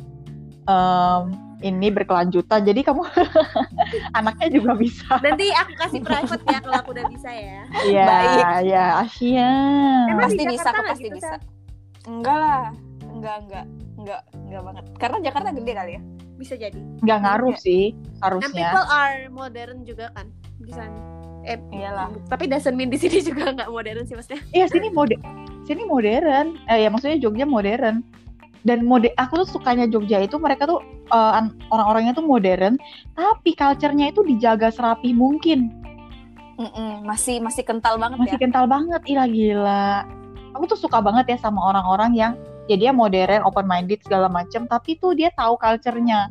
[0.64, 1.24] em,
[1.60, 2.64] ini berkelanjutan.
[2.64, 3.04] Jadi kamu
[4.18, 5.20] anaknya juga bisa.
[5.20, 8.46] nanti aku kasih private ya kalau aku udah bisa ya Iya, Baik.
[8.66, 9.52] ya Asia.
[10.18, 11.30] Pasti bisa nggak pasti gitu, bisa.
[11.30, 11.40] Sal?
[12.08, 12.66] Enggak lah.
[13.10, 13.66] Enggak, enggak.
[13.96, 14.84] Enggak, enggak banget.
[14.96, 16.02] Karena Jakarta gede kali ya.
[16.36, 18.72] bisa jadi Nggak ngaruh sih and harusnya.
[18.72, 20.96] people are modern juga kan di sana
[21.42, 22.08] eh Iyalah.
[22.28, 25.20] tapi doesn't mean di sini juga nggak modern sih maksudnya Iya sini mode
[25.64, 26.56] sini modern.
[26.66, 28.00] Eh ya maksudnya Jogja modern.
[28.60, 30.80] Dan mode aku tuh sukanya Jogja itu mereka tuh
[31.10, 32.78] eh, an- orang-orangnya tuh modern,
[33.14, 35.74] tapi culture-nya itu dijaga serapi mungkin.
[36.60, 38.42] Mm-mm, masih masih kental banget Masih ya.
[38.44, 40.04] kental banget, ih gila.
[40.58, 42.32] Aku tuh suka banget ya sama orang-orang yang
[42.68, 46.28] ya dia modern, open minded segala macem, tapi tuh dia tahu culture-nya,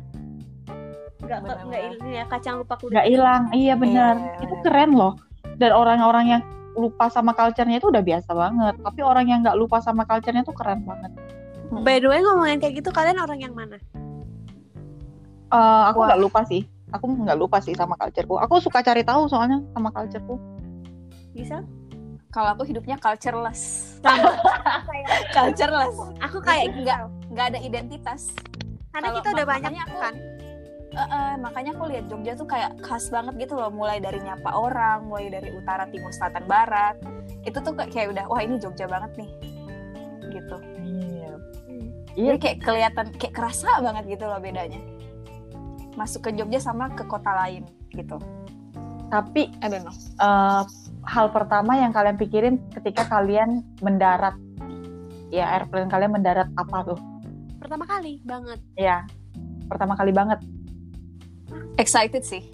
[1.19, 1.65] nggak Benar-benar.
[1.65, 3.43] nggak ini ya kacang lupa kuda nggak hilang.
[3.51, 4.63] Iya benar, Iya, itu benar.
[4.63, 5.13] keren loh.
[5.59, 6.41] Dan orang-orang yang
[6.77, 10.53] lupa sama culture-nya itu udah biasa banget, tapi orang yang nggak lupa sama culture-nya tuh
[10.55, 11.11] keren banget.
[11.69, 13.77] by the way ngomongin kayak gitu kalian orang yang mana
[15.49, 16.61] Eh, aku nggak lupa sih.
[16.89, 18.37] Aku nggak lupa sih sama cultureku.
[18.37, 20.37] Aku suka cari tahu soalnya sama cultureku.
[21.29, 21.61] bisa
[22.29, 23.95] Kalau aku hidupnya cultureless.
[25.35, 25.95] cultureless.
[26.19, 26.99] aku kayak Nggak
[27.29, 28.29] nggak ada identitas.
[28.89, 30.15] karena Kalau kita udah banyak aku- kan
[30.89, 33.69] Eh, eh, makanya aku lihat Jogja tuh kayak khas banget gitu loh.
[33.69, 36.97] Mulai dari nyapa orang, mulai dari utara, timur, selatan, barat.
[37.45, 39.29] Itu tuh kayak- udah wah ini Jogja banget nih.
[40.27, 40.57] Gitu.
[40.81, 41.31] Iya.
[42.15, 44.81] Jadi kayak kelihatan kayak kerasa banget gitu loh bedanya.
[45.99, 48.15] Masuk ke Jogja sama ke kota lain gitu.
[49.07, 49.91] Tapi I don't know.
[50.17, 50.63] eh,
[51.03, 54.37] hal pertama yang kalian pikirin ketika kalian mendarat,
[55.27, 56.99] ya airplane kalian mendarat apa tuh?
[57.59, 59.03] pertama kali banget Ya,
[59.67, 60.39] pertama kali banget.
[61.75, 62.47] Excited sih.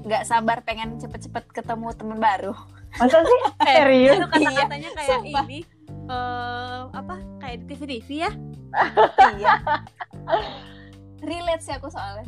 [0.00, 2.54] Nggak sabar pengen cepet-cepet ketemu teman baru.
[2.96, 3.40] Masa sih?
[3.66, 4.16] Serius?
[4.16, 5.44] itu kata-katanya Iya, kayak sumpah.
[5.44, 5.58] ini
[6.06, 8.30] eh apa kayak di TV TV ya
[9.36, 9.54] iya.
[11.20, 12.24] Relate sih aku soalnya.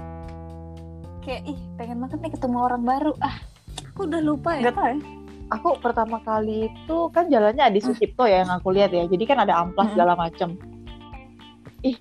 [1.20, 3.12] Kayak ih pengen banget nih ketemu orang baru.
[3.18, 3.36] Ah
[3.88, 4.96] aku udah lupa ya nggak tahu ya.
[5.52, 9.04] Aku pertama kali itu kan jalannya Adi Sucipto ya yang aku lihat ya.
[9.04, 9.94] Jadi kan ada amplas Mm-mm.
[9.94, 10.56] segala macem.
[11.82, 11.98] Ih,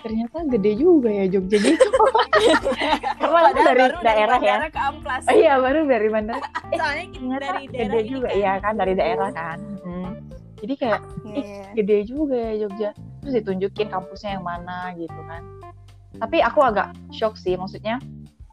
[0.00, 1.84] ternyata gede juga ya Jogja gitu.
[3.20, 4.56] Karena aku dari baru daerah ya.
[4.56, 5.22] bandara ke Amplas.
[5.26, 6.40] Oh, iya, baru dari bandara.
[6.78, 8.36] soalnya kita dari daerah gede ini juga kan.
[8.36, 9.58] iya kan dari daerah kan.
[9.84, 10.10] Hmm.
[10.64, 11.64] Jadi kayak Iya.
[11.76, 12.90] gede juga ya Jogja.
[13.20, 15.42] Terus ditunjukin kampusnya yang mana gitu kan.
[16.14, 17.98] Tapi aku agak shock sih maksudnya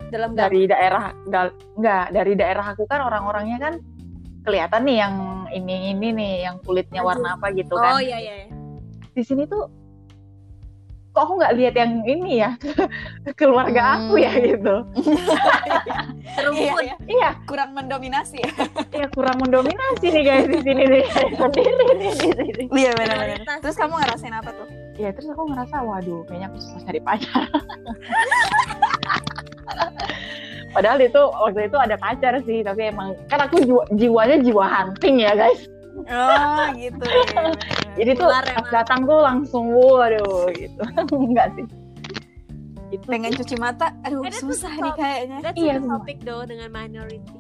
[0.09, 3.73] dalam dari daerah dal, enggak dari daerah aku kan orang-orangnya kan
[4.41, 5.15] kelihatan nih yang
[5.51, 8.01] ini ini nih yang kulitnya warna apa gitu oh kan.
[8.01, 8.47] iya iya iya.
[9.11, 9.69] Di sini tuh
[11.11, 12.55] kok aku nggak lihat yang ini ya
[13.39, 14.43] keluarga aku ya Hmm.
[14.47, 14.75] gitu.
[16.31, 16.79] Iya, Terumpun.
[16.79, 16.95] iya.
[17.03, 18.51] Iya, Kurang mendominasi ya.
[19.03, 21.03] ya kurang mendominasi nih guys di sini nih
[21.35, 22.45] sendiri nih di sini.
[22.71, 23.59] Iya benar-benar.
[23.59, 24.67] Terus kamu ngerasain apa tuh?
[25.01, 27.49] Ya terus aku ngerasa waduh kayaknya aku susah cari pacar.
[30.71, 35.19] Padahal itu waktu itu ada pacar sih, tapi emang kan aku jiwa, jiwanya jiwa hunting
[35.19, 35.65] ya guys.
[36.07, 37.01] Oh gitu.
[37.01, 37.57] benar-benar.
[37.99, 38.71] Jadi tuh Ular pas emang.
[38.71, 40.81] datang tuh langsung waduh gitu.
[41.27, 41.65] Enggak sih.
[42.91, 45.37] Itu pengen cuci mata, aduh susah nih kayaknya.
[45.43, 47.39] That's Iya, topic though dengan minority.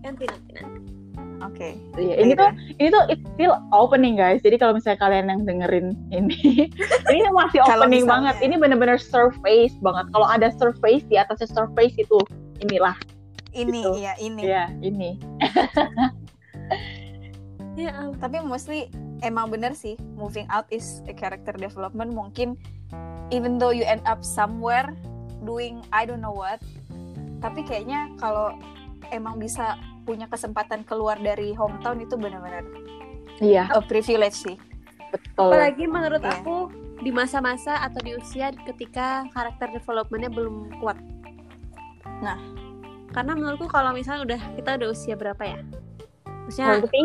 [0.00, 0.91] Nanti nanti nanti.
[1.42, 1.74] Oke.
[1.98, 4.38] Iya, ini tuh ini tuh it's still opening guys.
[4.46, 6.70] Jadi kalau misalnya kalian yang dengerin ini,
[7.12, 8.38] ini masih opening banget.
[8.38, 10.06] Ini bener-bener surface banget.
[10.14, 12.18] Kalau ada surface di atasnya surface itu
[12.62, 12.94] inilah
[13.52, 13.90] Ini Gitu.
[14.06, 14.42] ya ini.
[14.46, 15.10] ya ini.
[17.76, 17.92] Ya.
[18.20, 18.88] Tapi mostly
[19.22, 22.58] emang bener sih moving out is a character development mungkin
[23.30, 24.92] even though you end up somewhere
[25.46, 26.58] doing I don't know what
[27.38, 28.54] tapi kayaknya kalau
[29.12, 32.64] emang bisa punya kesempatan keluar dari hometown itu benar-benar
[33.38, 34.56] Iya, a privilege sih
[35.10, 35.52] betul.
[35.52, 36.40] Apalagi menurut Iya.
[36.40, 36.56] aku
[37.02, 40.96] di masa-masa atau di usia ketika karakter developmentnya belum kuat.
[42.18, 42.38] Nah.
[43.10, 45.60] karena menurutku kalau misalnya udah kita udah usia berapa ya?
[46.48, 47.02] Maksudnya Berarti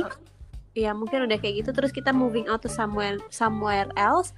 [0.72, 4.32] ya mungkin udah kayak gitu terus kita moving out to somewhere somewhere else.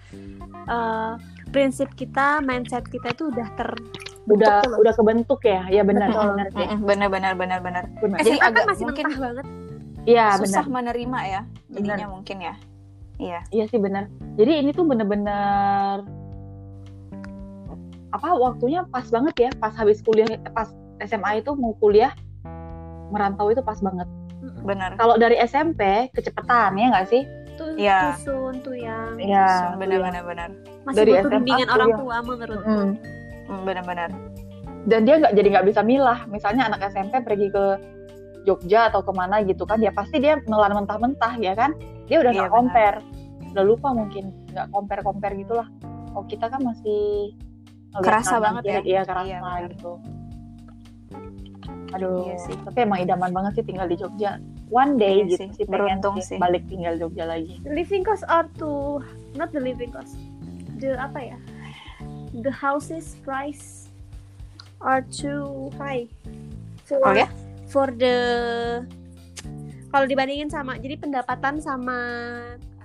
[0.65, 1.13] eh,
[1.49, 3.69] prinsip kita, mindset kita itu udah ter
[4.29, 5.61] udah udah kebentuk ya.
[5.67, 6.25] Ya benar Betul.
[6.31, 6.63] benar sih.
[6.63, 8.17] Mm-mm, benar-benar benar-benar Benar.
[8.19, 9.45] Jadi SMA kan agak masih mungkin- banget.
[10.01, 10.75] Iya, susah benar.
[10.89, 12.55] menerima ya jadinya mungkin ya
[13.17, 14.07] iya Iya sih benar.
[14.33, 16.07] Jadi ini tuh bener-bener
[18.09, 22.09] apa waktunya pas banget ya, pas habis kuliah pas SMA itu mau kuliah
[23.09, 24.07] merantau itu pas banget.
[24.59, 27.23] benar Kalau dari SMP kecepatan ya nggak sih?
[27.53, 28.15] Tuh, Iya.
[28.17, 29.75] too soon tuh yang Iya.
[29.75, 30.49] benar-benar benar
[30.81, 31.97] masih Dari butuh SMA bimbingan tuh orang ya.
[31.97, 32.89] tua menurut Mm.
[33.49, 34.13] Hmm, benar-benar
[34.85, 36.23] Dan dia nggak jadi nggak bisa milah.
[36.25, 37.65] Misalnya anak SMP pergi ke
[38.41, 41.75] Jogja atau ke mana gitu kan, ya pasti dia menelan mentah-mentah ya kan.
[42.07, 42.57] Dia udah Iya, nggak benar.
[42.57, 42.97] compare,
[43.51, 45.67] udah lupa mungkin nggak compare compare gitulah.
[46.13, 47.33] Oh kita kan masih
[47.91, 48.79] Kerasa banget ya.
[48.79, 49.61] Iya kerasa Iya, benar.
[49.67, 49.91] gitu.
[51.89, 52.55] Aduh, Iya sih.
[52.63, 54.37] tapi emang idaman banget sih tinggal di Jogja.
[54.69, 56.37] One day Iya gitu sih, sih, beruntung sih sih.
[56.37, 57.57] balik tinggal Jogja lagi.
[57.59, 59.01] the living cost are too
[59.33, 60.13] not the living cost
[60.77, 61.37] the apa ya
[62.33, 63.89] the houses price
[64.79, 66.07] are too high
[66.85, 67.27] for Oh ya?
[67.69, 68.17] for the
[69.89, 71.99] kalau dibandingin sama jadi pendapatan sama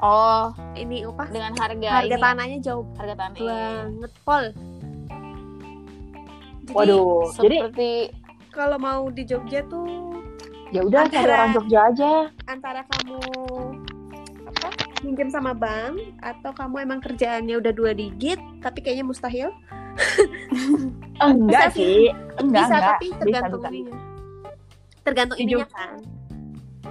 [0.00, 3.64] oh ini apa dengan harga harga ini, tanahnya jauh harga tanah iya.
[3.88, 4.44] banget pol
[6.64, 7.90] jadi Waduh, jadi seperti
[8.48, 10.16] kalau mau di Jogja tuh
[10.72, 12.12] ya udah cari orang Jogja aja.
[12.48, 13.20] antara kamu
[15.04, 19.52] apa minjem sama bank atau kamu emang kerjaannya udah dua digit tapi kayaknya mustahil
[21.22, 22.08] Enggak Bisa sih,
[22.40, 22.88] enggak bisa enggak.
[22.96, 23.76] tapi tergantung bisa, bisa.
[23.76, 23.98] ininya
[25.04, 25.96] tergantung Di ininya kan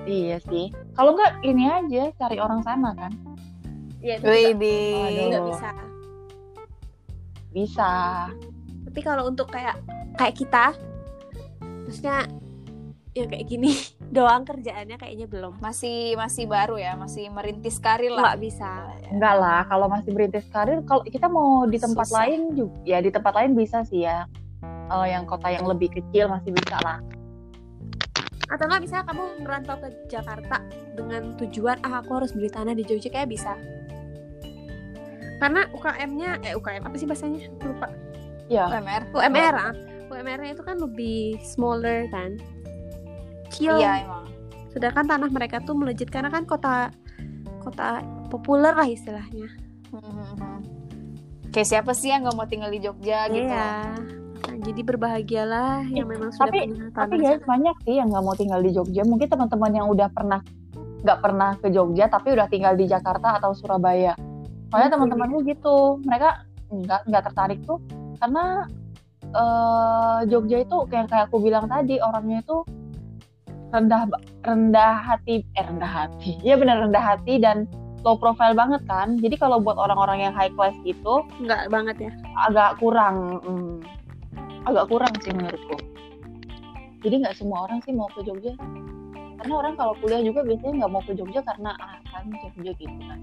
[0.03, 0.65] Iya sih.
[0.99, 3.11] Kalau enggak ini aja cari orang sana kan.
[4.03, 5.71] Iya, itu bisa
[7.55, 7.91] Bisa.
[8.83, 9.79] tapi kalau untuk kayak
[10.21, 10.65] kayak kita
[11.87, 12.29] maksudnya
[13.13, 13.71] ya kayak gini
[14.15, 18.33] doang kerjaannya kayaknya belum masih masih baru ya, masih merintis karir lah.
[18.33, 18.69] nggak bisa
[19.09, 22.17] Enggak lah, kalau masih berintis karir, kalau kita mau di tempat Susah.
[22.25, 24.25] lain juga, ya di tempat lain bisa sih ya.
[24.63, 26.97] Kalau yang kota yang lebih kecil masih bisa lah.
[28.45, 30.61] atau nggak bisa kamu merantau ke Jakarta
[30.93, 33.57] dengan tujuan ah aku harus beli tanah di Jogja kayak bisa
[35.41, 37.89] karena UKM-nya eh UKM apa sih bahasanya lupa
[38.45, 39.09] Ya, UMR.
[39.09, 39.73] UMR ah
[40.05, 42.37] UMR-nya itu kan lebih smaller kan
[43.53, 44.25] kecil Iya emang.
[44.69, 46.89] sedangkan tanah mereka tuh melejit karena kan kota
[47.59, 49.47] kota populer lah istilahnya
[49.89, 50.65] Mhm.
[51.49, 53.45] Kayak siapa sih yang nggak mau tinggal di Jogja gitu?
[53.45, 53.93] iya
[54.43, 58.21] Nah, jadi berbahagialah yang memang sudah tapi- punya tapi tanah guys banyak sih yang nggak
[58.21, 59.01] mau tinggal di Jogja.
[59.03, 60.41] Mungkin teman-teman yang udah pernah
[60.99, 64.13] nggak pernah ke Jogja tapi udah tinggal di Jakarta atau Surabaya.
[64.67, 67.77] Soalnya Hmm, teman-temanku gitu, mereka nggak nggak tertarik tuh
[68.17, 68.65] karena
[69.31, 72.61] eh, Jogja itu kayak kayak aku bilang tadi orangnya itu
[73.73, 74.05] rendah
[74.45, 76.37] rendah hati eh rendah hati.
[76.45, 77.65] Ya benar rendah hati dan
[78.05, 79.17] low profile banget kan.
[79.17, 82.11] Jadi kalau buat orang-orang yang high class gitu nggak banget ya?
[82.47, 83.81] agak kurang hmm,
[84.69, 85.75] agak kurang sih menurutku.
[87.03, 88.53] Jadi nggak semua orang sih mau ke Jogja.
[89.41, 92.99] Karena orang kalau kuliah juga biasanya nggak mau ke Jogja karena ah kan Jogja gitu
[93.09, 93.19] kan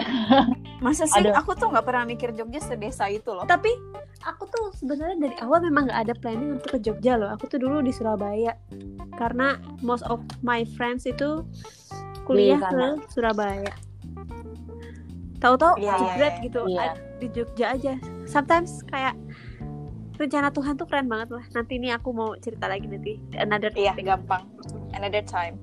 [0.84, 1.20] Masa sih?
[1.20, 1.36] Aduh.
[1.36, 3.44] Aku tuh nggak pernah mikir Jogja sedesa itu loh.
[3.44, 3.68] tapi
[4.20, 7.56] aku tuh sebenarnya dari awal memang nggak ada planning untuk ke Jogja loh aku tuh
[7.56, 8.52] dulu di Surabaya
[9.16, 11.40] karena most of my friends itu
[12.24, 13.72] kuliah Di ke Surabaya
[15.40, 16.44] tahu-tahu Iya, iya, jebret iya.
[16.44, 16.80] gitu Iya.
[16.84, 17.92] ah, di Jogja aja
[18.28, 19.16] sometimes kayak
[20.16, 23.96] rencana Tuhan tuh keren banget lah nanti ini aku mau cerita lagi nanti another Iya,
[23.96, 24.04] topic.
[24.04, 24.42] gampang.
[24.92, 25.56] Another time.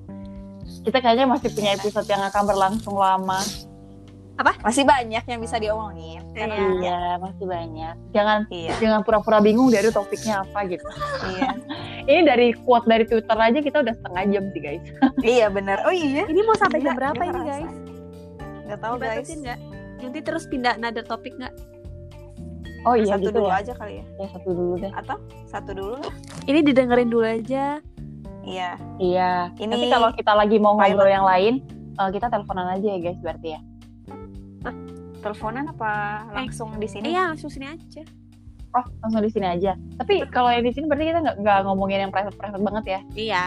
[0.82, 3.40] kita kayaknya masih punya episode yang akan berlangsung lama
[4.62, 6.22] Masih banyak yang bisa diomongin.
[6.30, 7.00] Karena Iya.
[7.18, 10.86] masih banyak jangan Iya, jangan pura-pura bingung dari topiknya apa gitu
[11.34, 11.50] iya.
[12.10, 14.84] ini dari quote dari Twitter aja kita udah setengah jam sih guys
[15.34, 15.82] iya bener.
[15.82, 16.22] Oh iya.
[16.24, 17.70] ini mau sampai jam berapa ini guys
[18.68, 19.26] Nggak tahu guys.
[19.26, 19.58] Nggak
[19.98, 21.50] nanti terus pindah another topik nggak
[22.86, 24.04] oh iya satu gitu dulu ya aja kali ya.
[24.14, 26.14] ya satu dulu deh Atau satu dulu lah.
[26.46, 27.82] ini didengerin dulu aja
[28.46, 28.70] Iya.
[28.96, 31.60] iya Ini tapi kalau kita lagi mau ngobrol yang lain
[31.98, 33.60] eh, kita teleponan aja ya guys berarti ya
[35.18, 35.90] Teleponan apa
[36.32, 37.10] langsung di sini?
[37.10, 38.02] iya langsung sini aja
[38.70, 42.12] oh langsung di sini aja tapi kalau yang di sini berarti kita nggak ngomongin yang
[42.12, 43.44] private private banget ya iya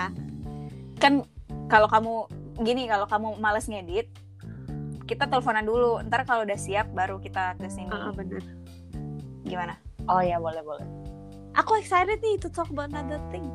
[0.98, 1.26] Kan
[1.66, 2.14] kalau kamu
[2.62, 4.06] gini, kalau kamu males ngedit,
[5.04, 5.98] kita teleponan dulu.
[6.06, 7.90] Ntar kalau udah siap baru kita ke sini.
[7.90, 8.46] Ah, ah, bener
[9.42, 9.82] Gimana?
[10.06, 10.86] oh ya boleh boleh
[11.54, 13.46] aku excited nih to talk about another thing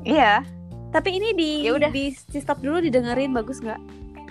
[0.00, 0.44] Iya.
[0.90, 1.88] tapi ini di Ya udah.
[1.88, 3.80] di, di stop dulu didengerin bagus nggak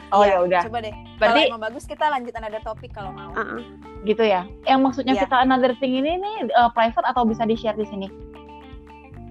[0.09, 0.95] oh Iya, ya udah Coba deh.
[1.17, 3.31] Berarti- Kalau emang bagus kita lanjut another topik kalau mau.
[3.31, 3.59] Ah, ah.
[4.01, 5.23] gitu ya yang maksudnya Iya.
[5.23, 8.07] kita another thing ini nih eh, private atau bisa di share di sini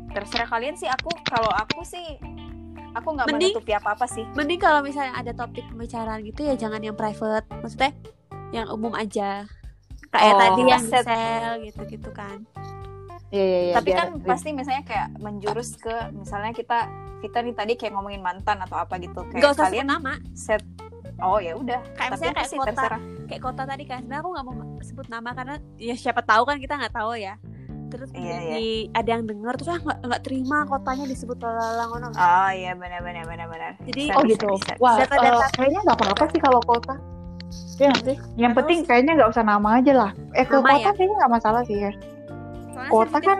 [0.09, 0.89] Terserah kalian sih.
[0.89, 2.17] Aku kalau aku sih
[2.93, 4.25] aku nggak Mending- menutupi apa apa sih.
[4.33, 7.93] mending kalau misalnya ada topik pembicaraan gitu ya jangan yang private maksudnya
[8.51, 9.45] yang umum aja
[10.09, 10.41] kayak Oh.
[10.41, 11.05] tadi yang Set.
[11.05, 12.41] sel gitu gitu kan
[13.29, 16.87] iya iya iya Tapi biar- kan pasti misalnya kayak menjurus ke misalnya kita
[17.17, 20.61] Vita nih tadi kayak ngomongin mantan atau apa gitu kayak nggak usah kalian nama set
[21.19, 24.31] oh ya udah kayak tapi kayak sih kota terserah kayak kota tadi kan sebenarnya aku
[24.31, 27.35] nggak mau sebut nama karena ya siapa tahu kan kita nggak tahu ya
[27.87, 32.07] terus Iya, jadi ada yang denger terus ah nggak nggak terima kotanya disebut lalang ngono
[32.13, 33.73] Oh iya benar benar benar benar.
[33.81, 34.47] Jadi- Oh bisa, gitu.
[34.53, 34.73] bisa.
[34.77, 36.95] Wah, Data-data- eh, kayaknya nggak apa-apa sih kalau kota.
[37.79, 38.17] Ya sih.
[38.35, 40.11] Yang Terus- penting kayaknya nggak usah nama aja lah.
[40.35, 40.91] Eh ke kota ya?
[40.93, 41.91] kayaknya nggak masalah sih ya.
[42.77, 43.39] Soalnya Kota tadi- kan,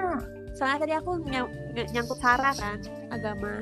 [0.51, 2.79] soalnya tadi aku nyang- ny- nyangkut sara kan
[3.11, 3.61] agama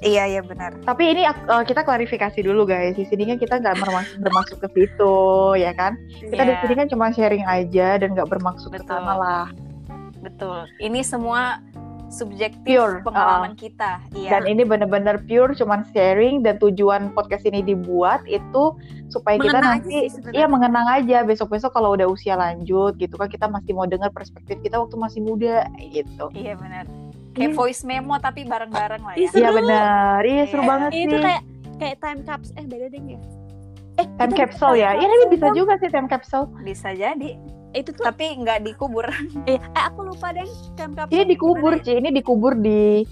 [0.00, 0.76] Iya iya benar.
[0.82, 2.92] tapi ini eh, kita klarifikasi dulu guys.
[2.94, 5.16] Di sini kan kita nggak bermaksud, bermaksud ke situ,
[5.56, 5.96] ya kan?
[6.10, 9.46] Kita di Iya, sini kan cuma sharing aja dan nggak bermaksud ke sana lah.
[10.18, 10.68] betul.
[10.78, 11.60] Ini semua
[12.10, 14.02] subjektif Pure, pengalaman kita.
[14.10, 14.34] Iya.
[14.34, 18.74] Dan ini bener-bener pure, cuman sharing dan tujuan podcast ini dibuat itu
[19.06, 23.14] supaya kita Mengenang aja nanti, sih iya mengenang aja besok-besok kalau udah usia lanjut gitu
[23.14, 26.26] kan kita masih mau dengar perspektif kita waktu masih muda gitu.
[26.30, 26.84] Iya benar.
[27.30, 29.30] Kayak voice memo tapi bareng-bareng lah ya.
[29.30, 30.68] Iya benar, iya seru Iya.
[30.68, 31.22] banget itu sih.
[31.22, 31.42] kayak
[31.78, 33.18] kayak time capsule eh beda deh ya
[33.96, 35.58] eh Time kita capsule ya, iya ini bisa capsule.
[35.58, 36.46] juga sih time capsule.
[36.60, 37.30] Bisa jadi.
[37.72, 39.06] Itu tuh Tapi nggak dikubur.
[39.44, 41.72] eh, eh aku lupa deh time capsule Ini dikubur?
[41.78, 43.06] Ci, ini dikubur di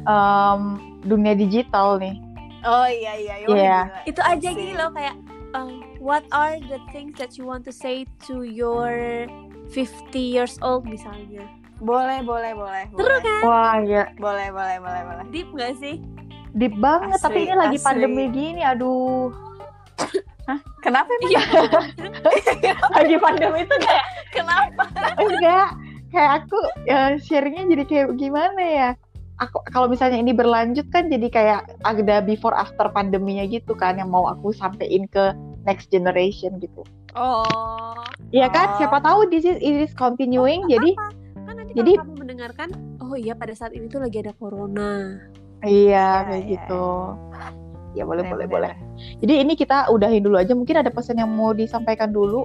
[0.00, 0.60] em,
[1.00, 2.16] dunia digital nih.
[2.60, 3.34] Oh iya iya.
[3.40, 3.78] Iya.
[3.86, 4.00] gila.
[4.04, 5.14] itu aja gini loh kayak
[5.52, 9.24] um, what are the things that you want to say to your
[9.68, 11.44] 50 years old misalnya
[11.78, 12.90] Boleh boleh boleh.
[12.90, 13.40] Seru kan?
[13.44, 15.24] Wah ya, Boleh boleh boleh boleh.
[15.30, 16.02] deep gak sih
[16.50, 17.20] deep banget.
[17.20, 17.86] Tapi Asli, ini lagi asli.
[17.86, 19.30] pandemi gini, aduh.
[20.80, 21.28] Kenapa emang?
[21.28, 21.42] Iya.
[22.96, 24.82] lagi pandemi itu kayak Kenapa?
[25.20, 25.68] enggak.
[26.08, 26.58] Kayak aku
[26.88, 28.90] ya, sharingnya jadi kayak gimana ya?
[29.38, 34.08] Aku kalau misalnya ini berlanjut kan jadi kayak ada before after pandeminya gitu kan yang
[34.08, 36.82] mau aku sampein ke next generation gitu.
[37.12, 37.94] Oh.
[38.32, 38.72] Iya kan?
[38.72, 38.76] Oh.
[38.80, 41.12] siapa tahu this is it is continuing jadi apa
[41.44, 42.68] kan nanti jadi- kamu mendengarkan
[42.98, 45.20] oh iya pada saat ini tuh lagi ada corona.
[45.60, 46.84] Iya Iya, kayak iya, gitu.
[46.88, 47.67] ya
[48.02, 48.74] boleh Bener, boleh bener.
[48.76, 52.44] boleh jadi ini kita udahin dulu aja mungkin ada pesan yang mau disampaikan dulu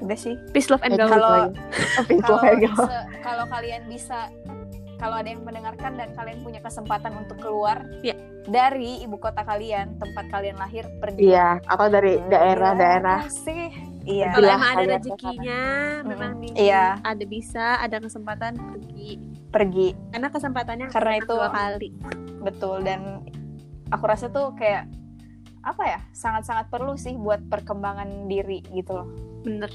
[0.00, 0.32] Udah sih.
[0.50, 1.52] peace love and Ya, gaul
[2.24, 2.48] Kalau-
[3.20, 4.32] Kalau kalian bisa
[4.96, 8.16] kalau ada yang mendengarkan dan kalian punya kesempatan untuk keluar Iya.
[8.42, 11.24] dari ibu kota kalian, tempat kalian lahir, pergi.
[11.26, 13.68] iya atau dari daerah-daerah Gila sih.
[14.02, 14.28] Iya.
[14.30, 15.60] kalau emang ada rezekinya
[16.02, 17.00] memang nih Iya.
[17.00, 19.10] ada bisa ada kesempatan pergi
[19.48, 19.88] Pergi.
[20.10, 21.90] karena kesempatannya Karena itu- dua kali
[22.40, 23.00] Betul dan
[23.90, 24.86] aku rasa tuh kayak
[25.60, 26.00] apa ya?
[26.16, 29.08] Sangat-sangat perlu sih buat perkembangan diri gitu loh.
[29.44, 29.70] bener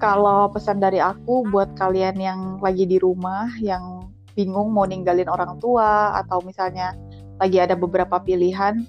[0.00, 5.56] Kalau pesan dari aku buat kalian yang lagi di rumah, yang bingung mau ninggalin orang
[5.60, 6.96] tua, atau misalnya
[7.36, 8.84] lagi ada beberapa pilihan,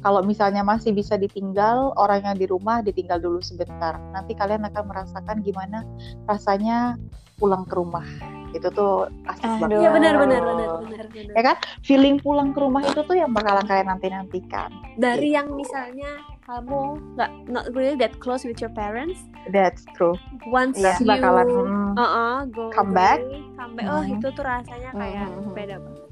[0.00, 4.00] kalau misalnya masih bisa ditinggal, orang yang di rumah ditinggal dulu sebentar.
[4.16, 5.84] Nanti kalian akan merasakan gimana
[6.24, 6.96] rasanya
[7.36, 8.08] pulang ke rumah.
[8.50, 9.58] Itu tuh asik Aduh.
[9.62, 9.78] banget.
[9.78, 11.34] Iya benar benar benar benar benar.
[11.36, 11.56] Ya kan?
[11.80, 14.70] Feeling pulang ke rumah itu tuh yang bakalan kalian nanti-nantikan.
[14.96, 16.10] Dari yang misalnya
[16.42, 16.80] kamu
[17.14, 20.18] nggak not really that close with your parents, That's true.
[20.44, 23.22] once Nanti you bakalan hmm, uh-uh, go Come back.
[23.54, 24.18] come back, oh Mhm.
[24.18, 25.54] itu tuh rasanya kayak Mhm.
[25.54, 26.06] beda banget.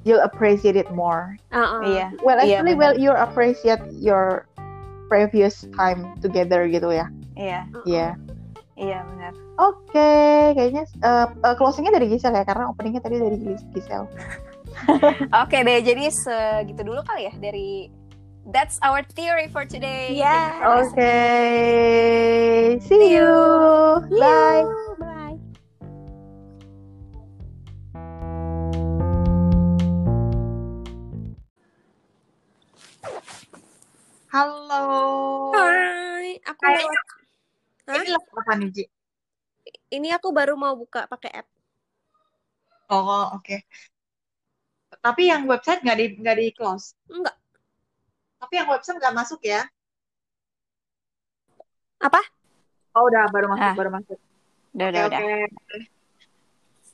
[0.00, 1.36] you'll appreciate it more.
[1.52, 1.84] Uh-uh.
[1.84, 2.06] Iya.
[2.24, 2.80] Well, Iya, actually, benar.
[2.80, 4.48] well, you appreciate your
[5.08, 7.04] previous time together gitu ya.
[7.36, 7.84] Iya, Uh-uh.
[7.84, 8.08] Iya.
[8.80, 9.32] Iya benar.
[9.60, 10.10] Oke,
[10.56, 14.08] kayaknya uh, uh, closingnya dari Gisel ya, karena openingnya tadi dari Gis- Gisel.
[15.44, 17.92] Oke deh, jadi segitu dulu kali ya dari
[18.50, 20.16] That's our theory for today.
[20.16, 20.64] Yes.
[20.64, 21.12] Oke,
[22.80, 23.30] see you.
[24.16, 24.64] Bye.
[24.96, 25.36] Bye.
[34.32, 34.82] Halo.
[35.52, 36.80] Hai, aku Hai.
[36.80, 37.19] lewat.
[37.88, 38.00] Hah?
[38.00, 38.84] Ini lagu apa nih, Ji?
[39.90, 41.48] Ini aku baru mau buka pakai app.
[42.90, 43.62] Oh, oke.
[45.00, 46.92] Tapi yang website nggak di nggak di close.
[47.06, 47.38] Enggak.
[48.42, 49.62] Tapi yang website nggak masuk ya?
[52.00, 52.20] Apa?
[52.96, 53.76] Oh, udah baru masuk, Ah.
[53.78, 54.18] baru masuk.
[54.74, 55.20] Udah, Oke, udah, udah.
[55.20, 55.30] oke.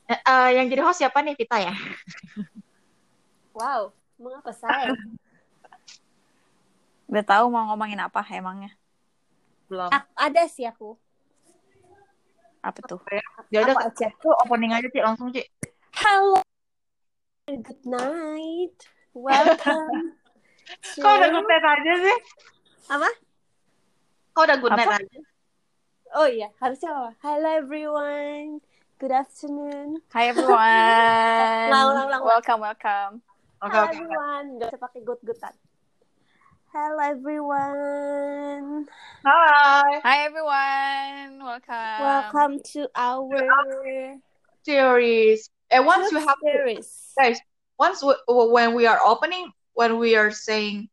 [0.06, 1.72] Eh, eh, yang jadi host siapa nih, Vita ya?
[3.56, 4.92] Wow, mengapa saya?
[7.08, 8.68] Udah tahu mau ngomongin apa emangnya?
[9.66, 9.90] Belum.
[9.90, 10.94] Ah, ada sih aku.
[12.62, 13.02] Apa tuh?
[13.51, 14.10] Ya udah, aja?
[14.22, 15.43] tuh opening aja, Ci, langsung, Ci.
[15.94, 16.43] Hello.
[17.47, 18.78] Good night.
[19.14, 20.18] Welcome.
[20.90, 22.16] to- Kok udah good night aja sih?
[22.90, 23.10] Apa?
[24.34, 24.98] Kok udah good night Apa?
[25.02, 25.20] aja?
[26.14, 27.10] Oh iya, harusnya apa?
[27.22, 28.62] Hello everyone.
[28.98, 30.02] Good afternoon.
[30.14, 30.59] Hi everyone.
[31.70, 32.22] Ulang, ulang, ulang.
[32.22, 33.12] Welcome, welcome.
[33.62, 33.74] Oke.
[33.74, 34.59] everyone.
[34.62, 35.55] Gak usah pakai good-goodan.
[36.77, 38.85] Hello everyone.
[39.24, 39.97] Hai.
[40.05, 41.40] Hi everyone.
[41.40, 42.05] Welcome.
[42.05, 44.20] Welcome to our
[44.61, 45.48] Series.
[45.70, 46.93] And once you have to, series.
[47.16, 47.40] guys,
[47.78, 50.90] once we, when we are opening, when we are saying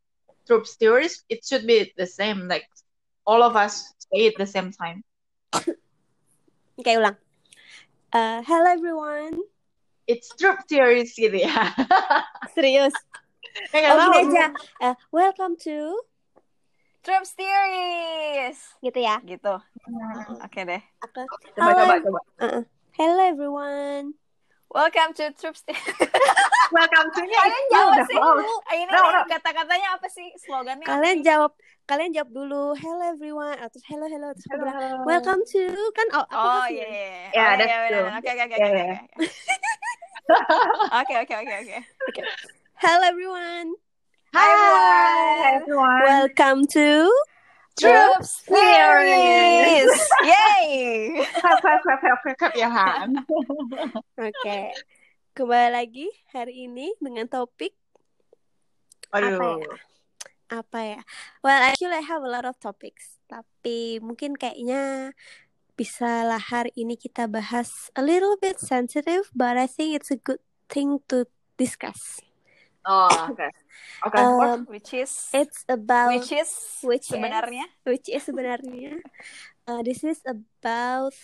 [0.48, 2.48] troop series, it should be the same.
[2.48, 2.64] Like
[3.28, 5.04] all of us say it the same time.
[6.80, 7.20] okay, ulang.
[8.14, 9.36] Uh, hello everyone.
[10.08, 11.76] It's troop series gitu ya.
[12.56, 12.96] Serius.
[13.54, 14.46] Ya, Oh gini aja.
[14.82, 16.02] Uh, welcome to
[17.06, 18.58] Trip Series.
[18.82, 19.22] gitu ya.
[19.22, 19.54] Gitu.
[19.86, 20.42] Hmm.
[20.42, 20.82] Oke deh.
[21.06, 21.22] Aku
[21.54, 22.20] Coba coba coba.
[22.98, 24.18] Hello everyone.
[24.74, 25.86] Welcome to Trip Series.
[26.74, 28.18] Welcome to nya Kalian jawab sih.
[28.18, 28.58] close.
[28.74, 29.22] Ini No, no.
[29.30, 30.86] kata-katanya apa sih slogannya?
[30.90, 31.54] Kalian jawab
[31.86, 35.04] kalian jawab dulu hello everyone atau hello hello terus aku bilang Hello.
[35.04, 37.04] welcome to kan oh, aku Oh iya iya.
[37.30, 37.44] iya.
[37.44, 38.08] Oh, true.
[38.08, 38.18] benar.
[38.18, 38.58] Oke oke oke.
[41.04, 41.78] Oke oke oke oke.
[42.84, 43.80] Hello everyone.
[44.36, 46.04] Hi, Hi everyone.
[46.04, 46.04] everyone.
[46.04, 47.08] Welcome to
[47.80, 49.96] Trip Series.
[50.28, 51.24] Yay.
[51.40, 53.24] Clap, clap, clap, clap, clap, ya Han.
[54.20, 54.76] Oke.
[55.32, 57.72] Kembali lagi hari ini dengan topik
[59.16, 59.40] apa ya?
[59.40, 59.64] Aduh.
[60.52, 61.00] Apa ya?
[61.40, 65.16] Well, actually I have a lot of topics, tapi mungkin kayaknya
[65.80, 70.20] bisa lah hari ini kita bahas a little bit sensitive, but I think it's a
[70.20, 72.20] good thing to discuss.
[72.84, 73.48] Oh, oke.
[74.04, 74.16] Oke.
[74.20, 76.52] Um, Which is it's about which is
[76.84, 79.00] which is- sebenarnya which is sebenarnya
[79.68, 81.16] uh, this is about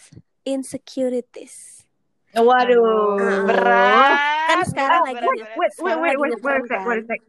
[0.47, 1.83] insecurities.
[2.31, 2.79] Waduh.
[3.19, 4.15] Uh, berat.
[4.47, 5.57] Kan sekarang lagi berat.
[5.59, 7.23] Wait, wait, wait, wait, wait, wait, wait, wait.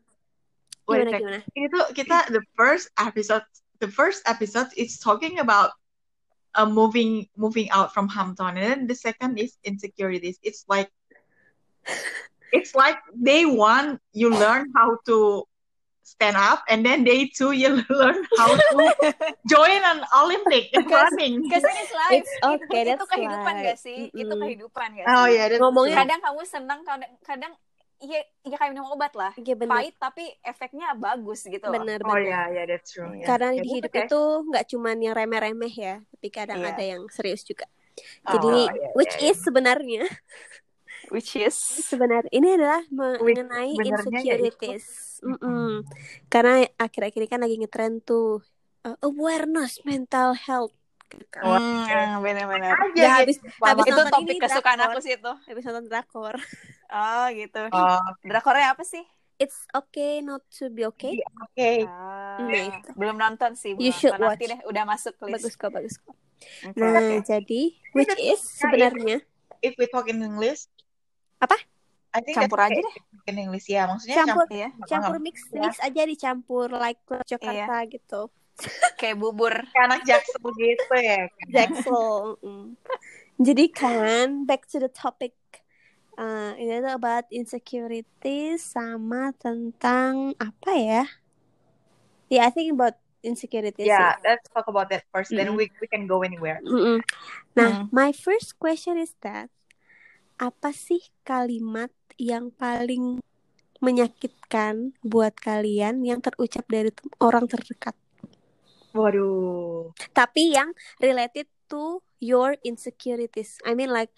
[0.91, 1.39] Wait a Gimana gimana?
[1.55, 3.47] Ini tuh kita the first episode,
[3.79, 5.71] the first episode is talking about
[6.59, 10.43] uh, moving moving out from hometown, and then the second is insecurities.
[10.43, 10.91] It's like
[12.53, 15.45] it's like day one you learn how to
[16.03, 18.77] stand up, and then day two you learn how to
[19.47, 21.47] join an Olympic in Because- running.
[21.47, 22.13] Because it is life.
[22.19, 23.65] It's okay, itu, kehidupan life.
[23.65, 23.99] gak sih?
[24.11, 25.39] Itu kehidupan gak Oh sih?
[25.39, 26.03] yeah, that's Ngomongnya- true.
[26.03, 27.53] Kadang kamu senang, kadang kadang
[28.01, 29.31] iya iya kayak minum obat lah.
[29.37, 29.81] Iya benar.
[29.81, 31.79] Pahit tapi efeknya bagus gitu loh.
[31.79, 32.21] Benar Oh benar.
[32.27, 33.07] yeah, yeah, that's true.
[33.13, 33.25] Yeah.
[33.25, 34.05] Karena Yeah, di hidup okay.
[34.09, 34.21] itu
[34.51, 36.75] nggak cuman yang remeh-remeh ya, tapi kadang Iya.
[36.75, 37.71] ada yang serius juga.
[38.25, 39.31] Oh, Jadi, iya, iya, which iya.
[39.31, 40.09] is sebenarnya,
[41.11, 41.59] Which is
[41.91, 44.87] sebenarnya ini adalah mengenai sebenarnya insecurities.
[45.27, 45.83] Mm-mm.
[46.31, 48.41] Karena akhir-akhir ini kan lagi ngetren tuh
[48.87, 50.73] uh, awareness mental health.
[51.11, 52.79] gitu Hmm, benar-benar.
[52.95, 54.95] Ya, gitu, habis- selama- habis Itu nonton topik ini kesukaan drakor.
[54.95, 55.33] aku sih itu.
[55.51, 56.35] Habis nonton drakor.
[56.91, 57.71] Oh, gitu.
[57.71, 59.07] Oh, Drakornya apa sih?
[59.39, 61.23] It's okay not to be okay.
[61.39, 61.71] oke.
[61.87, 62.91] Ah, Nah, itu.
[62.99, 63.79] belum nonton sih.
[63.79, 64.27] You belum should nonton.
[64.27, 64.51] Nanti watch.
[64.51, 65.35] deh, udah masuk list.
[65.39, 66.19] Bagus kok, bagus kok.
[66.67, 67.31] Oke, Nah, oke.
[67.31, 67.63] jadi
[67.95, 69.23] which is sebenarnya
[69.63, 70.67] If we talk in English,
[71.41, 71.57] Apa?
[72.11, 72.95] I think Campur aja deh.
[73.31, 74.47] in English ya, maksudnya Campur.
[74.51, 75.63] Iya, campur mix Ya.
[75.63, 78.27] mix aja dicampur like Jakarta gitu.
[79.01, 79.55] kayak bubur.
[79.73, 81.31] kayak anak jaksel gitu ya.
[81.55, 82.37] Jaksel.
[82.43, 82.67] mm.
[83.41, 85.33] Jadi kan back to the topic.
[86.21, 91.05] Uh, ini tuh about insecurity sama tentang apa ya?
[92.29, 94.29] Yeah, I think about insecurity Yeah, sih.
[94.29, 95.33] let's talk about that first.
[95.33, 95.65] Then Mm-mm.
[95.65, 96.61] we we can go anywhere.
[96.61, 97.01] Mm-mm.
[97.57, 97.89] Nah, Hmm.
[97.89, 99.49] my first question is that
[100.41, 103.21] apa sih kalimat yang paling
[103.85, 106.91] menyakitkan buat kalian yang terucap dari
[107.21, 107.97] orang terdekat?
[108.97, 109.95] Waduh.
[110.11, 113.59] tapi yang related to your insecurities.
[113.63, 114.11] I mean like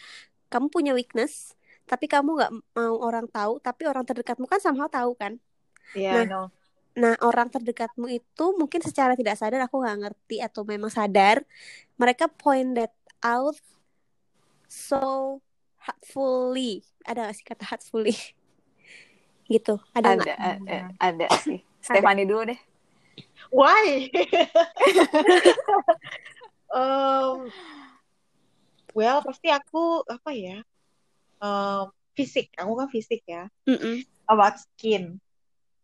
[0.52, 1.56] kamu punya weakness,
[1.88, 5.38] tapi kamu nggak mau orang tahu, tapi orang terdekatmu kan somehow tahu kan.
[5.92, 6.28] Yeah, I Nah.
[6.28, 6.46] know.
[6.92, 11.40] Nah orang terdekatmu itu mungkin secara tidak sadar aku nggak ngerti atau memang sadar,
[11.96, 12.92] mereka point that
[13.24, 13.56] out
[14.68, 15.40] so
[15.82, 16.86] hurtfully.
[17.02, 18.16] Ada gak sih kata hurtfully?
[19.52, 20.38] gitu, ada nggak?
[20.38, 21.60] Ada, ada, ada sih.
[21.84, 22.60] Stefani dulu deh.
[23.52, 24.08] Why?
[26.72, 27.52] um,
[28.96, 30.58] well, pasti aku apa ya?
[31.42, 32.48] Um, fisik.
[32.56, 33.50] Aku kan fisik ya.
[33.68, 34.06] Mm-mm.
[34.30, 35.20] About skin.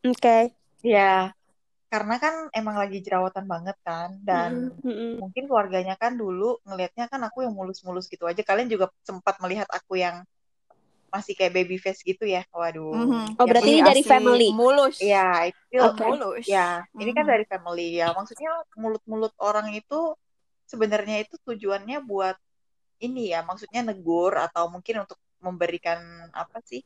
[0.07, 0.55] Oke.
[0.81, 1.35] Ya,
[1.89, 5.17] karena kan emang lagi jerawatan banget kan, dan Mm-mm.
[5.19, 8.45] mungkin keluarganya kan dulu ngelihatnya kan aku yang mulus-mulus gitu aja.
[8.45, 10.21] Kalian juga sempat melihat aku yang
[11.09, 12.45] masih kayak baby face gitu ya.
[12.53, 12.93] Waduh.
[12.93, 13.41] Mhm.
[13.41, 14.49] Oh, Ya, berarti ini dari Asli family.
[14.53, 14.97] Mulus.
[15.01, 16.05] Ya, itu Oke.
[16.05, 16.45] Mulus.
[16.45, 17.33] ya, ini kan Mhm.
[17.33, 18.13] dari family ya.
[18.13, 20.13] Maksudnya mulut-mulut orang itu
[20.69, 22.37] sebenarnya itu tujuannya buat
[23.01, 26.83] ini ya, maksudnya negur atau mungkin untuk memberikan apa sih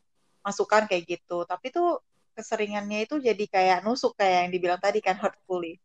[0.46, 1.42] masukan kayak gitu.
[1.48, 1.98] Tapi tuh
[2.32, 5.76] keseringannya itu jadi kayak nusuk kayak yang dibilang tadi kan hurtfully.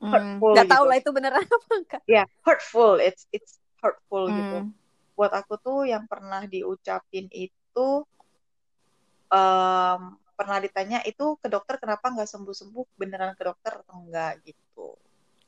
[0.00, 0.12] Hmm.
[0.12, 0.90] Hurtful Nggak tahu gitu.
[0.90, 2.02] lah itu beneran apa enggak.
[2.08, 2.96] Ya, hurtful.
[3.00, 4.56] It's it's hurtful gitu.
[4.68, 4.72] Hmm.
[5.16, 7.88] Buat aku tuh yang pernah diucapin itu
[9.28, 10.00] em,
[10.36, 14.96] pernah ditanya itu ke dokter kenapa nggak sembuh-sembuh beneran ke dokter atau enggak gitu.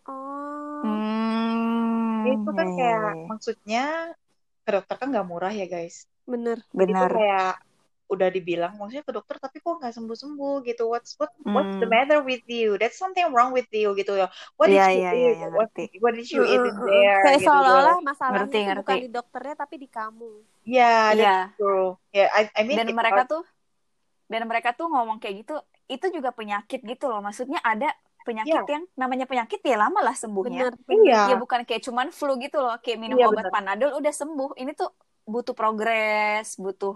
[0.04, 0.82] Oh.
[0.82, 2.26] Hmm.
[2.26, 3.84] itu kan kayak maksudnya
[4.62, 6.58] ke dokter kan nggak murah ya guys Bener.
[6.58, 7.10] itu benar.
[7.10, 7.54] kayak
[8.10, 11.86] udah dibilang maksudnya ke dokter tapi kok nggak sembuh sembuh gitu what's what what's the
[11.86, 11.92] Hmm.
[11.94, 14.26] matter with you that's something wrong with you gitu ya
[14.58, 15.82] what did Iya, you iya, eat iya, iya, what, ngerti.
[16.02, 19.04] what did you eat in there Kayak gitu seolah-olah masalahnya Ngerti, itu bukan ngerti.
[19.04, 20.32] di dokternya tapi di kamu.
[20.64, 21.56] yeah that's Iya.
[21.58, 23.42] true yeah I I mean Dan mereka hard tuh
[24.32, 25.52] dan mereka tuh ngomong kayak gitu,
[25.92, 27.20] itu juga penyakit gitu loh.
[27.20, 27.92] Maksudnya ada
[28.24, 30.64] penyakit yeah yang namanya penyakit ya lama lah sembuhnya.
[30.64, 31.06] Bener, bener.
[31.08, 34.12] iya Ya bukan kayak cuman flu gitu loh, kayak minum iya obat benar Panadol udah
[34.20, 34.50] sembuh.
[34.60, 34.88] Ini tuh
[35.28, 36.94] butuh progres, butuh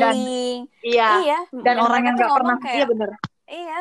[0.00, 0.58] dan healing.
[0.84, 3.10] iya Iya, dan dan orang yang nggak pernah ngomong iya kayak bener
[3.50, 3.78] iya,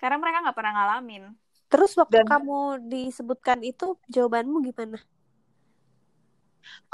[0.00, 1.22] karena mereka nggak pernah ngalamin.
[1.72, 4.98] Terus waktu dan kamu disebutkan itu jawabanmu gimana?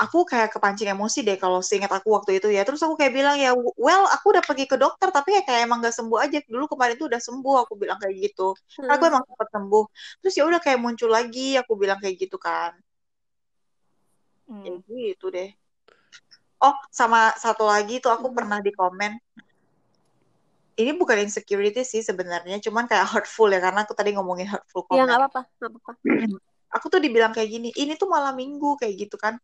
[0.02, 2.62] aku kayak kepancing emosi deh kalau seingat aku waktu itu ya.
[2.66, 3.50] Terus aku kayak bilang ya,
[3.86, 6.38] well aku udah pergi ke dokter tapi ya kayak emang gak sembuh aja.
[6.52, 8.54] Dulu kemarin tuh udah sembuh aku bilang kayak gitu.
[8.84, 9.12] Karena aku Hmm.
[9.12, 9.84] emang sempat sembuh.
[10.22, 12.72] Terus ya udah kayak muncul lagi aku bilang kayak gitu kan.
[14.64, 14.78] Ya Hmm.
[14.88, 15.48] gitu deh.
[16.66, 18.36] Oh, sama satu lagi tuh aku Mhm.
[18.36, 19.12] pernah di komen.
[20.78, 25.00] Ini bukan insecurity sih sebenarnya, cuman kayak hurtful ya karena aku tadi ngomongin hurtful Ya
[25.04, 25.20] nggak comment.
[25.20, 25.92] apa-apa, nggak apa-apa.
[26.76, 29.36] Aku tuh dibilang kayak gini, ini tuh malam minggu kayak gitu kan.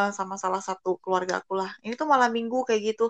[0.00, 1.70] eh, sama salah satu keluarga aku lah.
[1.84, 3.04] Ini tuh malam minggu kayak gitu.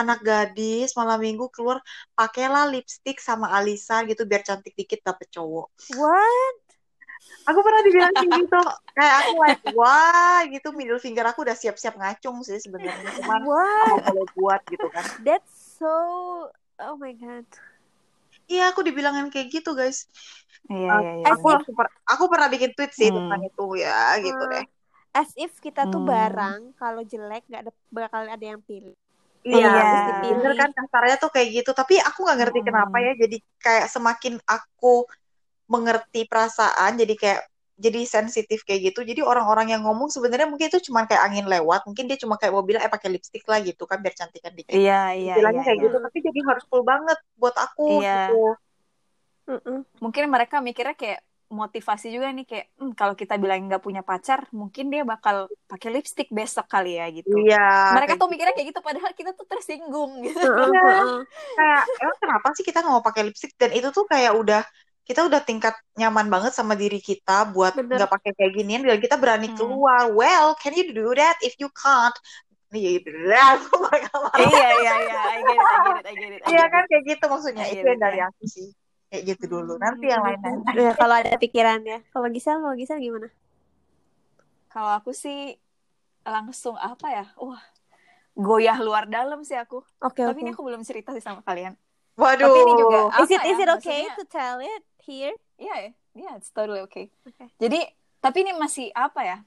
[0.00, 1.78] Anak gadis malam minggu keluar
[2.18, 5.66] pakailah lipstick sama alisan gitu biar cantik dikit dapet cowok.
[5.88, 6.67] What?
[7.48, 8.60] Aku pernah dibilang kayak gitu.
[8.98, 13.10] Kayak aku like, wah gitu middle finger aku udah siap-siap ngacung sih sebenarnya.
[13.14, 13.86] Cuman What?
[13.88, 15.04] apa boleh buat gitu kan.
[15.22, 15.94] That's so.
[16.78, 17.46] Oh my god.
[18.48, 20.08] Iya, aku dibilangin kayak gitu, guys.
[20.68, 21.26] Iya, iya, iya.
[21.36, 21.62] Aku if,
[22.08, 23.48] aku pernah bikin tweet sih tentang Hmm.
[23.48, 24.64] itu ya gitu deh.
[25.16, 26.08] as if kita tuh Hmm.
[26.08, 28.94] barang kalau jelek nggak ada bakal ada yang pilih.
[29.46, 29.80] Iya, Iya.
[29.80, 31.70] Harus bener kan kasarnya tuh kayak gitu.
[31.72, 33.06] Tapi aku nggak ngerti kenapa Hmm.
[33.06, 33.12] ya.
[33.22, 35.08] Jadi kayak semakin aku
[35.68, 37.40] mengerti perasaan, jadi kayak
[37.78, 39.06] jadi sensitif kayak gitu.
[39.06, 41.86] Jadi orang-orang yang ngomong sebenarnya mungkin itu cuma kayak angin lewat.
[41.86, 44.74] Mungkin dia cuma kayak mau bilang eh pakai lipstick lah gitu kan biar cantikan dikit.
[44.74, 45.84] Iya, iya, Bilangnya iya, kayak iya.
[45.86, 45.96] gitu.
[46.02, 48.34] Tapi jadi hurtful banget buat aku Iya.
[48.34, 48.42] gitu.
[49.48, 49.78] Mm-mm.
[50.02, 54.44] Mungkin mereka mikirnya kayak motivasi juga nih kayak "Hmm, kalau kita bilang nggak punya pacar,
[54.52, 57.32] mungkin dia bakal pakai lipstick besok kali ya gitu.
[57.32, 57.96] Iya.
[57.96, 60.44] Mereka tuh mikirnya kayak gitu padahal kita tuh tersinggung gitu.
[60.44, 60.84] Iya.
[61.58, 64.60] kayak emang kenapa sih kita nggak mau pakai lipstick dan itu tuh kayak udah
[65.08, 67.96] kita udah tingkat nyaman banget sama diri kita buat Bener.
[67.96, 69.56] nggak pakai kayak ginian dan kita berani Hmm.
[69.58, 72.14] keluar well can you do that if you can't
[72.68, 73.08] Iya, iya,
[74.36, 74.44] marah.
[74.44, 75.20] iya, iya, iya.
[75.32, 77.64] I get it, I get it, I get it, I Iya kan kayak gitu maksudnya
[77.72, 78.68] itu yang dari aku sih
[79.08, 80.28] kayak gitu dulu nanti yang Hmm.
[80.28, 81.96] lain-lain Ya, kalau ada pikirannya.
[82.12, 83.28] Kalau Gisel, kalau Gisel gimana?
[84.68, 85.56] Kalau aku sih
[86.28, 87.24] langsung apa ya?
[87.40, 87.62] Wah,
[88.36, 89.80] goyah luar dalam sih aku.
[90.04, 90.42] Oke, Tapi oke.
[90.44, 91.74] ini aku belum cerita sih sama kalian.
[92.18, 93.62] Waduh Tapi ini juga Is it apa is ya?
[93.62, 95.34] it okay Maksudnya to tell it here?
[95.56, 95.90] Iya, ya.
[96.12, 97.14] Iya, it's totally okay.
[97.22, 97.46] Oke.
[97.56, 97.80] Jadi,
[98.18, 99.38] tapi ini masih apa ya?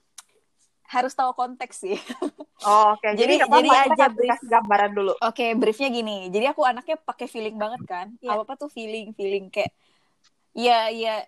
[0.85, 1.95] Harus tahu konteks sih.
[2.67, 4.39] oh, oke Jadi- jadi jadi kita aja brief.
[4.41, 6.27] gambaran dulu Oke, briefnya gini.
[6.27, 8.07] Jadi aku anaknya pakai feeling banget kan.
[8.17, 8.35] Iya.
[8.35, 9.71] Apa-apa tuh feeling, feeling kayak
[10.51, 11.23] ya ya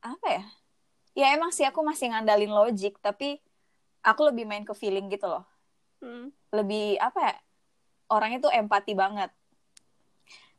[0.00, 0.44] apa ya?
[1.12, 3.42] Ya emang sih aku masih ngandalin logik, tapi
[4.00, 5.42] aku lebih main ke feeling gitu loh.
[5.98, 6.30] Hmm.
[6.50, 7.34] Lebih apa ya?
[8.06, 9.30] Orangnya tuh empati banget.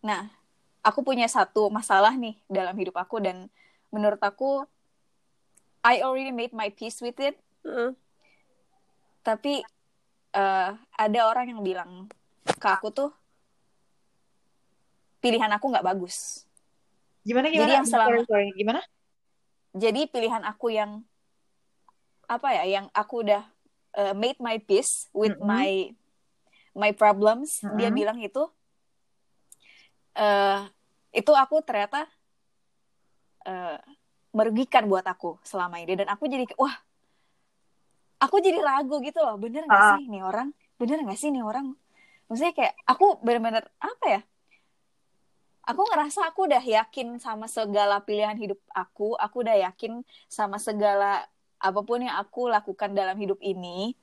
[0.02, 0.30] Nah,
[0.82, 3.48] aku punya satu masalah nih dalam hidup aku dan
[3.94, 4.66] menurut aku
[5.82, 7.94] I already made my peace with it, Uh-uh.
[9.22, 9.62] tapi
[10.32, 12.06] eh, ada orang yang bilang
[12.58, 13.10] ke aku tuh
[15.22, 16.46] pilihan aku nggak bagus.
[17.22, 18.48] gimana Jadi gimana yang selama- Sorry, sorry.
[18.58, 18.82] gimana
[19.72, 21.06] Jadi pilihan aku yang
[22.28, 23.44] apa ya, yang aku udah
[23.96, 25.48] uh, made my peace with Mm-mm.
[25.48, 25.70] my
[26.74, 27.96] my problems, dia Mm-mm.
[27.96, 28.48] bilang itu
[30.14, 30.60] eh
[31.12, 32.08] itu aku ternyata
[33.44, 33.78] eh,
[34.32, 35.98] merugikan buat aku selama ini.
[35.98, 36.72] Dan aku jadi wah
[38.22, 39.36] aku jadi ragu gitu loh.
[39.36, 39.98] Bener nggak Ah.
[39.98, 40.54] sih nih orang?
[40.80, 41.74] Bener nggak sih nih orang?
[42.32, 44.22] Maksudnya kayak aku bener-bener apa ya?
[45.62, 49.14] Aku ngerasa aku udah yakin sama segala pilihan hidup aku.
[49.20, 51.28] Aku udah yakin sama segala
[51.62, 53.94] apa pun yang aku lakukan dalam hidup ini.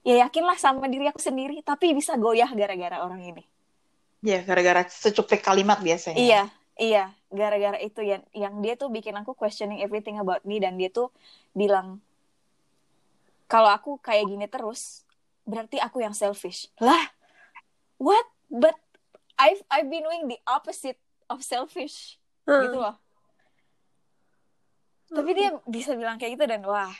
[0.00, 3.44] Ya yakinlah sama diri aku sendiri tapi bisa goyah gara-gara orang ini
[4.20, 6.42] ya gara-gara secuplik kalimat biasanya Iya,
[6.76, 10.92] iya, gara-gara itu yang yang dia tuh bikin aku questioning everything about me dan dia
[10.92, 11.08] tuh
[11.52, 12.04] bilang
[13.48, 15.02] kalau aku kayak gini terus
[15.42, 16.70] berarti aku yang selfish.
[16.78, 17.10] Lah,
[17.98, 18.22] what?
[18.46, 18.78] But
[19.34, 22.62] I've I've been doing the opposite of selfish Uh-uh.
[22.62, 22.96] gitu loh.
[25.10, 26.94] Tapi dia bisa bilang kayak gitu dan wah,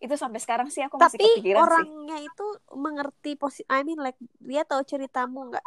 [0.00, 1.64] itu sampai sekarang sih aku masih Tapi kepikiran sih.
[1.68, 5.64] orangnya itu mengerti posi I mean like dia tahu ceritamu nggak?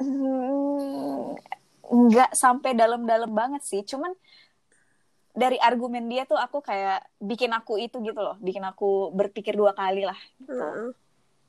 [0.00, 1.36] Hmm,
[1.84, 4.16] nggak sampai dalam-dalam banget sih cuman
[5.30, 9.76] dari argumen dia tuh aku kayak bikin aku itu gitu loh bikin aku berpikir dua
[9.76, 10.16] kali lah
[10.48, 10.90] Uh-uh.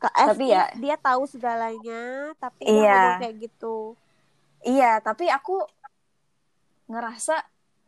[0.02, 2.98] Ke- as Tapi ya- dia tahu segalanya, tapi dia Iya.
[2.98, 3.76] ngomong kayak gitu.
[4.65, 5.61] Iya, tapi aku
[6.90, 7.38] ngerasa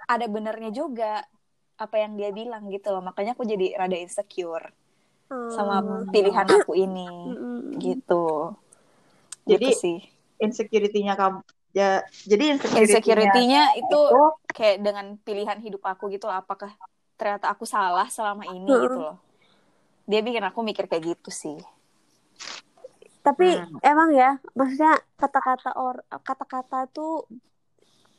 [0.06, 1.26] ada benernya juga
[1.74, 3.02] apa yang dia bilang gitu loh.
[3.02, 4.70] Makanya aku jadi rada insecure
[5.50, 6.06] sama Hmm.
[6.14, 7.82] pilihan aku ini Mm-mm.
[7.82, 8.54] gitu.
[9.50, 10.00] Jadi, gitu sih.
[10.44, 11.40] Insecurity-nya kamu
[11.74, 14.22] ya jadi insecurity-nya Insecurity-nya itu itu
[14.54, 16.38] kayak dengan pilihan hidup aku gitu loh.
[16.38, 16.70] Apakah
[17.18, 18.84] ternyata aku salah selama ini Hmm.
[18.86, 19.18] gitu loh.
[20.06, 21.58] Dia bikin aku mikir kayak gitu sih.
[23.24, 23.80] Tapi Hmm.
[23.82, 25.96] emang ya, maksudnya kata-kata or
[26.28, 27.24] kata-kata tuh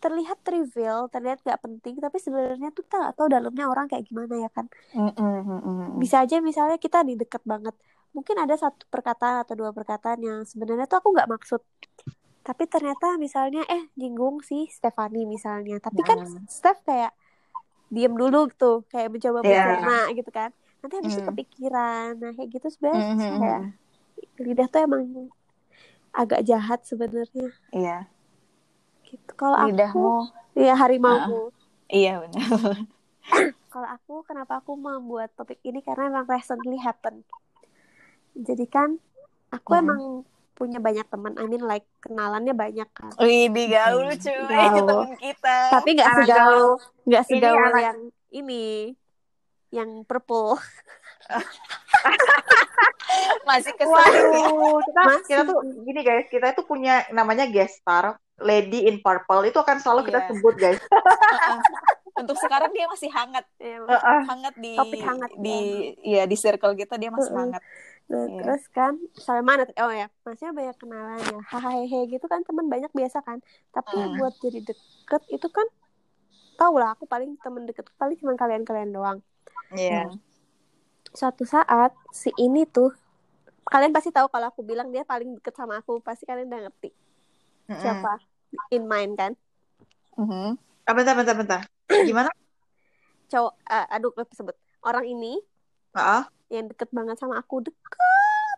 [0.00, 4.34] terlihat trivial, terlihat gak penting, tapi sebenarnya tuh kita gak tahu dalamnya orang kayak gimana
[4.44, 4.66] ya kan.
[6.00, 7.72] Bisa aja misalnya kita nih deket banget,
[8.16, 11.60] mungkin ada satu perkataan atau dua perkataan yang sebenarnya tuh aku nggak maksud,
[12.46, 16.46] tapi ternyata misalnya eh nyinggung si Stefani misalnya, tapi kan Hmm.
[16.56, 17.12] Steph kayak
[17.94, 19.64] diem dulu tuh, kayak mencoba Iya.
[19.66, 20.50] mencerna gitu kan.
[20.80, 21.28] Nanti habis itu Hmm.
[21.30, 23.40] kepikiran, nah kayak gitu sebenarnya Mhm.
[23.42, 23.62] kayak
[24.46, 25.04] lidah tuh emang
[26.14, 28.06] agak jahat sebenarnya Iya,
[29.08, 29.30] gitu.
[29.40, 30.08] Kalau aku, lidahmu.
[30.66, 31.50] ya harimaumu.
[31.92, 32.48] Iya benar.
[33.72, 37.26] Kalau aku, kenapa aku membuat topik ini karena emang recently happen.
[38.34, 38.90] Jadi kan
[39.54, 39.78] aku Mhm.
[39.78, 40.02] emang
[40.54, 43.10] punya banyak teman, I mean like kenalannya banyak kan.
[43.16, 44.16] Wih, digaul Hmm.
[44.16, 44.86] cuy, Gaul.
[44.86, 45.56] temen kita.
[45.72, 46.64] Tapi nggak Anak segaul,
[47.04, 47.98] nggak Ini segaul anak- yang
[48.32, 48.64] ini,
[49.68, 50.56] yang purple.
[53.44, 54.00] Masih kesel ya.
[54.00, 55.24] Waduh, kita, Masih.
[55.28, 59.76] kita tuh gini guys, kita itu punya namanya guest star, Lady in Purple itu akan
[59.78, 60.26] selalu kita Iya.
[60.28, 60.80] sebut guys.
[60.80, 61.58] Heeh.
[62.14, 64.20] Untuk sekarang dia masih hangat, Ya, Heeh.
[64.24, 65.56] hangat di Topik hangat, di
[66.00, 67.40] ya di circle kita dia masih Heeh.
[67.44, 67.62] hangat.
[68.10, 68.36] Nah, Iya.
[68.36, 69.62] terus kan sampai mana?
[69.80, 71.40] Oh ya, maksudnya banyak kenalan ya.
[71.52, 73.38] Hahaha gitu kan teman banyak biasa kan.
[73.74, 74.14] Tapi Hmm.
[74.18, 75.66] buat jadi deket itu kan
[76.60, 79.18] tau lah aku paling temen deket paling cuma kalian-kalian doang.
[79.74, 80.06] Iya.
[80.06, 80.20] Hmm.
[81.14, 82.90] Suatu saat si ini tuh
[83.72, 86.90] kalian pasti tahu kalau aku bilang dia paling deket sama aku, pasti kalian udah ngerti
[87.68, 87.80] Mm-mm.
[87.82, 88.20] siapa
[88.76, 89.32] in mind kan.
[90.18, 90.58] Mhm.
[90.86, 91.60] Ah, bentar, bentar, bentar.
[92.06, 92.30] Gimana?
[93.30, 94.56] Cowok eh, aduh sebut
[94.88, 95.32] orang ini
[95.94, 97.98] Ah, yang deket banget sama aku, deket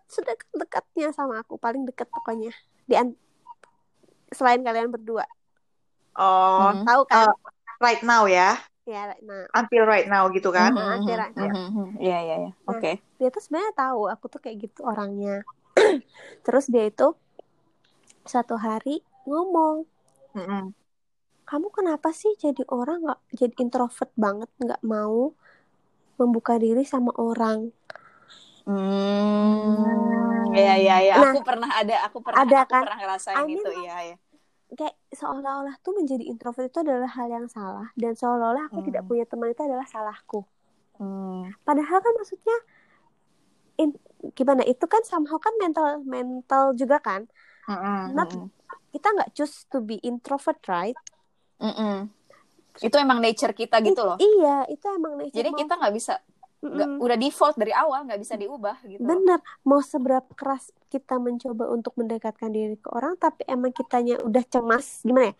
[0.07, 2.53] sedekat-dekatnya sama aku, paling deket pokoknya.
[2.85, 3.19] Di an-
[4.31, 5.25] selain kalian berdua.
[6.15, 6.85] oh, Mhm.
[6.85, 7.29] Tahu kan?
[7.77, 8.57] right now ya,
[8.87, 10.71] Ya, nah, until right now gitu kan?
[10.73, 11.87] Mhm, akhirnya- mhm, mhm.
[11.99, 12.51] Iya, iya, iya.
[12.65, 12.73] Nah.
[12.73, 13.03] Oke.
[13.19, 15.43] dia tuh sebenarnya tahu aku tuh kayak gitu orangnya.
[16.47, 17.13] Terus dia itu
[18.23, 19.85] satu hari ngomong,
[20.33, 20.71] Mm-mm.
[21.45, 25.35] kamu kenapa sih jadi orang nggak jadi introvert banget, nggak mau
[26.17, 27.75] membuka diri sama orang.
[28.67, 31.15] Hmm, ya ya ya.
[31.23, 32.83] Nah, aku pernah ada, aku pernah, ada aku kan?
[32.83, 34.17] pernah ngerasain I mean, itu, iya ya.
[34.75, 38.87] Kayak seolah-olah tuh menjadi introvert itu adalah hal yang salah dan seolah-olah aku Hmm.
[38.91, 40.43] tidak punya teman itu adalah salahku.
[40.99, 41.55] Hmm.
[41.63, 42.57] Padahal kan maksudnya
[43.77, 44.01] in-
[44.35, 47.29] gimana itu kan somehow kan mental mental juga kan.
[47.69, 48.15] Mm-mm.
[48.17, 48.49] Not Mm-mm.
[48.95, 50.97] kita nggak choose to be introvert right?
[51.61, 52.09] Mm-mm.
[52.81, 54.19] Itu emang nature kita gitu loh.
[54.21, 56.13] Iya, itu emang nature Jadi kita nggak bisa,
[56.65, 57.05] nggak, Mm-mm.
[57.05, 59.09] udah default dari awal nggak bisa diubah gitu.
[59.09, 59.39] Bener,
[59.69, 65.05] mau seberapa keras kita mencoba untuk mendekatkan diri ke orang, tapi emang kitanya udah cemas,
[65.05, 65.35] gimana ya?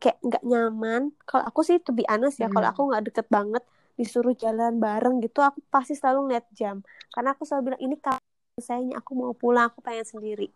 [0.00, 1.02] Kayak nggak nyaman.
[1.28, 2.72] Kalau aku sih, to be honest ya, kalau Hmm.
[2.72, 3.62] aku nggak deket banget,
[4.00, 6.76] disuruh jalan bareng gitu, aku pasti selalu ngeliat jam.
[7.12, 8.24] Karena aku selalu bilang, ini kapan
[8.56, 10.48] selesainya, aku mau pulang, aku pengen sendiri.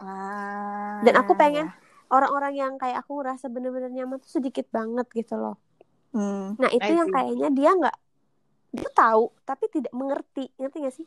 [0.00, 1.72] Ah, Dan aku pengen ya.
[2.16, 5.54] orang-orang yang kayak aku ngerasa bener-bener nyaman tuh sedikit banget gitu loh.
[6.12, 6.58] Hmm.
[6.60, 7.96] Nah, itu yang kayaknya dia nggak,
[8.70, 10.48] dia tahu, tapi tidak mengerti.
[10.56, 11.06] Ngerti gak sih?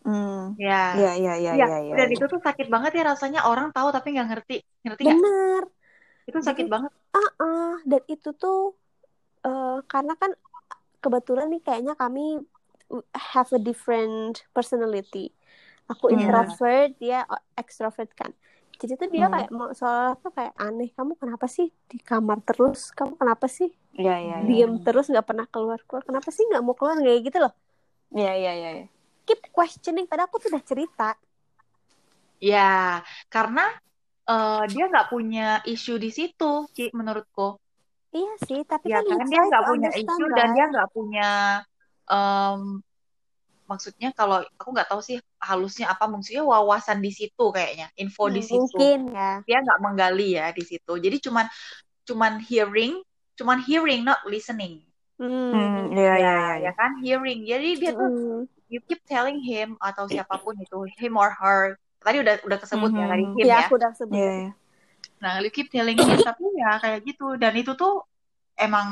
[0.00, 0.56] Hmm.
[0.56, 0.96] Ya.
[0.96, 1.94] Iya, iya, iya, Iya, iya, iya.
[1.96, 4.56] dan itu tuh sakit banget ya rasanya orang tahu tapi nggak ngerti.
[4.80, 5.16] Ngerti nggak?
[5.20, 5.62] Bener.
[6.24, 6.92] Itu sakit Jadi- banget.
[7.12, 8.72] Ah, dan itu tuh
[9.40, 10.32] eh, karena kan
[11.00, 12.40] kebetulan nih kayaknya kami
[13.32, 15.32] have a different personality.
[15.88, 16.28] Aku Iya.
[16.28, 17.24] introvert, dia
[17.56, 18.30] extrovert kan.
[18.80, 19.34] Jadi tuh dia Hmm.
[19.36, 20.88] kayak mau soalnya tuh kayak aneh.
[20.96, 22.88] Kamu kenapa sih di kamar terus?
[22.96, 24.46] Kamu kenapa sih Iya, iya, iya.
[24.48, 26.00] diem terus nggak pernah keluar keluar?
[26.00, 27.52] Kenapa sih nggak mau keluar kayak gitu loh?
[28.16, 28.70] Iya, iya, iya.
[28.80, 28.86] iya.
[29.28, 30.08] Keep questioning.
[30.08, 31.08] Padahal aku tuh udah cerita.
[32.40, 33.68] Ya, karena
[34.24, 37.60] eh, dia nggak punya isu di situ, Ci, menurutku.
[38.10, 41.30] Iya sih, tapi Ya kan kan dia nggak punya isu dan dia nggak punya
[42.10, 42.82] em,
[43.70, 45.16] maksudnya kalau aku nggak tahu sih
[45.48, 49.44] halusnya apa maksudnya wawasan di situ kayaknya info di Hmm, situ mungkin ya.
[49.46, 51.46] dia nggak menggali ya di situ jadi cuman
[52.08, 52.92] cuman hearing
[53.38, 54.74] cuman hearing not listening
[55.18, 55.30] Hmm.
[55.52, 56.58] Hmm, iya, iya, ya iya.
[56.64, 58.46] ya kan hearing jadi dia tuh Mm.
[58.72, 61.60] you keep telling him atau siapa pun itu him or her
[62.04, 63.36] tadi udah udah kesebut ya tadi Mhm.
[63.36, 64.18] him Ya, ya aku udah sebut.
[64.18, 64.50] Iya, iya.
[65.22, 67.92] nah you keep telling him tapi ya kayak gitu dan itu tuh
[68.64, 68.88] emang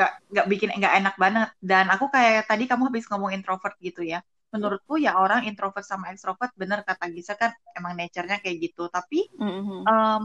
[0.00, 4.00] nggak nggak bikin nggak enak banget dan aku kayak tadi kamu habis ngomong introvert gitu
[4.00, 8.88] ya menurutku ya orang introvert sama extrovert bener kata Gisa kan emang nature-nya kayak gitu
[8.88, 9.84] tapi Mhm.
[9.84, 10.24] um,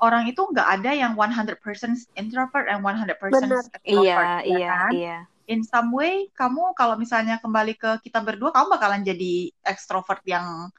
[0.00, 3.60] orang itu nggak ada yang 100% introvert and 100% Benar.
[3.76, 5.18] extrovert Iya, ya iya, kan iya.
[5.52, 10.72] in some way kamu kalau misalnya kembali ke kita berdua kamu bakalan jadi extrovert yang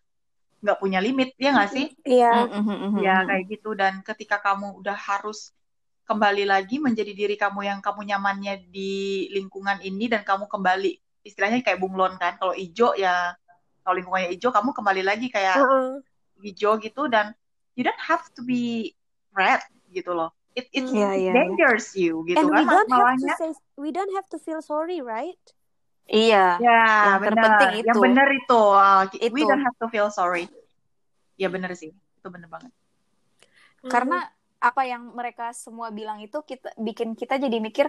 [0.60, 2.49] nggak punya limit ya nggak sih Iya.
[2.49, 3.27] Mhm, mhm, ya mhm.
[3.30, 5.53] kayak gitu dan ketika kamu udah harus
[6.10, 11.22] kembali lagi menjadi diri kamu yang kamu nyamannya di lingkungan ini dan kamu kembali.
[11.22, 12.41] Istilahnya kayak bunglon kan.
[12.41, 13.38] Kalau ijo ya
[13.86, 16.02] kalau lingkungannya ijo kamu kembali lagi kayak Heeh.
[16.41, 17.38] hijau gitu dan
[17.77, 18.98] you don't have to be
[19.38, 19.61] red
[19.94, 20.34] gitu loh.
[20.57, 22.41] It it, Iya, it iya, dangerous you gitu.
[22.41, 25.38] And we kan don't have to malahnya say we don't have to feel sorry, right?
[26.10, 27.38] Iya, ya yang benar.
[27.38, 27.99] terpenting yang itu.
[28.02, 28.61] benar itu.
[28.65, 29.45] Uh, we Itu.
[29.45, 30.49] don't have to feel sorry.
[31.38, 31.94] Ya benar sih.
[31.94, 32.73] Itu benar banget.
[33.86, 34.26] Karena
[34.60, 37.88] apa yang mereka semua bilang itu kita bikin kita jadi mikir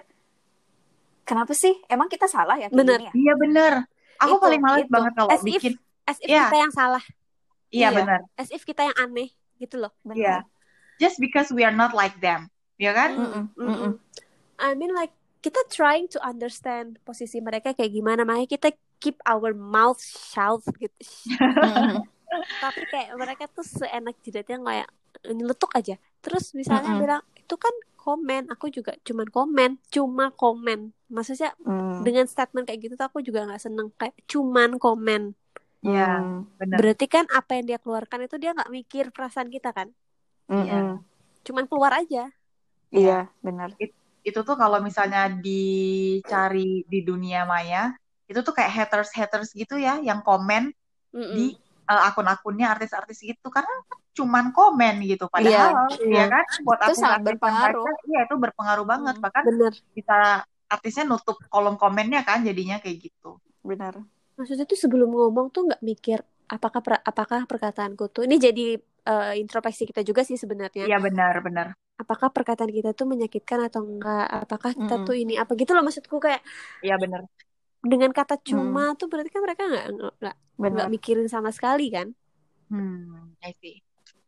[1.23, 1.75] kenapa sih?
[1.87, 2.99] Emang kita salah ya Bener.
[3.03, 3.13] ya?
[3.13, 3.73] iya benar
[4.17, 4.93] aku Itu, paling males itu.
[4.93, 5.75] banget kalau As if- bikin
[6.05, 6.47] as if Iya.
[6.47, 7.05] kita yang salah,
[7.69, 7.97] iya Iya.
[7.97, 9.93] benar as if kita yang aneh gitu loh.
[10.01, 10.17] Benar.
[10.17, 10.37] Iya.
[10.99, 13.69] just because we are not like them ya kan Mm-mm, Mm-mm.
[13.69, 13.93] mm-mm.
[14.57, 15.11] I mean like
[15.41, 18.69] kita trying to understand posisi mereka kayak gimana, makanya kita
[19.01, 20.93] keep our mouth shut gitu.
[22.61, 24.89] Tapi kayak mereka tuh seenak jidatnya kayak
[25.27, 25.95] nyeletuk aja.
[26.25, 27.01] Terus misalnya Mm-mm.
[27.03, 30.79] bilang itu kan komen, aku juga cuman komen, cuma komen.
[31.13, 32.05] Maksudnya Mm.
[32.07, 35.23] dengan statement kayak gitu tuh aku juga nggak seneng kayak cuman komen.
[35.85, 36.45] Iya, Mm.
[36.61, 39.89] benar Berarti kan apa yang dia keluarkan itu dia nggak mikir perasaan kita kan,
[40.49, 40.65] Mm-mm.
[40.65, 40.81] Iya.
[41.47, 42.31] cuman keluar aja.
[42.91, 43.71] Iya, benar.
[44.21, 47.89] itu tuh kalau misalnya dicari di dunia maya
[48.29, 50.69] itu tuh kayak haters haters gitu ya yang komen
[51.17, 51.35] Mm-mm.
[51.37, 51.57] di
[51.91, 53.75] uh, akun-akunnya artis-artis gitu karena
[54.17, 55.71] cuman komen gitu padahal
[56.07, 56.19] Iya.
[56.19, 57.87] ya kan buat Itu sangat berpengaruh.
[58.11, 59.23] iya itu berpengaruh banget Hmm.
[59.25, 59.75] bahkan Bener.
[59.97, 60.15] bisa
[60.75, 63.29] artisnya nutup kolom komennya kan jadinya kayak gitu
[63.71, 63.95] Benar.
[64.39, 66.19] Maksudnya tuh sebelum ngomong tuh nggak mikir
[66.55, 68.62] apakah per- apakah perkataanku tuh ini jadi
[69.11, 70.89] eh, introspeksi kita juga sih sebenarnya.
[70.89, 71.67] iya benar benar
[72.01, 74.25] Apakah perkataan kita tuh menyakitkan atau enggak?
[74.45, 75.05] Apakah kita Mm-mm.
[75.05, 76.41] tuh ini apa gitu loh maksudku kayak
[76.85, 77.21] iya benar
[77.81, 79.86] dengan kata cuma tuh berarti kan mereka nggak
[80.20, 82.12] nggak nggak mikirin sama sekali kan?
[82.69, 83.81] hmm I see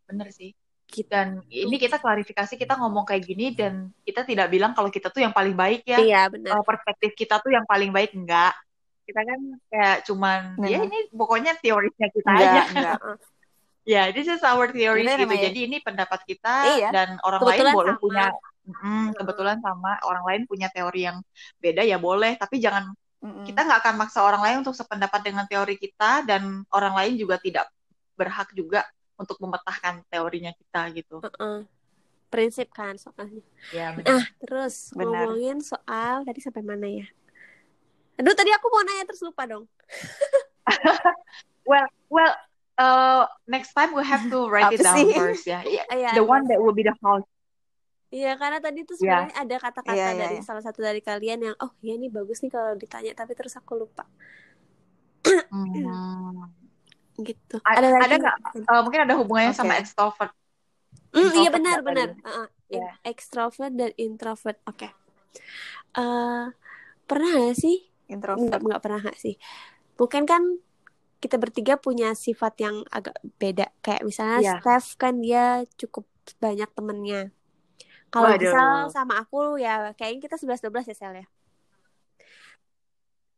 [0.05, 0.53] benar sih
[0.85, 1.09] Gitu.
[1.09, 5.21] dan ini kita klarifikasi kita ngomong kayak gini dan kita tidak bilang kalau kita tuh
[5.21, 6.53] yang paling baik ya Iya benar.
[6.53, 8.53] uh, perspektif kita tuh yang paling baik enggak
[9.03, 10.87] kita kan kayak cuman ya Benar.
[10.87, 12.99] ini pokoknya teorisnya kita Enggak, aja enggak.
[13.95, 16.89] ya this is our theory gitu namanya- jadi ini pendapat kita Iya.
[16.93, 18.03] dan orang Kebetulan lain boleh sama.
[18.03, 18.27] punya
[18.63, 21.19] Mm, kebetulan sama orang lain punya teori yang
[21.59, 23.47] beda ya boleh tapi jangan Mm-mm.
[23.47, 27.39] kita nggak akan maksa orang lain untuk sependapat dengan teori kita dan orang lain juga
[27.39, 27.71] tidak
[28.13, 28.83] berhak juga
[29.15, 31.63] untuk memetahkan teorinya kita gitu Heeh.
[32.27, 33.45] Prinsip kan soalnya.
[33.71, 35.29] ya Ah terus Benar.
[35.31, 37.07] ngomongin soal tadi sampai mana ya?
[38.17, 39.65] Aduh tadi aku mau nanya terus lupa dong.
[41.69, 42.33] well well
[42.81, 45.13] uh, next time we have to write it Apa down sih?
[45.13, 47.29] first ya Yeah, Iya, the one that will be the host
[48.13, 49.25] Iya karena tadi tuh Iya.
[49.25, 50.45] sebenarnya ada kata-kata Iya, iya, dari iya.
[50.45, 53.73] salah satu dari kalian yang oh ya ini bagus nih kalau ditanya tapi terus aku
[53.75, 54.05] lupa
[55.49, 56.45] Hmm.
[57.17, 57.57] gitu.
[57.65, 58.37] A- Ada lagi ada nggak
[58.69, 59.83] uh, mungkin ada hubungannya sama Oke.
[59.85, 60.33] extrovert
[61.13, 62.09] Hmm, iya benar benar.
[62.17, 62.47] Heeh.
[62.73, 62.89] Iya.
[62.97, 64.57] In- Extrovert dan introvert.
[64.65, 64.89] Oke.
[65.93, 66.45] Eh,
[67.05, 67.85] pernah nggak sih?
[68.09, 68.61] Introvert.
[68.61, 69.37] nggak pernah nggak sih.
[70.01, 70.41] Mungkin kan
[71.21, 73.69] kita bertiga punya sifat yang agak beda.
[73.85, 74.55] Kayak misalnya Iya.
[74.59, 76.09] Steph kan dia cukup
[76.41, 77.29] banyak temennya.
[78.13, 81.27] Kalau misal sama aku ya kayaknya kita 11-12 ya Sel ya.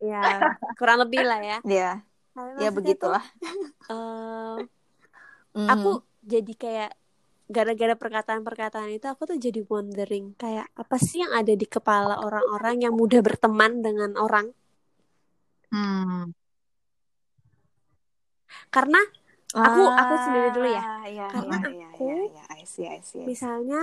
[0.02, 0.20] Ya,
[0.78, 1.56] kurang lebih lah ya.
[1.64, 2.02] Ya,
[2.34, 3.24] Tapi ya begitulah.
[3.88, 4.56] tuh, eh,
[5.54, 5.70] Mm.
[5.70, 5.88] aku
[6.26, 6.90] jadi kayak
[7.46, 12.76] gara-gara perkataan-perkataan itu aku tuh jadi wondering kayak apa sih yang ada di kepala orang-orang
[12.88, 14.46] yang mudah berteman dengan orang
[15.70, 16.30] Hmm.
[18.74, 19.00] karena
[19.54, 22.42] aku aku sendiri dulu ya Ah, iya, Karena iya, iya, aku- iya, iya.
[22.58, 23.28] I see, I see, I see.
[23.30, 23.80] misalnya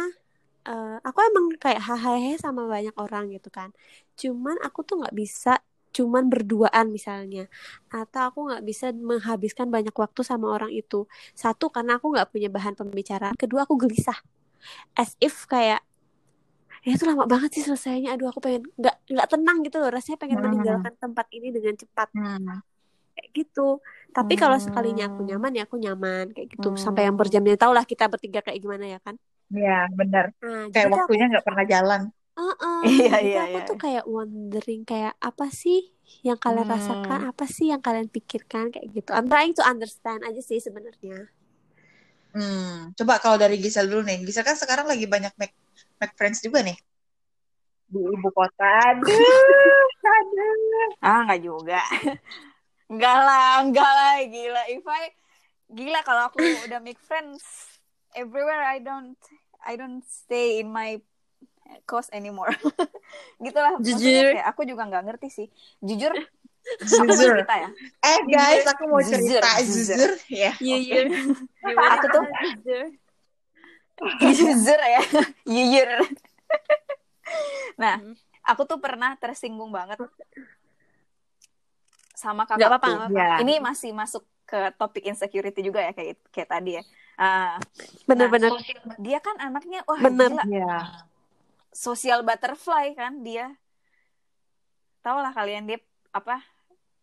[0.66, 3.74] eh, aku emang kayak hahaha sama banyak orang gitu kan.
[4.18, 5.58] Cuman aku tuh nggak bisa
[5.92, 7.52] cuman berduaan misalnya.
[7.92, 11.04] Atau aku nggak bisa menghabiskan banyak waktu sama orang itu.
[11.36, 13.36] Satu karena aku nggak punya bahan pembicaraan.
[13.36, 14.16] Kedua aku gelisah.
[14.96, 15.84] As if kayak
[16.82, 18.16] ya itu lama banget sih selesainya.
[18.16, 19.90] Aduh aku pengen nggak nggak tenang gitu loh.
[19.92, 20.46] Rasanya pengen Hmm.
[20.48, 22.10] meninggalkan tempat ini dengan cepat.
[22.16, 22.62] Hmm.
[23.12, 23.84] kayak gitu.
[24.16, 26.32] Tapi kalau sekalinya aku nyaman ya aku nyaman.
[26.32, 26.68] Kayak gitu.
[26.72, 26.80] Hmm.
[26.80, 29.20] sampai yang berjam-jam tau lah kita bertiga kayak gimana ya kan
[29.52, 30.26] Ya, benar.
[30.42, 32.02] nah Kayak waktunya nggak pernah jalan.
[32.40, 33.64] Heeh, Iya, jadi iya, aku iya.
[33.68, 35.78] tuh kayak wondering kayak apa sih
[36.28, 36.74] yang kalian Hmm.
[36.76, 39.10] rasakan, apa sih yang kalian pikirkan kayak gitu.
[39.18, 41.18] I'm trying to understand aja sih sebenarnya.
[42.36, 42.96] Hmm.
[42.98, 44.18] Coba kalau dari Gisel dulu nih.
[44.28, 45.56] Gisel kan sekarang lagi banyak make,
[46.00, 46.78] make friends juga nih.
[47.92, 48.68] Di ibu kota.
[48.90, 49.12] Aduh,
[50.18, 50.92] aduh.
[51.04, 51.80] Ah, nggak juga.
[52.92, 54.64] Enggak lah, enggak lah, gila.
[54.70, 55.04] If I
[55.72, 57.44] gila kalau aku udah make friends
[58.16, 59.18] everywhere I don't
[59.62, 60.98] I don't stay in my
[61.86, 62.52] course anymore.
[63.44, 63.78] Gitulah.
[63.78, 64.36] Jujur.
[64.36, 65.48] kayak aku juga nggak ngerti sih.
[65.80, 66.12] Jujur,
[66.90, 67.42] Jujur.
[67.42, 67.70] cerita ya.
[68.02, 69.98] Eh guys, aku mau Jujur, cerita jujur.
[69.98, 70.52] jujur ya.
[70.58, 71.06] Jujur.
[71.96, 72.24] Aku tuh
[72.62, 72.84] Jujur.
[74.20, 75.02] jujur ya,
[75.46, 75.90] jujur.
[77.78, 78.18] nah, Hmm.
[78.42, 80.02] aku tuh pernah tersinggung banget
[82.12, 82.66] sama kakakku.
[82.66, 83.38] apa-apa, nggak apa-apa.
[83.38, 83.46] Ya.
[83.46, 86.84] Ini masih masuk ke topik insecurity juga ya kayak kayak tadi ya.
[87.16, 87.60] Ah,
[88.10, 88.50] Bener-bener.
[88.98, 90.32] dia kan anaknya wah Bener.
[90.32, 90.78] gila Ya.
[91.72, 93.56] social butterfly kan dia.
[95.02, 95.80] Tahu lah kalian dia
[96.12, 96.42] apa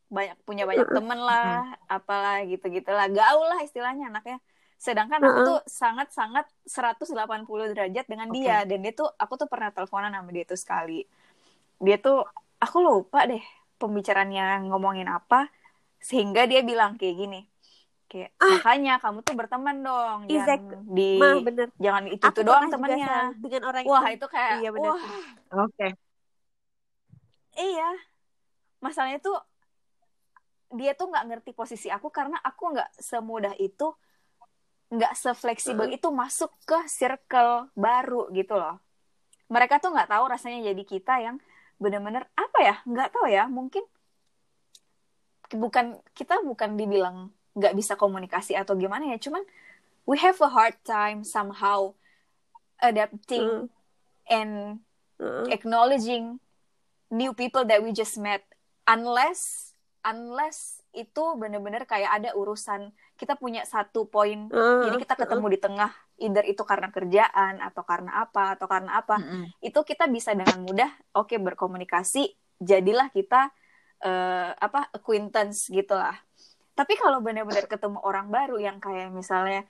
[0.08, 4.40] banyak punya banyak temen lah, apalah gitu-gitu lah, gaul lah istilahnya anaknya.
[4.78, 8.38] Sedangkan aku tuh sangat-sangat 180 derajat dengan Oke.
[8.40, 11.02] dia dan dia tuh aku tuh pernah teleponan sama dia tuh sekali.
[11.82, 12.22] Dia tuh
[12.58, 13.42] aku lupa deh
[13.78, 15.50] pembicaraannya ngomongin apa
[15.98, 17.40] sehingga dia bilang kayak gini.
[18.08, 21.68] Kayak makanya kamu tuh berteman dong, Exact- jangan di Mah bener.
[21.76, 23.36] jangan itu itu doang sama dengan
[23.68, 24.16] orang Wah, itu.
[24.16, 24.90] itu kayak Iya, benar.
[24.96, 25.88] wah, Oke.
[27.54, 27.90] iya.
[28.80, 29.36] Masalahnya tuh
[30.72, 33.92] dia tuh nggak ngerti posisi aku karena aku nggak semudah itu
[34.88, 38.80] nggak sefleksibel itu masuk ke circle baru gitu loh.
[39.52, 41.36] Mereka tuh nggak tahu rasanya jadi kita yang
[41.76, 43.84] bener-bener apa ya nggak tahu ya mungkin
[45.48, 49.42] bukan kita bukan dibilang nggak bisa komunikasi atau gimana ya cuman
[50.06, 51.90] we have a hard time somehow
[52.78, 53.66] adapting Mm.
[54.30, 54.52] and
[55.18, 55.44] Heeh.
[55.50, 56.38] acknowledging
[57.10, 58.46] new people that we just met
[58.86, 64.82] unless unless itu bener-bener kayak ada urusan kita punya satu poin Heeh.
[64.86, 69.18] jadi kita ketemu di tengah either itu karena kerjaan atau karena apa atau karena apa
[69.18, 69.44] Mm-mm.
[69.58, 73.50] itu kita bisa dengan mudah oke berkomunikasi jadilah kita
[74.02, 76.14] eh, apa acquaintance gitu lah
[76.78, 79.60] tapi kalau benar-benar ketemu orang baru yang kayak misalnya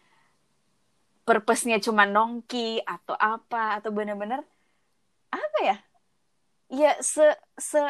[1.29, 4.41] purpose-nya cuma nongki atau apa atau benar-benar
[5.37, 5.77] apa ya
[6.81, 7.25] ya se
[7.71, 7.81] se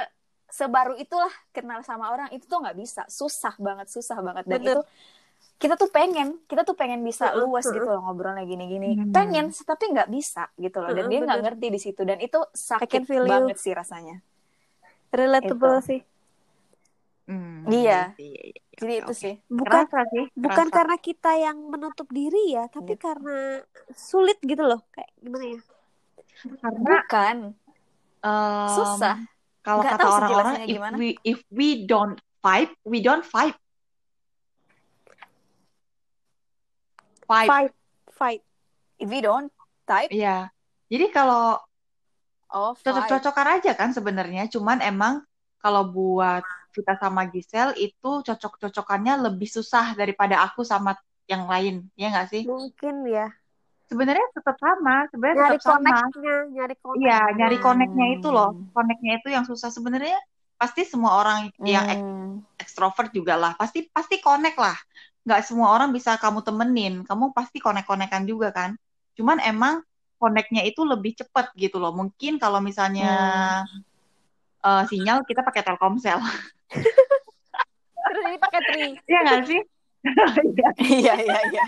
[0.49, 4.65] sebaru itulah kenal sama orang itu tuh nggak bisa susah banget susah banget dan Bener.
[4.65, 4.81] itu
[5.63, 7.77] kita tuh pengen kita tuh pengen bisa Heeh, luas heeh.
[7.77, 9.13] gitu loh ngobrolnya gini-gini Hmm.
[9.17, 12.39] pengen tapi nggak bisa gitu loh dan Heeh, dia nggak ngerti di situ dan itu
[12.55, 13.25] sakit you.
[13.31, 14.21] banget sih rasanya
[15.13, 15.83] Relatable Itu.
[15.83, 16.08] sih.
[17.29, 18.17] Hmm, Iya.
[18.17, 18.61] iya, iya, iya.
[18.73, 19.21] jadi Oke, itu oke.
[19.21, 20.25] sih Bukan Kerasa sih.
[20.33, 20.77] bukan kerasa.
[20.81, 23.03] karena kita yang menutup diri ya, tapi Iya.
[23.05, 23.37] karena
[23.93, 24.81] sulit gitu loh.
[24.89, 25.61] Kayak gimana ya?
[26.39, 27.37] karena bukan
[28.21, 29.17] em, susah
[29.61, 30.95] kalau Nggak kata orang-orang if gimana.
[30.97, 33.59] we if we don't vibe we don't vibe
[37.27, 37.73] vibe Fight,
[38.09, 38.41] fight.
[38.97, 39.53] if we don't
[39.85, 40.49] type Iya.
[40.89, 41.61] Jadi kalau
[42.49, 42.89] oh fight.
[42.89, 45.21] cocok-cocokan aja kan sebenarnya, cuman emang
[45.59, 46.41] kalau buat
[46.75, 50.95] kita sama Gisel itu cocok-cocokannya lebih susah daripada aku sama
[51.29, 52.43] yang lain, ya nggak sih?
[52.49, 53.29] Mungkin ya.
[53.89, 55.97] Sebenarnya tetap sama, sebenarnya Nyari tetap sama.
[56.53, 57.01] nyari connect.
[57.01, 57.65] Iya, nyari Hmm.
[57.65, 60.21] connect-nya itu loh, connect-nya itu yang susah sebenarnya.
[60.61, 62.45] Pasti semua orang yang ek- Hmm.
[62.59, 64.77] ekstrovert juga lah, pasti pasti connect lah.
[65.25, 68.77] Nggak semua orang bisa kamu temenin, kamu pasti connect-connectan juga kan.
[69.17, 69.81] Cuman emang
[70.19, 71.95] connect-nya itu lebih cepat gitu loh.
[71.95, 73.09] Mungkin kalau misalnya
[74.65, 76.19] eh, sinyal kita pakai Telkomsel,
[78.09, 78.85] Terus ini pakai tri.
[79.05, 79.61] Iya nggak sih?
[80.79, 81.65] iya iya iya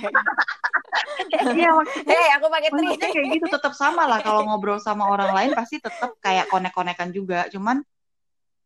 [1.51, 5.35] Iya, mak- hei aku pakai tri kayak gitu tetap sama lah kalau ngobrol sama orang
[5.35, 7.47] lain pasti tetap kayak konek-konekan juga.
[7.53, 7.83] Cuman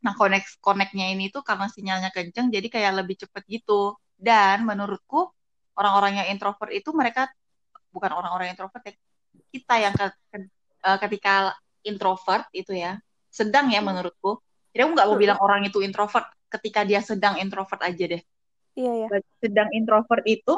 [0.04, 3.96] nah konek koneknya ini tuh karena sinyalnya kenceng jadi kayak lebih cepet gitu.
[4.14, 5.32] Dan menurutku
[5.74, 7.26] orang-orang yang introvert itu mereka
[7.90, 8.94] bukan orang-orang yang introvert ya.
[9.50, 10.50] Kita yang ke- ke-
[10.84, 13.00] eh, ketika introvert itu ya
[13.34, 14.38] sedang ya menurutku.
[14.70, 18.22] Jadi aku nggak mau bilang orang itu introvert ketika dia sedang introvert aja deh.
[18.74, 19.08] Iya ya.
[19.38, 20.54] sedang introvert itu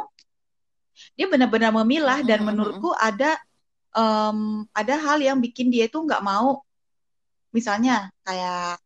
[1.12, 3.36] dia benar-benar memilah dan menurutku ada
[3.92, 6.64] em, ada hal yang bikin dia itu nggak mau
[7.52, 8.80] misalnya kayak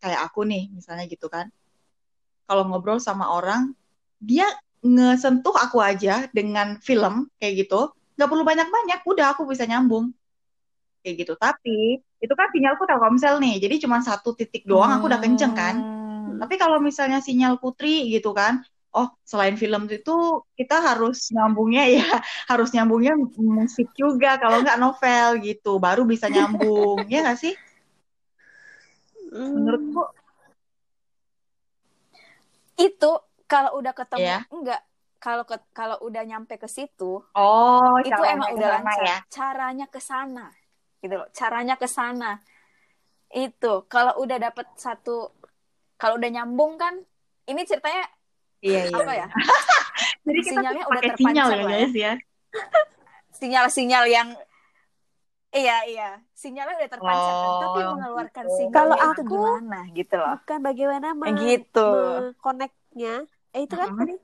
[0.00, 1.52] kayak aku nih misalnya gitu kan
[2.48, 3.76] kalau ngobrol sama orang
[4.16, 4.48] dia
[4.80, 10.12] ngesentuh aku aja dengan film kayak gitu nggak perlu banyak-banyak udah aku bisa nyambung
[11.06, 15.22] kayak gitu tapi itu kan sinyalku Telkomsel nih jadi cuma satu titik doang aku udah
[15.22, 15.78] kenceng kan
[16.26, 16.42] Hmm.
[16.42, 18.58] tapi kalau misalnya sinyal putri gitu kan,
[18.90, 22.02] oh selain film itu kita harus nyambungnya ya
[22.50, 27.54] harus nyambungnya musik juga kalau nggak novel gitu, baru bisa nyambung ya nggak sih?
[29.30, 29.54] Hmm.
[29.54, 30.02] Menurutku
[32.74, 33.10] itu
[33.46, 34.38] kalau udah ketemu Iya.
[34.50, 34.80] enggak
[35.22, 39.18] kalau ke, kalau udah nyampe ke situ oh itu emang udah lancar ya.
[39.30, 40.50] caranya ke sana
[41.06, 42.42] gitu loh caranya ke sana
[43.28, 45.30] itu kalau udah dapet satu
[45.94, 46.98] kalau udah nyambung kan
[47.46, 48.10] ini ceritanya
[48.58, 48.96] Iya, iya.
[48.96, 49.26] apa ya?
[50.26, 51.70] Jadi kita Sinyalnya udah pakai sinyal terpancar ya ya.
[51.70, 52.12] guys ya.
[53.38, 54.28] Sinyal-sinyal yang
[55.52, 56.10] Iya, iya.
[56.32, 58.56] Sinyalnya udah terpancar kan, Oh, tapi mengeluarkan gitu.
[58.56, 60.34] sinyal Kalau itu aku- gimana gitu loh.
[60.36, 61.90] bukan bagaimana Eh, gitu.
[62.38, 63.14] connect-nya
[63.52, 63.98] eh itu kan Mhm.
[63.98, 64.14] tadi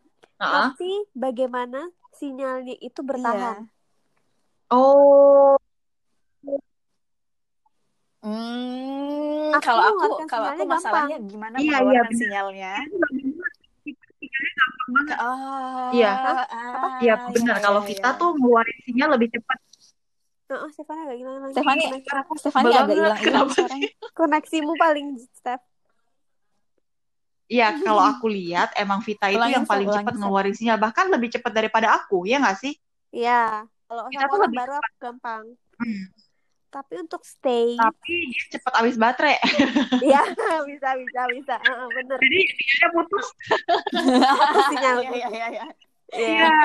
[0.43, 0.51] Heeh.
[0.69, 1.81] tapi bagaimana
[2.13, 3.69] sinyalnya itu bertahan
[4.69, 5.61] Oh,
[8.23, 12.73] Hmm, Aku kalau aku kalau aku masalahnya gimana Iya, iya, sinyalnya?
[15.19, 16.11] Oh, Iya.
[16.47, 17.59] ah, iya benar.
[17.59, 18.21] iya, Kalau iya, kita iya.
[18.21, 19.59] tuh ngeluarin sinyal lebih cepat.
[20.53, 23.81] Heeh, Stefani agak hilang lagi Stefani, Koneksi- Stefani agak hilang-hilang Kenapa sekarang.
[24.15, 25.65] koneksimu paling Steph
[27.53, 31.53] Iya, kalau aku lihat emang Vita itu yang paling cepat ngeluarin sinyal, bahkan lebih cepat
[31.53, 32.73] daripada aku, ya nggak sih?
[33.13, 35.45] Iya, kalau Kita tuh orang lebih baru aku gampang.
[35.77, 36.05] Hmm.
[36.73, 39.37] Tapi untuk stay, Tapi dia cepat habis baterai.
[40.13, 40.25] ya
[40.65, 42.17] bisa bisa bisa, Heeh, bener.
[42.17, 43.27] Jadi sinyalnya putus.
[44.73, 44.97] sinyal.
[45.05, 45.65] Iya, iya, iya, iya.
[46.17, 46.49] Iya.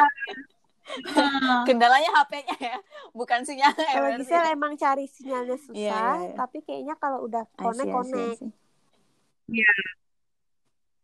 [0.87, 2.77] Nah, Kendalanya HP-nya ya,
[3.11, 3.99] bukan sinyalnya ya.
[3.99, 4.23] Kalau.
[4.23, 6.35] Gisel emang cari sinyalnya susah, Iya, iya, iya.
[6.39, 8.39] tapi kayaknya kalau udah connect connect.
[8.39, 8.55] see.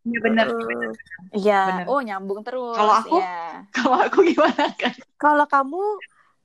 [0.07, 0.47] Iya benar.
[1.35, 2.79] Iya, oh nyambung terus.
[2.79, 3.19] Kalau aku?
[3.19, 3.67] Iya.
[3.75, 4.95] Kalau aku gimana kan?
[5.19, 5.83] Kalau kamu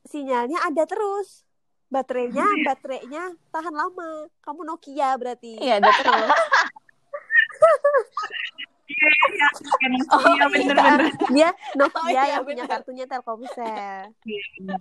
[0.03, 1.47] sinyalnya ada terus,
[1.89, 4.29] baterainya baterainya tahan lama.
[4.39, 5.57] Kamu Nokia berarti.
[5.57, 6.31] Iya, ada terus.
[10.09, 11.01] Oh, Iya benar-benar.
[11.29, 12.73] Dia Nokia Oh, iya, yang punya bener.
[12.75, 14.13] kartunya Telkomsel.
[14.25, 14.77] Iya,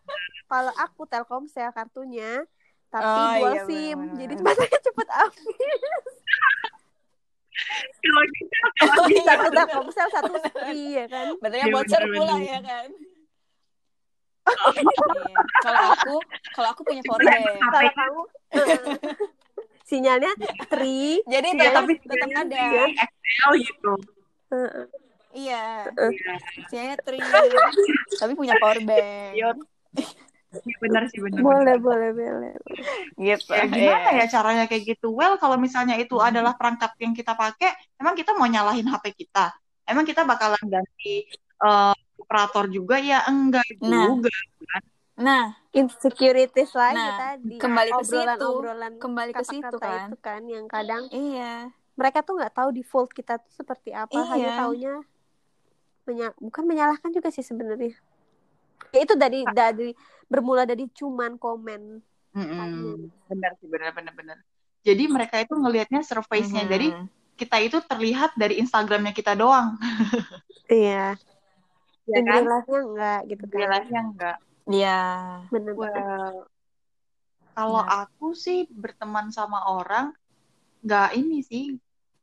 [0.46, 2.44] Kalau aku Telkomsel kartunya,
[2.88, 4.18] tapi Oh, dual iya, SIM, bener-bener.
[4.18, 5.48] jadi baterainya cepet habis.
[7.98, 8.58] Kalau kita
[8.98, 9.56] Oh, iya, Satu bener.
[9.58, 11.28] Telkomsel, satu free ya kan.
[11.38, 12.48] Baterainya Iya, bocor bener, pula bener.
[12.48, 12.88] ya kan.
[14.48, 15.42] Iya.
[16.58, 17.46] Kalau aku, punya power bank.
[17.62, 18.22] Kalau kamu
[19.90, 20.32] sinyalnya
[20.68, 22.60] free, Jadi Iya, tetap, tapi tetap ada.
[22.60, 23.92] ya, XL gitu.
[24.52, 24.72] eh,
[25.38, 25.64] Iya.
[26.68, 27.22] Sinyalnya tri.
[28.20, 29.32] Tapi punya power bank.
[29.32, 29.54] Iya.
[30.48, 31.44] Iya benar sih benar.
[31.44, 32.52] boleh boleh boleh.
[33.20, 33.52] Gitu.
[33.52, 34.20] Ya, gimana Iya.
[34.24, 35.12] ya caranya kayak gitu?
[35.12, 39.52] Well, kalau misalnya itu adalah perangkat yang kita pakai, emang kita mau nyalahin HP kita?
[39.84, 41.28] Emang kita bakalan ganti
[41.58, 42.96] eh, operator juga?
[42.98, 44.08] Ya enggak Nah.
[44.10, 44.34] juga.
[45.18, 47.58] Nah, Insecurities lagi Nah, tadi.
[47.58, 48.48] kembali ke obrolan, situ.
[48.48, 50.10] Obrolan kembali ke situ kan.
[50.10, 51.70] itu kan yang kadang Iya.
[51.94, 54.58] mereka tuh nggak tahu default kita tuh seperti apa hanya Iya.
[54.58, 54.94] taunya
[56.04, 57.98] menya- bukan menyalahkan juga sih sebenarnya
[58.90, 59.92] ya itu dari dari
[60.26, 62.00] bermula dari cuman komen
[62.32, 63.10] Mm-mm.
[63.26, 64.38] Benar sih benar benar benar.
[64.82, 66.64] Jadi mereka itu ngelihatnya surface-nya.
[66.64, 66.72] Mhm.
[66.72, 66.88] Jadi
[67.36, 69.74] kita itu terlihat dari Instagramnya kita doang,
[70.70, 71.18] iya
[72.06, 72.42] ya kan?
[72.46, 74.38] real enggak gitu kan Real-nya enggak.
[74.68, 75.00] Iya.
[75.54, 76.46] bener Well,
[77.58, 78.06] kalau Nah.
[78.06, 80.14] aku sih berteman sama orang
[80.86, 81.66] nggak ini sih.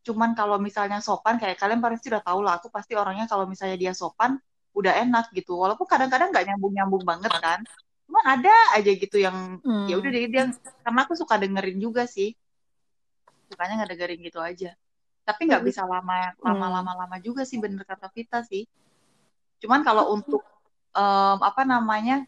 [0.04, 2.60] Cuman kalau misalnya sopan kayak kalian pasti udah tahu lah.
[2.60, 4.36] Aku pasti orangnya kalau misalnya dia sopan
[4.76, 5.56] udah enak gitu.
[5.58, 7.60] Walaupun kadang-kadang nggak nyambung-nyambung banget kan.
[8.06, 9.88] Cuman ada aja gitu yang Hmm.
[9.88, 10.44] ya udah deh dia
[10.84, 12.36] karena aku suka dengerin juga sih.
[13.48, 14.70] Sukanya nggak dengerin gitu aja.
[15.24, 15.68] Tapi nggak Hmm.
[15.72, 18.68] bisa lama lama-lama lama juga sih bener kata Vita sih.
[19.64, 20.44] Cuman kalau untuk
[20.94, 22.22] em, apa namanya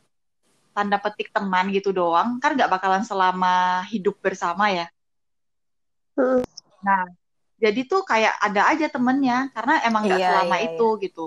[0.76, 4.86] tanda petik teman gitu doang kan nggak bakalan selama hidup bersama ya.
[6.20, 6.44] Mm.
[6.84, 7.08] Nah,
[7.56, 11.26] jadi tuh kayak ada aja temennya karena emang nggak Iya, selama iya, itu gitu.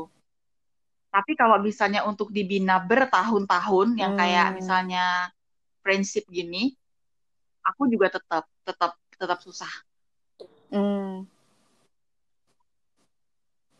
[1.10, 4.56] Tapi kalau misalnya untuk dibina bertahun-tahun yang kayak Hmm.
[4.62, 5.06] misalnya
[5.82, 6.78] friendship gini,
[7.66, 9.74] aku juga tetap tetap tetap susah.
[10.70, 11.26] Hmm.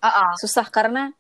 [0.02, 0.32] Heeh.
[0.42, 1.14] Susah karena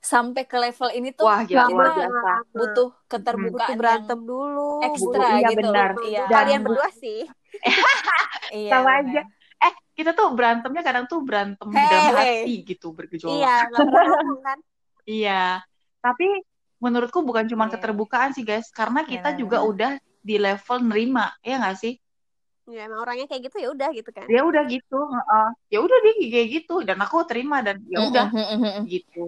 [0.00, 2.08] sampai ke level ini tuh Wah, gila kita luar biasa.
[2.08, 5.58] butuh butuh keterbukaan berantem dulu ekstra Iya, gitu.
[5.60, 5.90] benar.
[6.00, 6.22] Iya.
[6.24, 7.20] Dan- kalian berdua sih
[8.50, 9.00] Iya, Sama benar.
[9.04, 9.20] aja.
[9.60, 12.16] Eh, kita tuh berantemnya kadang tuh berantem Hey, dalam hey.
[12.42, 13.36] hati gitu bergejolak.
[13.36, 13.84] iya kan
[15.04, 15.44] Iya,
[16.00, 16.26] tapi
[16.80, 17.76] menurutku bukan cuma Iya.
[17.76, 19.90] keterbukaan sih guys, karena kita Benar, juga udah
[20.24, 21.94] di level nerima, ya nggak sih?
[22.70, 25.48] ya emang orangnya kayak gitu ya udah gitu kan Dia udah gitu, heeh.
[25.74, 28.26] ya udah dia kayak gitu, dan aku terima dan ya udah
[28.86, 29.26] gitu.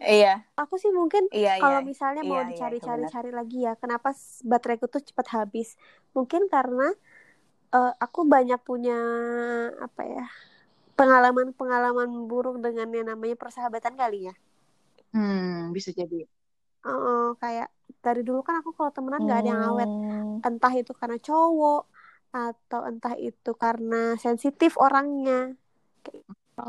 [0.00, 1.78] Iya, aku sih mungkin iya, kalau iya.
[1.90, 3.12] misalnya mau Iya, iya, dicari-cari itu benar.
[3.14, 4.08] cari lagi ya kenapa
[4.50, 5.68] bateraiku tuh cepat habis
[6.16, 6.84] mungkin karena
[7.76, 8.94] eh, aku banyak punya
[9.86, 10.24] apa ya
[10.98, 14.34] pengalaman-pengalaman buruk dengan yang namanya persahabatan kali ya
[15.12, 16.16] Hmm, bisa jadi.
[16.86, 17.66] Eh, kayak
[18.04, 20.40] dari dulu kan aku kalau temenan nggak ada yang awet Hmm.
[20.46, 21.78] entah itu karena cowok
[22.36, 25.32] atau entah itu karena sensitif orangnya
[26.06, 26.60] gitu.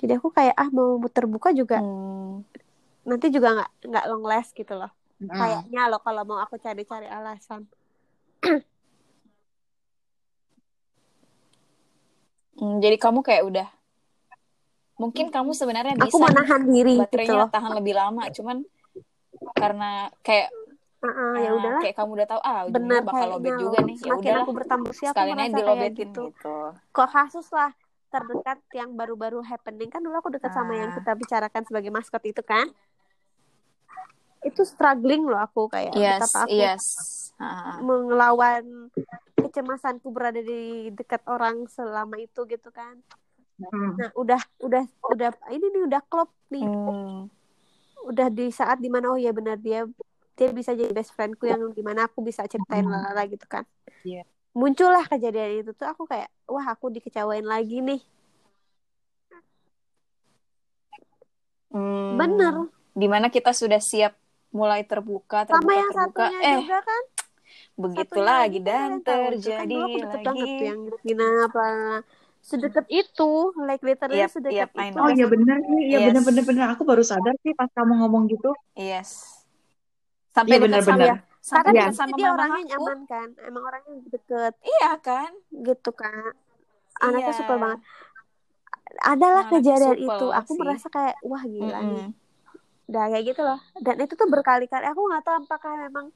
[0.00, 2.42] Jadi aku kayak ah mau terbuka juga Hmm.
[3.04, 4.90] nanti juga nggak nggak long last gitu loh.
[5.20, 5.30] Mm.
[5.30, 7.68] kayaknya loh kalau mau aku cari-cari alasan.
[12.54, 13.66] Hmm, jadi kamu kayak udah
[14.94, 17.50] mungkin kamu sebenarnya aku bisa nih menahan diri gitu baterainya loh.
[17.50, 18.56] tahan lebih lama cuman
[19.58, 19.90] karena
[20.22, 20.54] kayak
[21.04, 21.80] Heeh, ya ah, udahlah.
[21.84, 23.96] kayak kamu udah tahu ah bener bakal lobet juga loh nih.
[24.00, 26.22] Ya udahlah aku bertambah usia aku merasa kayak gitu.
[26.30, 26.56] gitu.
[26.94, 27.70] Kok kasus lah
[28.14, 32.22] terdekat yang baru-baru happening kan dulu aku dekat sama yang ah kita bicarakan sebagai maskot
[32.22, 32.70] itu kan
[34.44, 36.84] itu struggling loh aku kayak yes betapa aku yes
[37.34, 38.94] Ah, mengelawan
[39.34, 43.02] kecemasanku berada di dekat orang selama itu gitu kan
[43.54, 43.94] Hmm.
[43.94, 44.82] nah udah udah
[45.14, 47.30] udah ini nih udah klop nih hmm.
[48.10, 49.86] udah di saat di mana oh ya benar dia
[50.34, 52.90] dia bisa jadi best friendku yang di mana aku bisa ceritain Hmm.
[52.90, 53.62] lalala gitu kan
[54.02, 54.26] Iya.
[54.54, 58.00] Muncullah kejadian itu tuh aku kayak wah aku dikecewain lagi nih
[61.74, 62.14] Hmm.
[62.20, 62.54] bener
[62.94, 64.14] di mana kita sudah siap
[64.54, 67.02] mulai terbuka sama terbuka yang terbuka satunya eh juga kan
[67.74, 71.26] begitu satunya lagi kan dan kan terjadi dulu aku deket lagi banget tuh yang Gina
[71.50, 71.66] apa
[72.44, 73.30] sedekat itu
[73.66, 74.98] like literally Yep, sedekat yep, itu.
[75.00, 76.06] Oh iya bener sih, iya Yes.
[76.06, 76.66] bener bener bener.
[76.76, 78.48] Aku baru sadar sih pas kamu ngomong gitu.
[78.78, 79.42] yes
[80.34, 81.33] sampai Iya dekat sama bener-bener.
[81.44, 81.84] Sampai karena Iya.
[81.84, 82.68] dekat di sama dia mama orangnya aku.
[82.72, 83.28] nyaman kan?
[83.44, 84.52] Emang orangnya deket.
[84.64, 85.30] Iya kan?
[85.52, 86.32] Gitu kan
[86.96, 87.38] anaknya iya.
[87.38, 87.80] super banget.
[89.02, 90.26] Adalah Anaknya kejadian itu.
[90.30, 90.60] Aku sih.
[90.60, 92.06] merasa kayak wah gila nih.
[92.06, 92.22] Mm-mm.
[92.84, 93.60] udah kayak gitu loh.
[93.80, 94.84] Dan itu tuh berkali-kali.
[94.86, 96.06] Aku nggak tahu apakah memang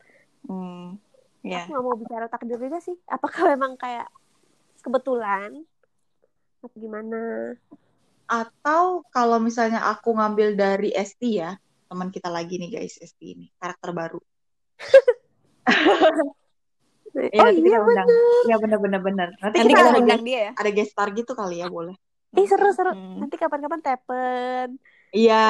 [0.47, 0.97] Hmm.
[1.43, 2.97] ya aku nggak mau bicara takdir juga sih.
[3.07, 4.07] Apakah memang kayak
[4.81, 5.51] kebetulan?
[6.63, 7.19] Atau gimana?
[8.29, 11.57] Atau kalau misalnya aku ngambil dari ST ya,
[11.89, 14.21] teman kita lagi nih guys, ST ini karakter baru.
[17.19, 18.09] Iya oh iya undang.
[18.47, 19.29] Iya bener bener bener.
[19.43, 21.97] Nanti, nanti kita kita undang dia ya ada guest star gitu kali ya boleh.
[22.37, 22.93] Ih seru seru.
[22.93, 23.25] Hmm.
[23.25, 24.69] Nanti kapan-kapan tepen.
[25.09, 25.41] Iya,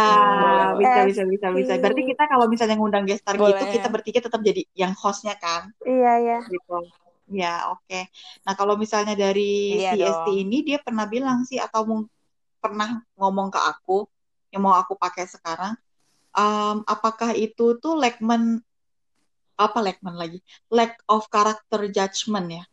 [0.79, 1.73] bisa bisa bisa bisa.
[1.83, 5.75] Berarti kita kalau misalnya ngundang guest star gitu, kita bertiga tetap jadi yang hostnya kan,
[5.83, 6.39] Iya ya.
[6.47, 6.79] gitu.
[7.29, 8.07] Ya oke.
[8.47, 10.39] Nah kalau misalnya dari Iya si ST dong.
[10.47, 12.09] ini dia pernah bilang sih atau mung-
[12.63, 14.07] pernah ngomong ke aku
[14.55, 15.75] yang mau aku pakai sekarang,
[16.33, 18.63] em, apakah itu tuh lackman
[19.59, 20.39] apa lackman lagi?
[20.71, 22.65] Lack of character judgment ya.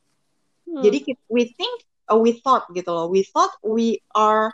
[0.70, 0.82] Hmm.
[0.86, 3.10] Jadi we think, uh, we thought gitu loh.
[3.10, 4.54] We thought we are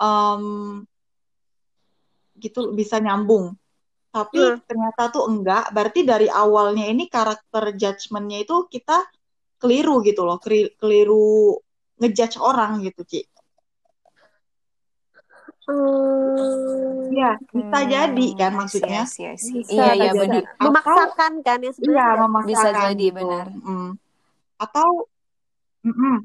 [0.00, 0.88] um,
[2.40, 3.54] gitu bisa nyambung.
[4.08, 4.58] Tapi Hmm.
[4.64, 5.68] ternyata tuh enggak.
[5.70, 9.04] Berarti dari awalnya ini karakter judgmentnya itu kita
[9.60, 10.40] keliru gitu loh.
[10.80, 11.54] Keliru
[12.00, 13.20] ngejudge orang gitu, Ci.
[15.68, 17.12] Hmm.
[17.12, 19.02] Iya, bisa jadi kan Hmm, I see, maksudnya.
[19.04, 19.52] See, I see.
[19.60, 20.24] Bisa, Iya, iya benar.
[20.24, 20.38] jadi.
[20.64, 23.16] Memaksakan kan yang iya sebenarnya tidak memaksakan Bisa jadi gitu.
[23.18, 23.46] benar.
[23.52, 23.88] Mm.
[24.64, 24.88] Atau
[25.84, 26.16] mm-mm.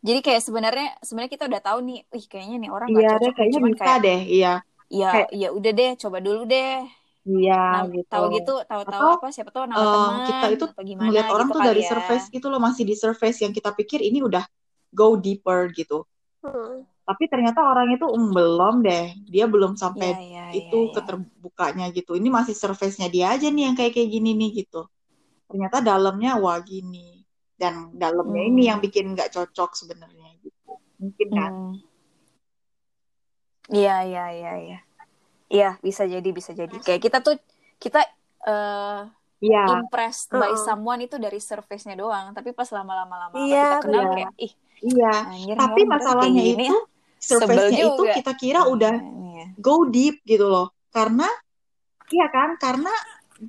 [0.00, 3.30] Jadi kayak sebenarnya sebenarnya kita udah tahu nih, wih kayaknya nih orang iya nggak deh
[3.36, 4.20] kayaknya Cuman bisa kayak deh.
[4.36, 4.52] Iya.
[4.90, 6.72] ya Kayak ya udah deh, coba dulu deh.
[7.28, 8.08] iya Nah, gitu.
[8.08, 11.54] tahu gitu, tahu-tahu apa siapa tahu nama em, teman kita itu gimana ngelihat orang gitu
[11.54, 11.90] tuh dari ya.
[11.92, 14.44] surface gitu loh, masih di surface yang kita pikir ini udah
[14.90, 16.08] go deeper gitu.
[16.40, 16.89] Hmm.
[17.08, 20.86] Tapi ternyata orang itu "Hmm, belum deh, dia belum sampai iya, iya, itu iya.
[20.94, 22.10] keterbukanya gitu.
[22.18, 24.80] Ini masih surface-nya dia aja nih yang kayak kayak gini nih gitu.
[25.50, 27.22] Ternyata dalamnya wah gini.
[27.60, 28.84] Dan dalamnya ini yang Hmm.
[28.84, 30.70] bikin nggak cocok sebenarnya gitu.
[31.02, 31.52] Mungkin kan?
[31.54, 31.80] Hmm.
[33.74, 34.76] Iya, iya, iya, iya.
[35.54, 36.74] Iya, bisa jadi, bisa jadi.
[36.86, 37.34] Kayak kita tuh
[37.84, 37.98] kita
[38.48, 38.98] eh
[39.40, 40.66] Iya, impressed by Heeh.
[40.66, 44.52] someone itu dari surface-nya doang, tapi pas lama-lama lama Iya, kita kenal iya, kayak ih,
[44.82, 45.14] iya.
[45.28, 46.78] anjir Tapi masalahnya itu ya.
[47.20, 48.12] Sebel surface-nya itu juga.
[48.16, 50.72] kita kira udah Iya, go deep gitu loh.
[50.88, 51.28] Karena
[52.12, 52.56] iya kan?
[52.56, 52.92] Karena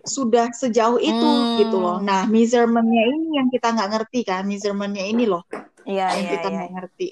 [0.07, 1.29] sudah sejauh itu
[1.59, 1.99] gitu loh.
[1.99, 2.07] Hmm.
[2.07, 4.43] Nah, measurement-nya ini yang kita nggak ngerti kan?
[4.47, 5.43] Measurement-nya ini loh
[5.83, 6.55] Iya, yang iya, kita iya.
[6.55, 7.07] nggak ngerti.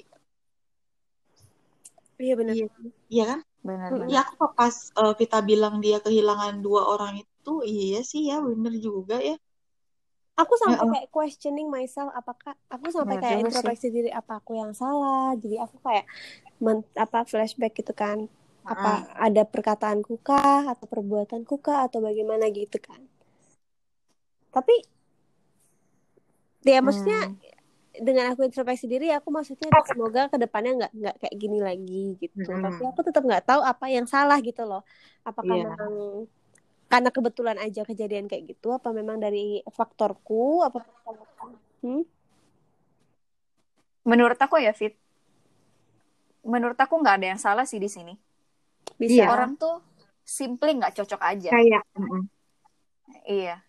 [2.20, 2.52] Iya benar.
[2.52, 2.66] Iya,
[3.08, 3.40] iya kan?
[3.60, 4.06] Benar, benar.
[4.08, 8.76] Iya, aku pas eh, Vita bilang dia kehilangan dua orang itu, iya sih ya, bener
[8.80, 9.36] juga ya.
[10.40, 14.72] Aku sampai kayak questioning myself apakah aku sampai Benar kayak introspeksi diri apa aku yang
[14.80, 15.36] salah.
[15.42, 16.04] Jadi aku kayak
[16.64, 18.18] men- apa flashback gitu kan.
[18.72, 18.90] Apa
[19.26, 23.00] ada perkataanku kah atau perbuatanku kah atau bagaimana gitu kan.
[24.54, 24.74] Tapi
[26.64, 27.36] ya maksudnya Hmm.
[28.06, 32.38] dengan aku introspeksi diri aku maksudnya semoga ke depannya nggak nggak kayak gini lagi gitu
[32.38, 32.62] Mm-mm.
[32.64, 34.82] tapi aku tetap nggak tahu apa yang salah gitu loh
[35.26, 35.64] apakah Iya.
[35.68, 35.94] memang
[36.90, 40.82] karena kebetulan aja kejadian kayak gitu apa memang dari faktorku apa
[41.86, 42.02] hmm?
[44.00, 44.96] Menurut aku ya, Fit,
[46.40, 48.16] menurut aku nggak ada yang salah sih di sini.
[48.96, 49.26] bisa Iya.
[49.28, 49.84] Orang tuh
[50.24, 51.52] simply nggak cocok aja.
[51.52, 51.84] Kayak.
[53.24, 53.60] Iya.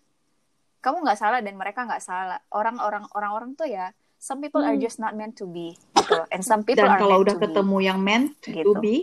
[0.80, 2.39] Kamu nggak salah dan mereka nggak salah.
[2.48, 4.81] Orang-orang orang-orang tuh ya, some people are Hmm.
[4.81, 6.15] just not meant to be gitu.
[6.31, 7.45] And some people Dan are kalau meant udah to be.
[7.52, 8.72] ketemu yang meant to Gitu.
[8.80, 8.95] be,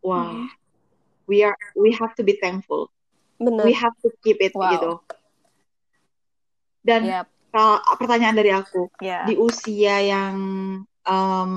[0.00, 0.46] wah, Hmm.
[1.24, 2.92] we are we have to be thankful.
[3.38, 4.70] Benar We have to keep it Wow.
[4.70, 4.90] gitu.
[6.80, 9.24] Dan Yap, kalau pertanyaan dari aku, ya.
[9.24, 10.36] di usia yang
[11.02, 11.52] em,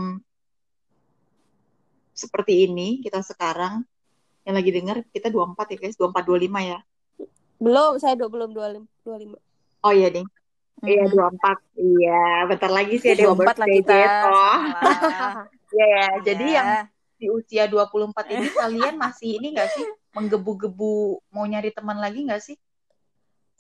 [2.12, 3.82] seperti ini, kita sekarang
[4.44, 6.80] yang lagi denger kita 24 ya guys, 24 25 ya.
[7.58, 8.90] Belum, saya do, belum 25.
[9.06, 9.38] 25.
[9.82, 10.26] Oh iya, Ding.
[10.82, 11.14] Iya, Mhm.
[11.14, 11.58] 24.
[11.76, 14.00] Iya, bentar lagi sih ada 24 lah birthday kita.
[14.26, 14.60] Oh.
[15.72, 16.06] Iya, ya.
[16.22, 16.56] Jadi Iya.
[16.58, 16.68] yang
[17.16, 22.42] di usia 24 ini kalian masih ini nggak sih menggebu-gebu mau nyari teman lagi nggak
[22.44, 22.58] sih?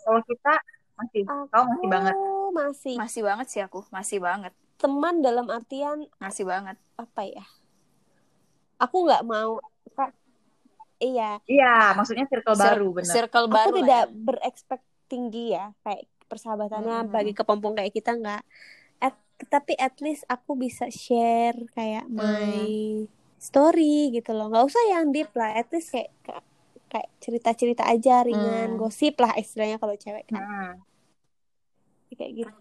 [0.01, 0.53] Kalau kita
[0.97, 2.15] masih, kau masih banget.
[2.15, 2.95] Aku masih.
[2.99, 6.75] masih banget sih aku, masih banget, Teman dalam artian masih banget.
[6.97, 7.45] apa ya?
[8.81, 9.61] Aku nggak mau.
[11.01, 13.09] Iya, Iya, maksudnya circle Cir- baru, bener.
[13.09, 14.13] Circle aku baru lah tidak ya.
[14.13, 17.09] berekspek tinggi ya, kayak persahabatannya Mhm.
[17.09, 18.43] bagi kepompong kayak kita nggak.
[19.01, 19.17] At,
[19.49, 23.09] tapi at least aku bisa share kayak my
[23.41, 24.53] story gitu loh.
[24.53, 26.13] Nggak usah yang deep lah, at least kayak
[26.91, 28.79] kayak- cerita-cerita aja ringan, Hmm.
[28.79, 30.43] gosip lah istilahnya kalau cewek kan.
[30.45, 30.73] Hmm.
[32.13, 32.53] Kayak gitu.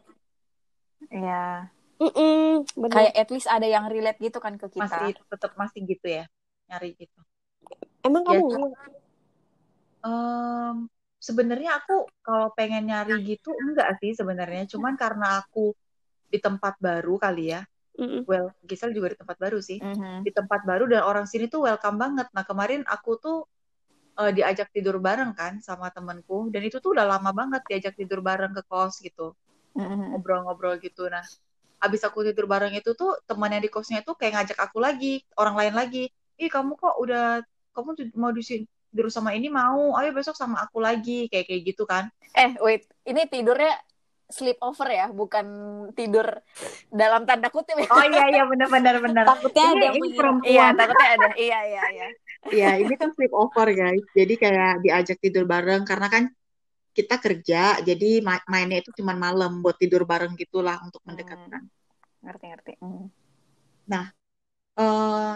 [1.13, 1.69] Iya.
[2.01, 2.97] Mm-mm, bener.
[2.97, 4.89] Kayak at least ada yang relate gitu kan ke kita.
[4.89, 6.25] Masih tetap masih gitu ya,
[6.73, 7.21] nyari gitu.
[8.01, 8.73] Emang Ya, kamu
[10.01, 10.89] Em,
[11.21, 15.77] sebenarnya aku kalau pengen nyari gitu enggak sih sebenarnya, cuman karena aku
[16.33, 17.61] di tempat baru kali ya.
[17.99, 18.23] Mm-mm.
[18.29, 19.81] Well, Gisel juga di tempat baru sih.
[19.83, 20.23] Mhm.
[20.23, 22.31] Di tempat baru dan orang sini tuh welcome banget.
[22.31, 23.39] Nah, kemarin aku tuh
[24.21, 28.21] eh, diajak tidur bareng kan sama temenku dan itu tuh udah lama banget diajak tidur
[28.21, 29.35] bareng ke kos gitu.
[29.75, 30.15] Mhm.
[30.15, 31.09] Ngobrol-ngobrol gitu.
[31.09, 31.25] Nah,
[31.81, 35.57] abis aku tidur bareng itu tuh temannya di kosnya tuh kayak ngajak aku lagi, orang
[35.57, 36.05] lain lagi.
[36.41, 37.41] Ih, kamu kok udah
[37.73, 41.63] kamu mau di sini tidur sama ini mau, ayo besok sama aku lagi, kayak kayak
[41.63, 42.11] gitu kan.
[42.35, 43.79] Eh, wait, ini tidurnya
[44.31, 45.47] sleep over ya, bukan
[45.95, 46.27] tidur
[46.91, 47.87] dalam tanda kutip ya.
[47.91, 49.25] Oh iya iya benar benar benar.
[49.27, 50.19] Takutnya ada Ini, yang ini mengira.
[50.19, 50.51] perempuan.
[50.51, 51.29] Iya, takutnya ada.
[51.37, 52.07] Iya, iya, iya.
[52.51, 54.05] Iya, ini kan sleep over guys.
[54.17, 56.25] Jadi kayak diajak tidur bareng karena kan
[56.91, 61.63] kita kerja, jadi ma- mainnya itu cuma malam buat tidur bareng gitulah untuk mendekatkan.
[62.25, 62.73] Ngerti, ngerti.
[62.83, 63.07] Mhm.
[64.81, 65.35] eh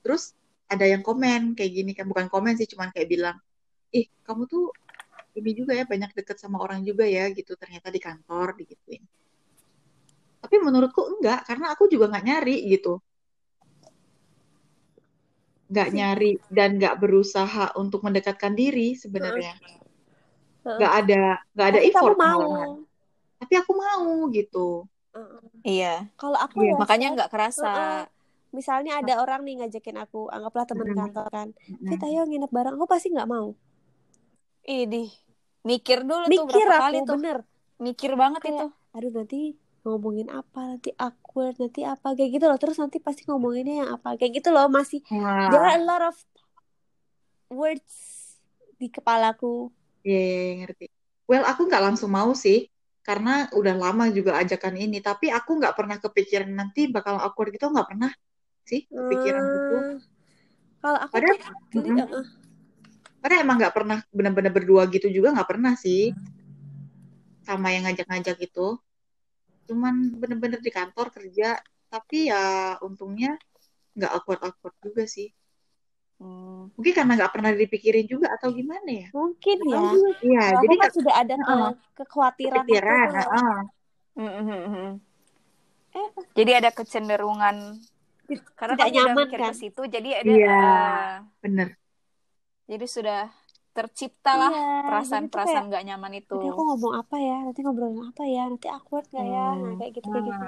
[0.00, 0.32] terus
[0.68, 3.36] ada yang komen kayak gini kan, bukan komen sih, cuman kayak bilang,
[3.92, 4.72] ih kamu tuh
[5.34, 9.02] ini juga ya banyak deket sama orang juga ya gitu ternyata di kantor digituin.
[10.44, 13.00] Tapi menurutku enggak, karena aku juga nggak nyari gitu.
[15.72, 19.56] Nggak nyari dan nggak berusaha untuk mendekatkan diri sebenarnya.
[20.64, 21.22] Nggak ada
[21.56, 22.40] nggak ada Tapi effort mau.
[22.40, 22.70] malahan.
[23.40, 24.68] Tapi aku mau gitu.
[25.16, 25.42] Heeh.
[25.64, 25.94] Iya.
[26.20, 26.76] Kalau aku Iya.
[26.76, 27.72] ya, Makanya nggak kerasa.
[28.54, 31.48] Misalnya ada orang nih ngajakin aku, anggaplah teman kantor kan.
[31.88, 33.50] Fit ayo nginep bareng, aku pasti nggak mau.
[34.64, 35.23] Idih.
[35.64, 37.16] Mikir dulu tuh Mikir berapa aku kali tuh.
[37.16, 37.36] bener.
[37.80, 38.66] Mikir banget Kayak, itu.
[38.94, 39.38] aduh nanti
[39.84, 42.58] ngomongin apa, nanti awkward, nanti apa kayak gitu loh.
[42.60, 44.66] Terus nanti pasti ngomonginnya yang apa kayak gitu loh.
[44.68, 46.16] Masih Wah, there are a lot of
[47.52, 47.94] words
[48.80, 49.72] di kepalaku.
[50.04, 50.84] iya, iya, iya, ngerti.
[51.24, 52.68] Well, aku nggak langsung mau sih,
[53.00, 55.00] karena udah lama juga ajakan ini.
[55.00, 58.12] Tapi aku nggak pernah kepikiran nanti bakal awkward gitu, nggak pernah
[58.64, 59.74] sih kepikiran gitu.
[59.80, 59.96] Hmm,
[60.80, 62.24] kalau aku Padahal, tuh geli, mm-mm.
[63.24, 66.12] Padahal emang nggak pernah benar-benar berdua gitu juga nggak pernah sih,
[67.48, 68.76] sama yang ngajak-ngajak itu.
[69.64, 71.56] Cuman bener-bener di kantor kerja,
[71.88, 73.40] tapi ya untungnya
[73.96, 75.32] nggak awkward-awkward juga sih.
[76.20, 76.68] Hmm.
[76.76, 79.08] Mungkin karena nggak pernah dipikirin juga atau gimana ya?
[79.16, 79.80] mungkin ya.
[80.20, 81.72] Iya, Kalau jadi kan kan sudah ada ke, Heeh.
[81.96, 83.56] kekhawatiran itu heeh.
[84.20, 85.00] Mhm.
[85.94, 87.56] Eh, Jadi ada kecenderungan
[88.58, 89.52] karena tidak nyaman kan?
[89.54, 91.68] ke situ, jadi ada Iya, eh, bener.
[92.70, 93.18] Jadi sudah
[93.76, 96.34] terciptalah Iya, perasaan-perasaan kayak nggak nyaman itu.
[96.34, 99.78] nanti aku ngomong apa ya, nanti ngobrolin apa ya, nanti awkward gak ya, nah Hmm.
[99.78, 100.44] kayak gitu kayak gitu.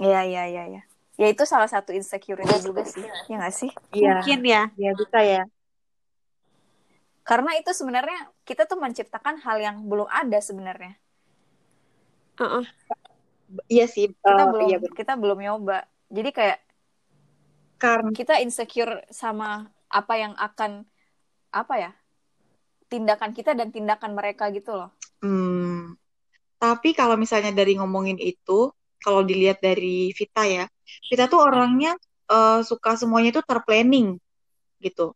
[0.00, 0.80] Iya, iya, iya, iya.
[1.20, 3.70] Ya itu salah satu insecurity juga sih, ya nggak sih?
[3.96, 4.60] Iya, Mungkin ya.
[4.80, 5.40] iya bisa ya.
[7.28, 8.18] Karena itu sebenarnya
[8.48, 10.92] kita tuh menciptakan hal yang belum ada sebenarnya.
[12.38, 12.66] Heeh.
[13.72, 14.98] Iya sih, Kita eh, belum iya bener.
[14.98, 15.76] kita belum nyoba.
[16.16, 16.58] Jadi kayak
[17.80, 20.86] Karena kita insecure sama apa yang akan
[21.50, 21.92] apa ya?
[22.90, 24.90] tindakan kita dan tindakan mereka gitu loh.
[25.22, 25.94] hmm,
[26.58, 30.66] tapi kalau misalnya dari ngomongin itu, kalau dilihat dari Vita ya,
[31.06, 31.94] Vita tuh orangnya
[32.26, 34.18] eh, suka semuanya itu terplanning
[34.82, 35.14] gitu,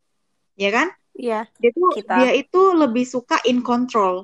[0.55, 0.89] ya kan?
[1.15, 1.51] Iya.
[1.59, 2.15] Dia tuh Kita.
[2.19, 4.23] dia itu lebih suka in control.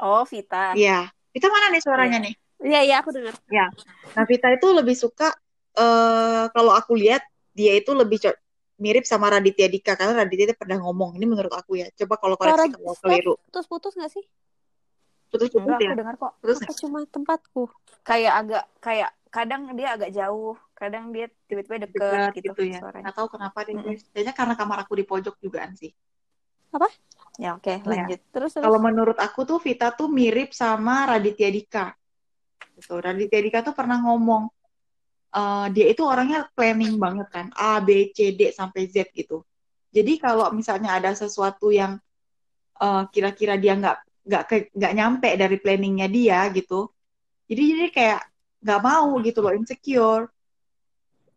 [0.00, 0.76] Oh, Vita.
[0.76, 1.08] Iya.
[1.32, 2.34] Vita mana nih suaranya nih?
[2.64, 3.36] Iya, iya aku dengar.
[3.52, 3.68] Ya.
[4.16, 5.32] Nah, Vita itu lebih suka
[5.76, 7.20] eh kalau aku lihat
[7.52, 8.16] dia itu lebih
[8.76, 11.88] mirip sama Raditya Dika karena Raditya Dika pernah ngomong ini menurut aku ya.
[11.96, 13.34] Coba kalau Suara koreksi kalau keliru.
[13.48, 14.24] putus-putus gak sih?
[15.32, 15.90] Putus-putus Enggak, ya.
[15.90, 16.32] aku dengar kok.
[16.44, 17.62] Terus Apa cuma tempatku?
[18.06, 22.80] Kayak agak kayak kadang dia agak jauh, kadang dia tiba-tiba deket, dekat gitu, gitu ya.
[22.80, 23.04] suaranya.
[23.08, 23.86] Nggak tahu kenapa deh Mm-mm.
[23.90, 24.02] guys.
[24.14, 25.92] Kayaknya karena kamar aku di pojok jugaan sih.
[27.36, 28.20] Ya oke, lanjut.
[28.32, 28.64] Terus terus.
[28.64, 31.92] Kalau menurut aku tuh Vita tuh mirip sama Raditya Dika.
[32.76, 32.96] Gitu.
[32.96, 34.48] Raditya Dika tuh pernah ngomong
[35.36, 39.44] eh, dia itu orangnya planning banget kan A B C D sampai Z gitu
[39.92, 42.00] jadi kalau misalnya ada sesuatu yang
[42.80, 43.96] eh, kira-kira dia nggak
[44.26, 44.42] nggak
[44.74, 46.88] nggak nyampe dari planningnya dia gitu
[47.46, 48.20] jadi jadi kayak
[48.64, 50.32] nggak mau gitu loh insecure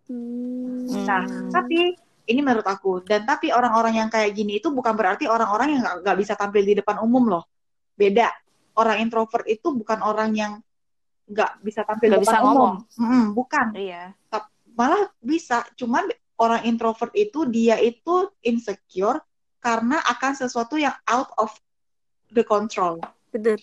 [0.09, 1.05] Hmm.
[1.05, 1.23] Nah,
[1.53, 1.93] tapi
[2.29, 6.17] ini menurut aku dan tapi orang-orang yang kayak gini itu bukan berarti orang-orang yang nggak
[6.17, 7.45] bisa tampil di depan umum loh.
[7.93, 8.33] Beda.
[8.73, 10.51] Orang introvert itu bukan orang yang
[11.29, 12.49] nggak bisa tampil di depan bisa umum.
[12.49, 12.75] ngomong.
[12.97, 13.67] Mm-mm, bukan.
[13.73, 14.03] Iya.
[14.73, 15.61] Malah bisa.
[15.75, 19.19] Cuman orang introvert itu dia itu insecure
[19.59, 21.51] karena akan sesuatu yang out of
[22.27, 22.97] the control.
[23.29, 23.59] Bener.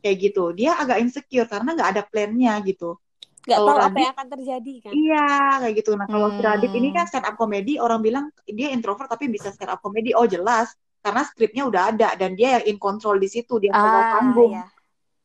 [0.00, 0.44] Kayak gitu.
[0.52, 2.96] Dia agak insecure karena nggak ada plan-nya gitu.
[3.40, 4.92] Gak Kalau tahu apa Radit- yang akan terjadi kan.
[4.92, 5.28] Iya,
[5.58, 5.90] kayak gitu.
[5.96, 6.94] Nah, kalau si Radit ini Hmm.
[6.94, 10.12] kan stand up comedy, orang bilang dia introvert tapi bisa stand up comedy.
[10.12, 10.72] Oh, jelas.
[11.00, 14.68] Karena skripnya udah ada dan dia yang in control di situ, dia Ah, panggung iya.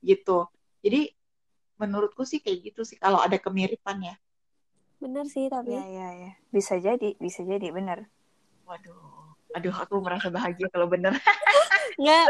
[0.02, 0.48] gitu.
[0.80, 1.12] Jadi
[1.76, 4.16] menurutku sih kayak gitu sih kalau ada kemiripan ya.
[5.00, 5.76] Bener sih tapi.
[5.76, 6.32] Iya, iya, iya.
[6.50, 8.08] Bisa jadi, bisa jadi, bener.
[8.64, 9.36] Waduh.
[9.56, 11.16] Aduh, aku merasa bahagia kalau bener.
[12.02, 12.24] Nggak,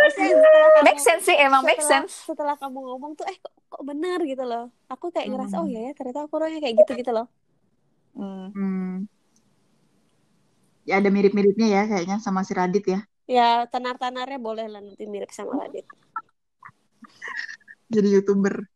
[0.85, 2.13] Make sense sih, emang make setelah, sense.
[2.21, 4.69] setelah kamu ngomong tuh eh kok, kok bener gitu loh.
[4.93, 5.65] Aku kayak ngerasa Hmm.
[5.65, 7.25] oh ya ya ternyata aku orangnya kayak gitu gitu loh.
[8.13, 8.53] Hmm.
[8.53, 8.93] Hmm.
[10.85, 12.99] Ya ada mirip-miripnya ya kayaknya sama si Radit ya.
[13.25, 15.89] Ya tenar-tanarnya boleh lah nanti mirip sama Radit.
[17.89, 18.69] Jadi YouTuber.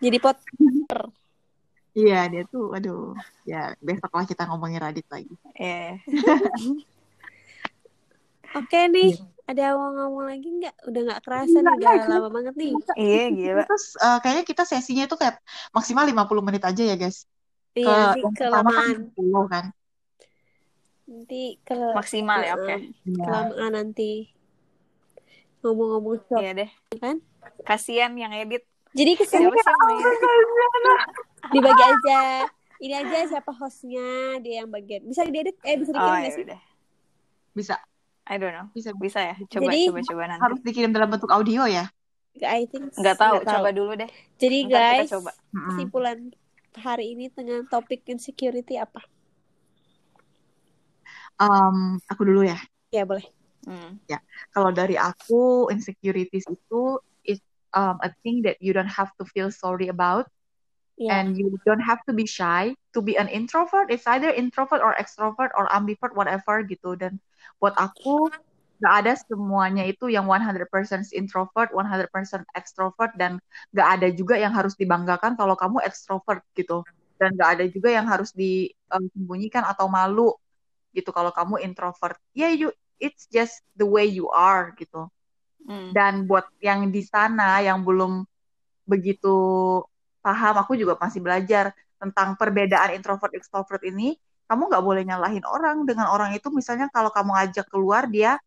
[0.00, 0.36] Jadi pot
[1.96, 3.16] Iya, dia tuh aduh.
[3.48, 5.32] Ya, besok lah kita ngomongin Radit lagi.
[5.56, 5.96] Iya.
[8.52, 9.16] Oke nih,
[9.48, 10.76] ada yang mau ngomong lagi nggak?
[10.92, 12.72] Udah nggak kerasa nih, udah lama banget nih.
[13.00, 13.62] Iya, gila.
[13.64, 15.40] Terus eh, kayaknya kita sesinya itu kayak
[15.72, 17.24] maksimal 50 menit aja ya, guys.
[17.72, 18.96] Ke Iya, pertama kan kelamaan.
[19.16, 19.64] 10 kan.
[21.06, 22.74] Nanti ke Maksimal ya, oke.
[22.76, 23.24] Iya.
[23.24, 24.12] kelamaan nanti.
[25.64, 26.70] Ngomong-ngomong Iya deh.
[27.00, 27.16] kan.
[27.64, 28.68] Kasian yang edit.
[28.92, 30.20] Jadi ke sini Siapa sih yang edit?
[31.48, 32.20] dibagi aja.
[32.76, 34.04] Ini aja siapa hostnya,
[34.38, 35.00] dia yang bagian.
[35.02, 36.44] Bisa diedit, eh bisa Oh, dikirim ya nggak sih?
[36.44, 36.60] udah.
[37.50, 37.74] Bisa,
[38.24, 38.68] I don't know.
[38.70, 38.92] bisa.
[38.92, 39.34] Bisa ya?
[39.48, 40.42] Coba, Jadi- coba, coba nanti.
[40.44, 41.88] Harus dikirim dalam bentuk audio ya.
[42.36, 43.54] I think Nggak tahu, nggak tahu.
[43.56, 44.10] coba dulu deh.
[44.36, 45.30] Jadi Ntar kita guys, coba.
[45.72, 46.18] Kesimpulan
[46.76, 49.00] hari ini dengan topik insecurity apa?
[51.36, 52.60] Em, aku dulu ya.
[52.92, 53.24] Ya boleh.
[53.64, 53.96] Hmm.
[54.52, 56.82] Kalau dari aku, insecurities itu
[57.76, 60.26] um, a thing that you don't have to feel sorry about.
[60.96, 61.20] Ya.
[61.20, 63.92] and you don't have to be shy to be an introvert.
[63.92, 66.96] It's either introvert or extrovert or ambivert whatever gitu.
[66.96, 67.20] Dan
[67.60, 68.32] buat aku
[68.80, 73.12] nggak ada semuanya itu yang 100% introvert 100% extrovert.
[73.20, 73.44] Dan
[73.76, 76.80] nggak ada juga yang harus dibanggakan kalau kamu extrovert gitu.
[77.20, 80.32] Dan nggak ada juga yang harus disembunyikan atau malu
[80.96, 82.16] gitu kalau kamu introvert.
[82.32, 85.12] Ya you it's just the way you are gitu
[85.66, 85.90] Hmm.
[85.90, 88.22] dan buat yang di sana yang belum
[88.86, 89.34] begitu
[90.22, 94.14] paham, aku juga masih belajar tentang perbedaan introvert extrovert ini.
[94.46, 96.54] Kamu nggak boleh nyalahin orang dengan orang itu.
[96.54, 98.38] Misalnya kalau kamu ajak keluar dia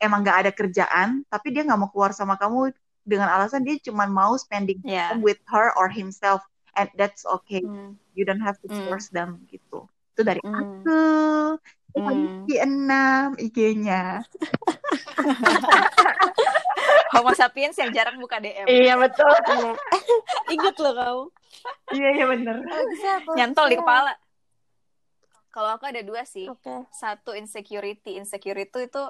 [0.00, 2.72] emang nggak ada kerjaan, tapi dia nggak mau keluar sama kamu
[3.04, 5.10] dengan alasan dia cuma mau spending Ya.
[5.12, 6.40] time with her or himself,
[6.78, 7.60] and that's okay.
[7.60, 8.00] Hmm.
[8.16, 8.88] You don't have to Hmm.
[8.88, 9.84] force them gitu.
[10.16, 10.56] Itu dari Hmm.
[10.56, 10.96] aku.
[11.92, 12.48] Hmm.
[12.48, 14.24] Di enam IG-nya.
[17.12, 18.64] Homo sapiens yang jarang buka DM.
[18.64, 19.28] Iya betul.
[19.28, 19.72] Iya.
[20.56, 21.24] Ingat loh kamu.
[21.92, 22.24] Iya iya
[23.20, 24.12] aku- Nyantol di kepala.
[25.52, 26.48] Kalau aku ada dua sih.
[26.48, 26.88] Oke.
[26.88, 28.16] Satu insecurity.
[28.16, 29.04] Insecurity itu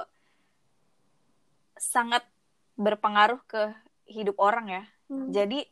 [1.78, 2.26] sangat
[2.74, 3.70] berpengaruh ke
[4.10, 4.82] hidup orang ya.
[5.06, 5.30] Hmm.
[5.30, 5.62] Jadi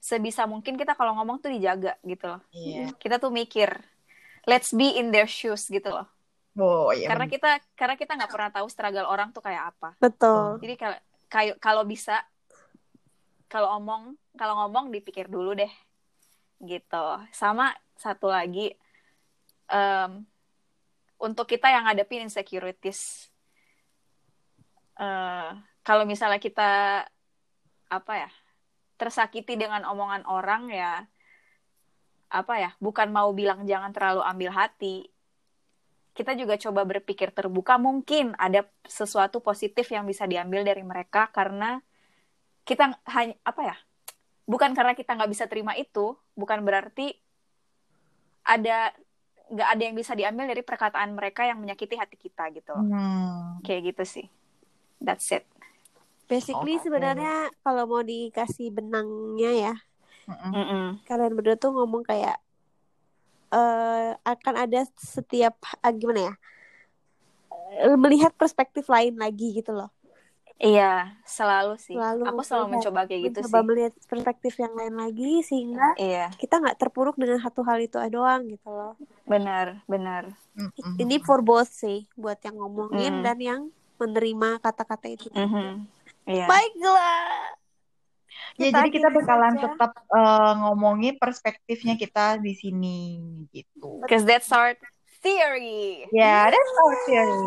[0.00, 2.40] sebisa mungkin kita kalau ngomong tuh dijaga gitu loh.
[2.52, 2.92] Iya.
[3.00, 3.72] Kita tuh mikir,
[4.44, 6.08] let's be in their shoes gitu loh.
[6.58, 7.06] Oh iya.
[7.06, 9.94] karena kita karena kita nggak pernah tahu struggle orang tuh kayak apa.
[10.02, 10.58] Betul.
[10.60, 10.98] Jadi kalau
[11.30, 12.26] kayak kalau bisa
[13.46, 15.70] kalau omong kalau ngomong dipikir dulu deh
[16.60, 17.06] gitu.
[17.32, 18.74] Sama satu lagi
[19.70, 20.26] em,
[21.22, 23.30] untuk kita yang ngadepin insecurities
[25.00, 25.50] eh,
[25.86, 26.70] kalau misalnya kita
[27.90, 28.30] apa ya
[29.00, 31.08] tersakiti dengan omongan orang ya
[32.30, 35.10] apa ya bukan mau bilang jangan terlalu ambil hati
[36.10, 41.78] kita juga coba berpikir terbuka mungkin ada sesuatu positif yang bisa diambil dari mereka karena
[42.66, 43.76] kita hanya apa ya
[44.44, 47.14] bukan karena kita nggak bisa terima itu bukan berarti
[48.42, 48.90] ada
[49.50, 52.86] nggak ada yang bisa diambil dari perkataan mereka yang menyakiti hati kita gitu loh.
[52.86, 53.58] Hmm.
[53.66, 54.26] kayak gitu sih
[55.02, 55.46] that's it
[56.30, 56.86] Basically Oke.
[56.86, 59.74] sebenarnya kalau mau dikasih benangnya ya.
[60.30, 61.02] Mm-mm.
[61.10, 62.38] kalian berdua tuh ngomong kayak
[63.50, 66.34] eh akan ada setiap ah, gimana ya?
[67.82, 69.90] eh, melihat perspektif lain lagi gitu loh.
[70.60, 71.96] Iya, selalu sih.
[71.96, 73.66] Selalu Aku selalu mencoba- mencoba kayak gitu mencoba sih.
[73.66, 78.44] melihat perspektif yang lain lagi sehingga Iya, kita nggak terpuruk dengan satu hal itu doang
[78.44, 78.94] gitu loh.
[79.24, 80.36] benar, benar.
[80.96, 83.24] Ini for both sih, buat yang ngomongin Hmm.
[83.24, 83.60] dan yang
[83.96, 85.32] menerima kata-kata itu.
[85.32, 85.88] Mhm.
[86.28, 86.44] Iya.
[86.44, 87.56] Baiklah.
[88.60, 89.72] Ya, jadi kita bakalan saja.
[89.72, 92.98] tetap eh, ngomongin perspektifnya kita di sini
[93.56, 94.04] gitu.
[94.04, 94.76] Because that's our
[95.24, 96.04] theory.
[96.12, 97.40] Ya, that's our theory.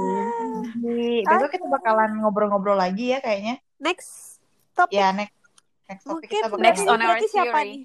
[0.73, 3.61] Jadi, besok kita bakalan ngobrol-ngobrol lagi ya kayaknya.
[3.77, 4.41] Next
[4.73, 5.37] topik Ya, next
[5.85, 7.69] next topik mungkin kita bakalan Next on our berarti siapa theory.
[7.69, 7.81] nih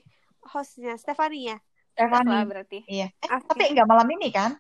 [0.48, 0.92] hostnya?
[0.96, 1.56] Stephanie ya?
[1.92, 2.32] Stefani.
[2.48, 2.78] Berarti.
[2.88, 3.06] Iya.
[3.12, 3.44] Eh, Oke.
[3.44, 4.56] tapi enggak malam ini kan?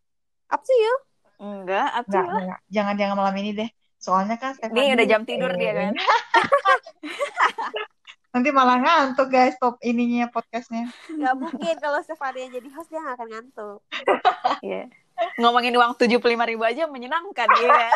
[0.52, 0.94] Up to you.
[1.38, 2.60] Enggak, apa Enggak, enggak.
[2.68, 3.70] Jangan jangan malam ini deh.
[3.96, 5.92] Soalnya kan Stefani Ini udah jam tidur dia kan.
[8.28, 10.92] Nanti malah ngantuk guys top ininya podcastnya.
[11.08, 13.78] Gak mungkin kalau Stephanie yang jadi host dia gak akan ngantuk.
[14.64, 14.90] Iya.
[15.38, 17.66] Ngomongin uang tujuh puluh lima ribu aja menyenangkan ya.
[17.66, 17.90] kan?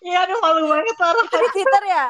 [0.00, 0.96] Iya, aduh malu banget.
[0.96, 2.06] Itu di Twitter ya?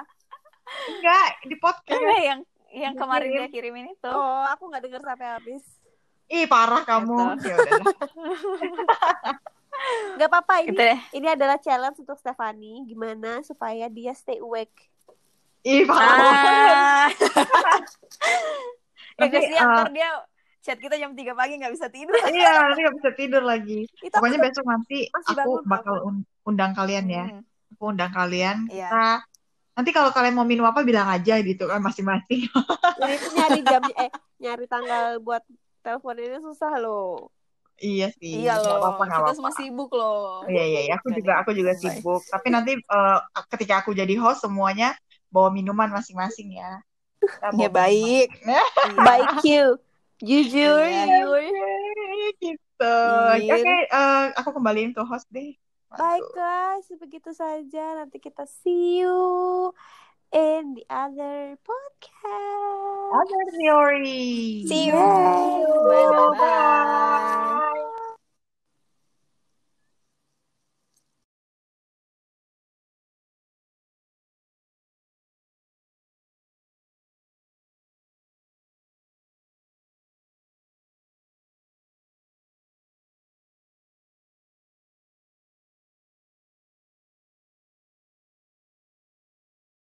[0.91, 1.99] Enggak, di podcast.
[2.03, 2.41] Iya, yang
[2.71, 3.39] yang Dia kemarin kirim.
[3.41, 4.11] dia kirimin itu.
[4.11, 5.65] Oh, aku gak denger sampai habis.
[6.27, 7.39] Ih, parah kamu.
[7.39, 7.49] Gitu.
[7.51, 7.81] Ya udah.
[10.19, 10.71] Gak apa-apa ini.
[10.75, 10.99] Itu deh.
[11.15, 12.83] Ini adalah challenge untuk Stephanie.
[12.87, 14.91] Gimana supaya dia stay awake.
[15.67, 17.11] Ih, parah.
[17.11, 17.11] Ah.
[19.19, 20.11] ya eh, ntar dia
[20.63, 22.15] chat kita jam 3 pagi nggak bisa tidur.
[22.15, 23.87] Iya, nanti gak bisa tidur lagi.
[24.03, 27.25] Itu Pokoknya besok nanti aku bangun, bakal un- undang kalian ya.
[27.27, 27.43] Hmm.
[27.75, 28.71] Aku undang kalian.
[28.71, 28.91] Iya.
[28.91, 29.07] Kita
[29.77, 32.47] nanti kalau kalian mau minum apa bilang aja gitu kan masing-masing.
[32.99, 35.43] Jadi itu nyari jam eh nyari tanggal buat
[35.83, 37.31] telepon ini susah loh.
[37.77, 38.41] iya sih.
[38.41, 39.37] Iya nggak loh, apa-apa, nggak kita apa-apa.
[39.37, 40.47] semua sibuk loh.
[40.49, 40.93] Iya iya iya.
[40.97, 42.23] aku Jadi, juga aku juga sibuk.
[42.25, 43.19] Tapi nanti eh,
[43.53, 44.97] ketika aku jadi host semuanya
[45.37, 46.81] bawa minuman masing-masing ya.
[47.61, 48.33] Ya baik.
[49.09, 49.77] Baik you.
[50.17, 51.05] Jujur, Iya.
[51.21, 51.45] jujur.
[52.41, 52.99] Gitu.
[53.45, 53.53] Iya.
[53.61, 55.53] Oke, eh, aku kembaliin ke host deh.
[55.93, 56.01] Waduh.
[56.01, 58.01] Baik guys, begitu saja.
[58.01, 59.73] Nanti kita see you
[60.33, 63.13] in the other podcast.
[63.13, 64.65] Other theory.
[64.65, 64.97] See you.
[64.97, 66.33] Bye.
[66.41, 67.93] Bye.